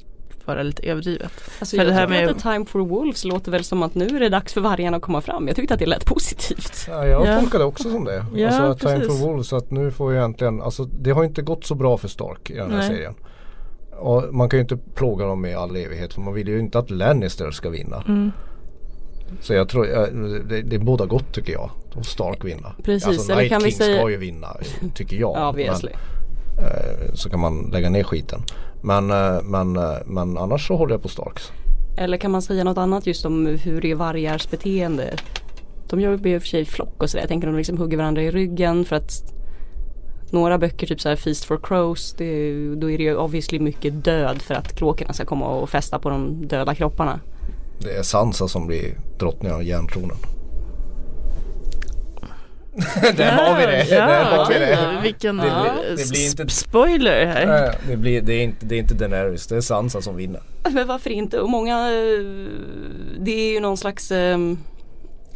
vara 0.48 0.64
lite 0.64 0.84
överdrivet. 0.90 1.32
Alltså 1.60 1.76
För 1.78 1.84
jag 1.84 1.88
det 1.88 1.94
här 1.94 2.08
med- 2.08 2.30
att 2.30 2.40
Time 2.40 2.66
for 2.66 2.80
Wolves 2.80 3.26
låter 3.26 3.52
väl 3.52 3.64
som 3.64 3.84
att 3.84 3.96
nu 3.96 4.06
är 4.08 4.20
det 4.20 4.30
dags 4.30 4.54
för 4.54 4.62
vargarna 4.62 4.98
att 4.98 5.04
komma 5.04 5.22
fram. 5.22 5.48
Jag 5.48 5.56
tyckte 5.56 5.74
att 5.74 5.80
det 5.80 5.86
lät 5.86 6.06
positivt. 6.06 6.86
Ja, 6.88 7.08
jag 7.08 7.28
Ja. 7.28 7.40
tolkar 7.40 7.60
det 7.60 7.66
också 7.66 7.90
som 7.90 8.06
det. 8.06 8.26
Ja, 8.36 8.48
alltså 8.48 8.62
att 8.64 8.80
Time 8.80 9.00
precis. 9.00 9.22
for 9.22 9.28
Wolves 9.28 9.54
att 9.54 9.72
nu 9.72 9.92
får 9.92 10.14
ju 10.14 10.20
äntligen, 10.20 10.62
alltså 10.62 10.84
det 10.84 11.12
har 11.12 11.24
inte 11.24 11.42
gått 11.42 11.66
så 11.66 11.76
bra 11.76 11.98
för 11.98 12.08
Stark 12.08 12.50
i 12.50 12.54
den 12.54 12.72
här 12.72 12.78
Nej. 12.78 12.88
serien. 12.88 13.14
Och 13.98 14.34
man 14.34 14.50
kan 14.50 14.58
ju 14.58 14.62
inte 14.62 14.78
plåga 14.78 15.26
dem 15.26 15.46
i 15.46 15.54
all 15.54 15.76
evighet 15.76 16.14
för 16.14 16.22
man 16.22 16.34
vill 16.34 16.48
ju 16.48 16.60
inte 16.60 16.80
att 16.80 16.90
Lannister 16.90 17.52
ska 17.52 17.70
vinna. 17.70 18.04
Mm. 18.08 18.32
Så 19.42 19.54
jag 19.54 19.70
tror, 19.70 19.86
det, 20.50 20.62
det 20.62 20.76
är 20.76 20.80
båda 20.80 21.06
gott 21.06 21.34
tycker 21.34 21.54
jag. 21.54 21.70
Och 21.96 22.06
Stark 22.06 22.44
vinna. 22.46 22.76
Precis, 22.84 23.08
alltså, 23.08 23.32
eller 23.32 23.42
Night 23.42 23.52
kan 23.52 23.64
vi 23.64 23.70
King 23.72 23.78
säga- 23.78 23.98
ska 24.02 24.10
ju 24.10 24.18
vinna 24.18 24.48
tycker 24.96 25.18
jag. 25.18 25.32
Ja, 25.36 25.40
men, 25.40 25.50
obviously. 25.50 25.90
eh, 25.92 25.98
så 27.14 27.30
kan 27.30 27.40
man 27.40 27.70
lägga 27.74 27.90
ner 27.90 28.04
skiten. 28.04 28.42
Men, 28.86 29.12
eh, 29.12 29.42
men, 29.44 29.76
eh, 29.76 29.98
men 30.06 30.38
annars 30.38 30.68
så 30.68 30.76
håller 30.76 30.94
jag 30.94 31.02
på 31.02 31.08
Starks. 31.08 31.52
Eller 31.98 32.18
kan 32.18 32.32
man 32.32 32.42
säga 32.42 32.64
något 32.64 32.78
annat 32.78 33.08
just 33.08 33.26
om 33.26 33.46
hur 33.46 33.86
är 33.86 33.96
vargars 33.96 34.50
beteende? 34.50 35.18
De 35.90 36.00
gör 36.02 36.20
ju 36.24 36.36
i 36.36 36.38
och 36.38 36.42
för 36.42 36.48
sig 36.48 36.66
flock 36.66 37.04
och 37.04 37.10
sådär. 37.10 37.22
Jag 37.22 37.30
tänker 37.30 37.48
att 37.48 37.54
de 37.54 37.58
liksom 37.58 37.78
hugger 37.78 37.98
varandra 37.98 38.22
i 38.22 38.32
ryggen 38.32 38.86
för 38.86 38.96
att 38.96 39.34
några 40.32 40.58
böcker, 40.58 40.88
typ 40.88 41.02
så 41.02 41.10
här 41.10 41.16
Feast 41.16 41.46
for 41.46 41.60
Crows, 41.64 42.14
det, 42.18 42.54
då 42.76 42.92
är 42.92 42.98
det 42.98 43.04
ju 43.04 43.18
obviously 43.18 43.60
mycket 43.60 44.04
död 44.04 44.42
för 44.42 44.54
att 44.54 44.76
kråkorna 44.76 45.14
ska 45.14 45.26
komma 45.26 45.46
och 45.46 45.70
fästa 45.70 46.00
på 46.00 46.10
de 46.10 46.48
döda 46.48 46.76
kropparna. 46.76 47.20
Det 47.80 47.96
är 47.96 48.04
Sansa 48.04 48.48
som 48.48 48.68
blir 48.68 48.98
drottning 49.20 49.52
av 49.52 49.64
järntronen. 49.64 50.18
Där 53.18 53.32
har 53.32 53.60
vi 53.60 53.66
det! 53.66 53.86
Ja, 53.90 54.06
Där 54.06 54.24
har 54.38 54.48
vi 54.50 54.60
det! 54.60 55.00
Vilken 55.04 55.38
Det 55.38 55.42
blir- 55.44 55.96
det 55.98 56.10
blir 56.10 56.26
inte- 56.30 56.44
sp- 56.44 56.48
spoiler 56.50 57.26
här. 57.26 57.76
Det, 57.88 57.98
blir, 57.98 58.22
det, 58.22 58.34
är 58.34 58.44
inte, 58.44 58.66
det 58.66 58.76
är 58.76 58.80
inte 58.80 58.94
Daenerys, 58.94 59.48
det 59.48 59.56
är 59.56 59.62
Sansa 59.62 60.02
som 60.02 60.16
vinner. 60.16 60.42
Men 60.72 60.88
varför 60.88 61.10
inte? 61.10 61.40
Och 61.40 61.50
många, 61.50 61.74
eh, 61.92 62.26
det 63.20 63.32
är 63.32 63.54
ju 63.54 63.60
någon 63.60 63.78
slags 63.78 64.12
um, 64.12 64.60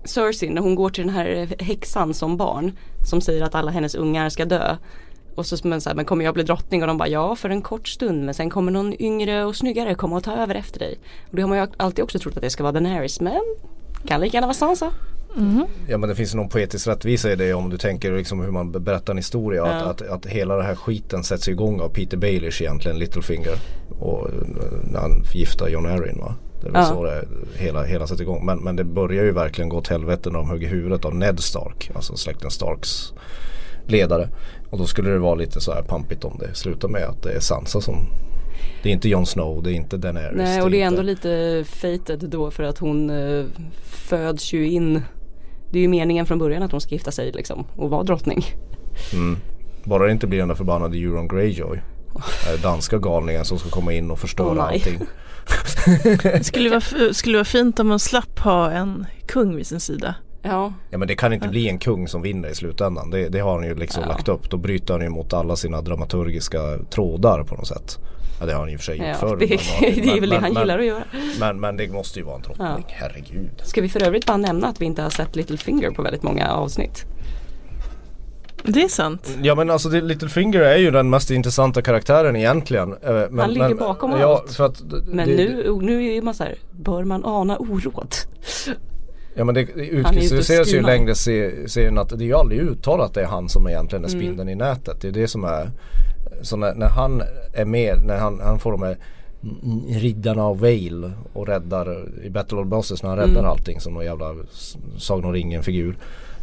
Cersei 0.05 0.49
när 0.49 0.61
hon 0.61 0.75
går 0.75 0.89
till 0.89 1.05
den 1.05 1.15
här 1.15 1.47
häxan 1.59 2.13
som 2.13 2.37
barn 2.37 2.77
som 3.09 3.21
säger 3.21 3.43
att 3.43 3.55
alla 3.55 3.71
hennes 3.71 3.95
ungar 3.95 4.29
ska 4.29 4.45
dö. 4.45 4.75
Och 5.35 5.45
så, 5.45 5.67
men, 5.67 5.81
så 5.81 5.89
här, 5.89 5.95
men 5.95 6.05
kommer 6.05 6.25
jag 6.25 6.33
bli 6.33 6.43
drottning? 6.43 6.81
Och 6.81 6.87
de 6.87 6.97
bara 6.97 7.07
ja 7.09 7.35
för 7.35 7.49
en 7.49 7.61
kort 7.61 7.87
stund 7.87 8.25
men 8.25 8.33
sen 8.33 8.49
kommer 8.49 8.71
någon 8.71 9.01
yngre 9.01 9.45
och 9.45 9.55
snyggare 9.55 9.95
komma 9.95 10.15
och 10.17 10.23
ta 10.23 10.33
över 10.35 10.55
efter 10.55 10.79
dig. 10.79 10.99
Och 11.29 11.35
det 11.35 11.41
har 11.41 11.49
man 11.49 11.57
ju 11.57 11.67
alltid 11.77 12.03
också 12.03 12.19
trott 12.19 12.35
att 12.37 12.41
det 12.43 12.49
ska 12.49 12.63
vara 12.63 12.71
Daenerys 12.73 13.21
men 13.21 13.41
kan 14.07 14.21
lika 14.21 14.37
gärna 14.37 14.47
vara 14.47 14.53
Sansa. 14.53 14.91
Mhm. 15.35 15.65
Ja 15.87 15.97
men 15.97 16.09
det 16.09 16.15
finns 16.15 16.35
någon 16.35 16.49
poetisk 16.49 16.87
rättvisa 16.87 17.31
i 17.31 17.35
det 17.35 17.53
om 17.53 17.69
du 17.69 17.77
tänker 17.77 18.11
liksom 18.17 18.41
hur 18.41 18.51
man 18.51 18.71
berättar 18.71 19.13
en 19.13 19.17
historia. 19.17 19.61
Ja. 19.65 19.71
Att, 19.73 20.01
att, 20.01 20.09
att 20.09 20.25
hela 20.25 20.55
den 20.55 20.65
här 20.65 20.75
skiten 20.75 21.23
sätts 21.23 21.47
igång 21.47 21.79
av 21.81 21.89
Peter 21.89 22.17
Baelish 22.17 22.61
egentligen, 22.61 22.99
Littlefinger. 22.99 23.53
Och 23.99 24.27
eh, 24.29 24.33
när 24.91 24.99
han 24.99 25.23
förgiftar 25.23 25.67
John 25.69 25.85
Arryn 25.85 26.17
va. 26.19 26.35
Det 26.61 26.67
är 26.67 26.71
väl 26.71 26.81
Ja. 26.81 26.87
så 26.87 27.03
det 27.03 27.25
hela, 27.55 27.83
hela 27.83 28.07
sätter 28.07 28.23
igång. 28.23 28.45
Men, 28.45 28.59
men 28.59 28.75
det 28.75 28.83
börjar 28.83 29.23
ju 29.23 29.31
verkligen 29.31 29.69
gå 29.69 29.77
åt 29.77 29.87
helvete 29.87 30.29
när 30.29 30.39
de 30.39 30.49
hugger 30.49 30.67
huvudet 30.67 31.05
av 31.05 31.15
Ned 31.15 31.39
Stark. 31.39 31.91
Alltså 31.95 32.15
släkten 32.15 32.51
Starks 32.51 33.13
ledare. 33.87 34.29
Och 34.69 34.77
då 34.77 34.85
skulle 34.85 35.09
det 35.09 35.17
vara 35.19 35.35
lite 35.35 35.61
så 35.61 35.73
här 35.73 35.81
pampigt 35.81 36.23
om 36.23 36.37
det 36.39 36.55
slutar 36.55 36.87
med 36.87 37.03
att 37.03 37.23
det 37.23 37.31
är 37.31 37.39
Sansa 37.39 37.81
som 37.81 37.95
det 38.83 38.89
är 38.89 38.93
inte 38.93 39.09
Jon 39.09 39.25
Snow, 39.25 39.63
det 39.63 39.71
är 39.71 39.73
inte 39.73 39.97
Daenerys. 39.97 40.37
Nej 40.37 40.61
och 40.61 40.71
det 40.71 40.81
är 40.81 40.85
ändå 40.87 41.01
inte... 41.09 41.27
lite 41.29 41.63
fated 41.69 42.29
då 42.29 42.51
för 42.51 42.63
att 42.63 42.77
hon 42.77 43.09
eh, 43.09 43.45
föds 43.83 44.53
ju 44.53 44.69
in 44.69 45.01
Det 45.71 45.77
är 45.79 45.81
ju 45.81 45.87
meningen 45.87 46.25
från 46.25 46.39
början 46.39 46.63
att 46.63 46.71
hon 46.71 46.81
ska 46.81 46.95
gifta 46.95 47.11
sig 47.11 47.31
liksom 47.31 47.65
och 47.75 47.89
vara 47.89 48.03
drottning. 48.03 48.43
Mm. 49.13 49.37
Bara 49.83 50.05
det 50.05 50.11
inte 50.11 50.27
blir 50.27 50.39
den 50.39 50.47
där 50.47 50.55
förbannade 50.55 50.97
Euron 50.97 51.27
Greyjoy. 51.27 51.81
Danska 52.63 52.97
galningen 52.97 53.45
som 53.45 53.59
ska 53.59 53.69
komma 53.69 53.93
in 53.93 54.11
och 54.11 54.19
förstöra 54.19 54.53
nej. 54.53 54.63
allting. 54.73 54.99
Det 56.23 56.43
skulle 56.45 56.69
vara, 56.69 57.13
skulle 57.13 57.37
vara 57.37 57.45
fint 57.45 57.79
om 57.79 57.87
man 57.87 57.99
slapp 57.99 58.39
ha 58.39 58.71
en 58.71 59.05
kung 59.27 59.55
vid 59.55 59.67
sin 59.67 59.79
sida. 59.79 60.15
Ja, 60.41 60.73
Ja 60.89 60.97
men 60.97 61.07
det 61.07 61.15
kan 61.15 61.33
inte 61.33 61.47
bli 61.47 61.69
en 61.69 61.79
kung 61.79 62.07
som 62.07 62.21
vinner 62.21 62.49
i 62.49 62.55
slutändan. 62.55 63.09
Det, 63.09 63.29
det 63.29 63.39
har 63.39 63.55
han 63.55 63.67
ju 63.67 63.75
liksom 63.75 64.03
Ja. 64.03 64.09
lagt 64.09 64.27
upp. 64.27 64.49
Då 64.49 64.57
bryter 64.57 64.93
han 64.93 65.03
ju 65.03 65.09
mot 65.09 65.33
alla 65.33 65.55
sina 65.55 65.81
dramaturgiska 65.81 66.59
trådar 66.89 67.43
på 67.43 67.55
något 67.55 67.67
sätt. 67.67 67.97
Ja 68.39 68.45
det 68.45 68.53
har 68.53 68.59
han 68.59 68.69
i 68.69 68.75
och 68.75 68.79
för 68.79 68.85
sig 68.85 68.97
gjort 68.97 69.07
ja 69.07 69.13
förr. 69.13 69.37
det, 69.37 69.47
men- 69.49 70.03
det 70.05 70.09
är 70.17 70.19
väl 70.21 70.29
det 70.29 70.35
men- 70.35 70.43
han 70.43 70.53
men- 70.53 70.61
gillar 70.61 70.79
att 70.79 70.85
göra. 70.85 71.03
Men, 71.39 71.59
men 71.59 71.77
det 71.77 71.87
måste 71.87 72.19
ju 72.19 72.25
vara 72.25 72.35
en 72.35 72.41
drottning, 72.41 72.85
herregud. 72.87 73.49
Ska 73.63 73.81
vi 73.81 73.89
för 73.89 74.03
övrigt 74.03 74.25
bara 74.25 74.37
nämna 74.37 74.67
att 74.67 74.81
vi 74.81 74.85
inte 74.85 75.01
har 75.01 75.09
sett 75.09 75.35
Littlefinger 75.35 75.91
på 75.91 76.01
väldigt 76.01 76.23
många 76.23 76.51
avsnitt. 76.51 77.05
Det 78.63 78.81
är 78.83 78.87
sant. 78.87 79.37
Ja 79.41 79.55
men 79.55 79.69
alltså 79.69 79.89
det, 79.89 80.01
Littlefinger 80.01 80.59
är 80.59 80.77
ju 80.77 80.91
den 80.91 81.09
mest 81.09 81.31
intressanta 81.31 81.81
karaktären 81.81 82.35
egentligen. 82.35 82.91
Eh, 83.03 83.13
Men, 83.13 83.39
Han 83.39 83.53
ligger 83.53 83.67
men, 83.67 83.77
bakom 83.77 84.11
ja, 84.11 84.37
allt. 84.43 84.53
För 84.53 84.65
att, 84.65 84.81
Men 85.07 85.27
det, 85.29 85.35
nu, 85.35 85.77
nu 85.81 86.13
är 86.17 86.21
man 86.21 86.33
så 86.33 86.43
här, 86.43 86.55
bör 86.71 87.03
man 87.03 87.25
ana 87.25 87.57
oråd? 87.57 88.13
Ja 89.35 89.43
men 89.45 89.55
det 89.55 89.61
utkristalliseras 89.61 90.73
ju 90.73 90.81
längre 90.81 91.15
se- 91.15 91.69
serien 91.69 91.97
att 91.97 92.09
det 92.09 92.15
är 92.23 92.27
ju 92.27 92.35
aldrig 92.35 92.59
uttalat 92.61 93.05
att 93.07 93.13
det 93.13 93.21
är 93.21 93.25
han 93.27 93.49
som 93.49 93.67
egentligen 93.67 94.05
är 94.05 94.09
Mm. 94.09 94.21
spindeln 94.21 94.49
i 94.49 94.55
nätet. 94.55 95.01
Det 95.01 95.07
är 95.07 95.11
det 95.11 95.27
som 95.27 95.43
är 95.43 95.71
Så 96.41 96.57
när, 96.57 96.73
när 96.73 96.89
han 96.89 97.23
är 97.53 97.65
med, 97.65 98.05
när 98.05 98.17
han, 98.17 98.39
han 98.39 98.59
får 98.59 98.71
de 98.71 98.81
här 98.81 98.97
riddarna 99.89 100.43
av 100.43 100.59
Vale 100.59 101.11
och 101.33 101.47
räddar 101.47 102.07
i 102.23 102.29
Battle 102.29 102.57
of 102.57 102.65
the 102.65 102.69
Bosses 102.69 103.03
när 103.03 103.09
han 103.09 103.19
räddar 103.19 103.39
Mm. 103.39 103.45
allting 103.45 103.79
som 103.79 103.93
någon 103.93 104.05
jävla 104.05 104.35
Sagan 104.97 105.25
om 105.25 105.33
ringen 105.33 105.63
figur. 105.63 105.97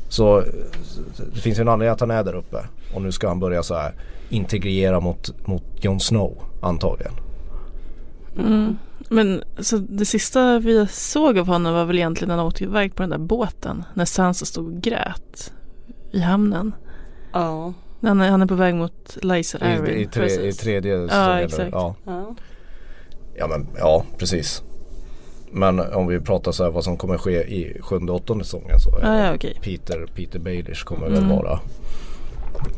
Så 0.08 0.42
det 1.34 1.40
finns 1.40 1.58
ju 1.58 1.62
en 1.62 1.68
anledning 1.68 1.92
att 1.92 2.00
han 2.00 2.10
är 2.10 2.24
där 2.24 2.34
uppe. 2.34 2.56
Och 2.94 3.02
nu 3.02 3.12
ska 3.12 3.28
han 3.28 3.40
börja 3.40 3.62
så 3.62 3.74
här 3.74 3.92
integrera 4.28 5.00
mot, 5.00 5.46
mot 5.46 5.64
Jon 5.80 6.00
Snow 6.00 6.42
antagligen. 6.60 7.12
Mm. 8.38 8.76
Men 9.08 9.42
så 9.58 9.76
det 9.76 10.04
sista 10.04 10.58
vi 10.58 10.86
såg 10.90 11.38
av 11.38 11.46
honom 11.46 11.74
var 11.74 11.84
väl 11.84 11.98
egentligen 11.98 12.28
när 12.28 12.36
han 12.36 12.46
åkte 12.46 12.64
iväg 12.64 12.94
på 12.94 13.02
den 13.02 13.10
där 13.10 13.18
båten. 13.18 13.84
När 13.94 14.04
Sansa 14.04 14.44
stod 14.44 14.66
och 14.66 14.82
grät 14.82 15.52
i 16.12 16.20
hamnen. 16.20 16.74
Ja. 17.32 17.72
Han 18.02 18.20
är, 18.20 18.30
han 18.30 18.42
är 18.42 18.46
på 18.46 18.54
väg 18.54 18.74
mot 18.74 19.16
Liza 19.22 19.58
I, 19.58 19.62
Arryn. 19.62 19.96
i, 20.00 20.06
tre, 20.06 20.48
i 20.48 20.52
tredje 20.52 21.08
säsongen. 21.08 21.38
exakt. 21.44 21.70
Ja. 21.72 21.94
ja. 22.04 22.34
ja 23.34 23.46
men 23.46 23.66
ja 23.78 24.04
precis. 24.18 24.62
Men 25.50 25.80
om 25.80 26.06
vi 26.06 26.20
pratar 26.20 26.52
så 26.52 26.64
här 26.64 26.70
vad 26.70 26.84
som 26.84 26.96
kommer 26.96 27.18
ske 27.18 27.42
i 27.42 27.80
sjunde 27.80 28.12
och 28.12 28.18
åttonde 28.20 28.44
säsongen 28.44 28.80
så 28.80 28.96
är 28.98 29.02
Ja, 29.02 29.26
ja, 29.26 29.34
okej. 29.34 29.58
Peter, 29.62 30.06
Peter 30.14 30.38
Baelish 30.38 30.84
kommer 30.84 31.06
Mm. 31.06 31.28
väl 31.28 31.36
vara 31.36 31.60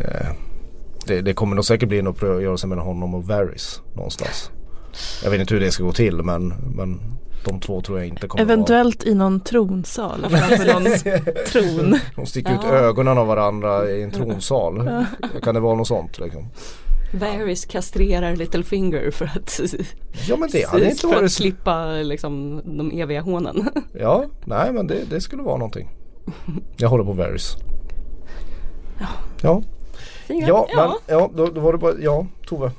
eh, 0.00 0.28
det, 1.06 1.20
det 1.20 1.32
kommer 1.34 1.56
nog 1.56 1.64
säkert 1.64 1.88
bli 1.88 1.98
en 1.98 2.06
uppgörelse 2.06 2.66
mellan 2.66 2.84
honom 2.84 3.14
och 3.14 3.24
Varys 3.24 3.82
någonstans. 3.94 4.50
Jag 5.24 5.30
vet 5.30 5.40
inte 5.40 5.54
hur 5.54 5.60
det 5.60 5.70
ska 5.70 5.84
gå 5.84 5.92
till 5.92 6.22
men, 6.22 6.54
men 6.76 7.00
de 7.48 7.60
två 7.60 7.80
tror 7.80 7.98
jag 7.98 8.08
inte 8.08 8.28
kommer 8.28 8.42
Eventuellt 8.44 9.04
i 9.06 9.14
någon 9.14 9.40
tronsal 9.40 10.20
framför 10.30 10.72
någon 10.72 10.84
tron. 11.46 11.90
vara 11.90 12.00
De 12.16 12.26
sticker 12.26 12.52
ut 12.54 12.60
Ja. 12.62 12.68
ögonen 12.74 13.18
av 13.18 13.26
varandra 13.26 13.90
i 13.90 14.02
en 14.02 14.10
tronsal. 14.10 14.90
Kan 15.42 15.54
det 15.54 15.60
vara 15.60 15.74
något 15.74 15.88
sånt 15.88 16.18
liksom? 16.18 16.48
Varys 17.12 17.64
kastrerar 17.64 18.36
Littlefinger 18.36 19.10
för 19.10 19.24
att, 19.24 19.60
Ja 20.28 20.36
men 20.36 20.48
det 20.52 20.68
hade 20.68 20.84
inte 20.84 21.00
för 21.00 21.08
att 21.08 21.14
varit 21.20 21.32
slippa 21.32 21.86
liksom 21.86 22.60
de 22.78 23.00
eviga 23.00 23.20
hånen. 23.20 23.68
Ja, 23.92 24.24
nej 24.44 24.72
men 24.72 24.86
det, 24.86 25.10
det 25.10 25.20
skulle 25.20 25.42
vara 25.42 25.56
någonting. 25.56 25.88
Jag 26.76 26.88
håller 26.88 27.04
på 27.04 27.12
Varys. 27.12 27.56
Ja. 29.42 29.62
Ja, 30.46 30.66
men 30.76 30.90
ja, 31.06 31.30
då, 31.34 31.46
då 31.46 31.60
var 31.60 31.72
det 31.72 31.78
bara, 31.78 31.94
ja, 32.00 32.26
Tove. 32.46 32.70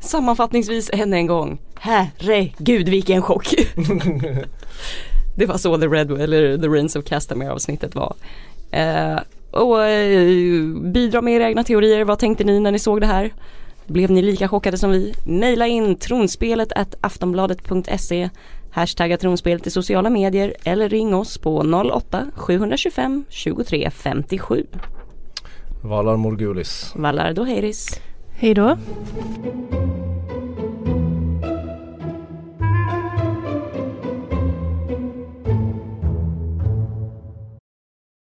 Sammanfattningsvis 0.00 0.90
än 0.92 1.12
en 1.12 1.26
gång. 1.26 1.58
Herregud 1.74 2.88
vilken 2.88 3.22
chock. 3.22 3.54
det 5.36 5.46
var 5.46 5.58
så 5.58 5.78
The 5.78 5.86
Red 5.86 6.10
eller 6.10 6.58
The 6.58 6.68
Reigns 6.68 6.96
of 6.96 7.04
Castamere 7.04 7.52
avsnittet 7.52 7.94
var. 7.94 8.14
Eh, 8.70 9.18
och 9.50 9.84
eh, 9.84 10.64
bidra 10.74 11.20
med 11.20 11.34
era 11.34 11.48
egna 11.48 11.64
teorier. 11.64 12.04
Vad 12.04 12.18
tänkte 12.18 12.44
ni 12.44 12.60
när 12.60 12.72
ni 12.72 12.78
såg 12.78 13.00
det 13.00 13.06
här? 13.06 13.32
Blev 13.86 14.10
ni 14.10 14.22
lika 14.22 14.48
chockade 14.48 14.78
som 14.78 14.90
vi? 14.90 15.14
Maila 15.24 15.66
in 15.66 15.96
tronspelet 15.96 16.72
at 16.72 16.94
aftonbladet.se 17.00 18.30
Hashtagga 18.70 19.16
tronspelet 19.16 19.66
i 19.66 19.70
sociala 19.70 20.10
medier 20.10 20.54
eller 20.64 20.88
ring 20.88 21.14
oss 21.14 21.38
på 21.38 21.62
08-725 21.62 23.24
23 23.28 23.90
57. 23.90 24.66
Valar 25.82 26.16
Morgulis. 26.16 26.92
Valar 26.96 27.32
Doheiris. 27.32 28.00
Hej 28.40 28.54
då. 28.54 28.76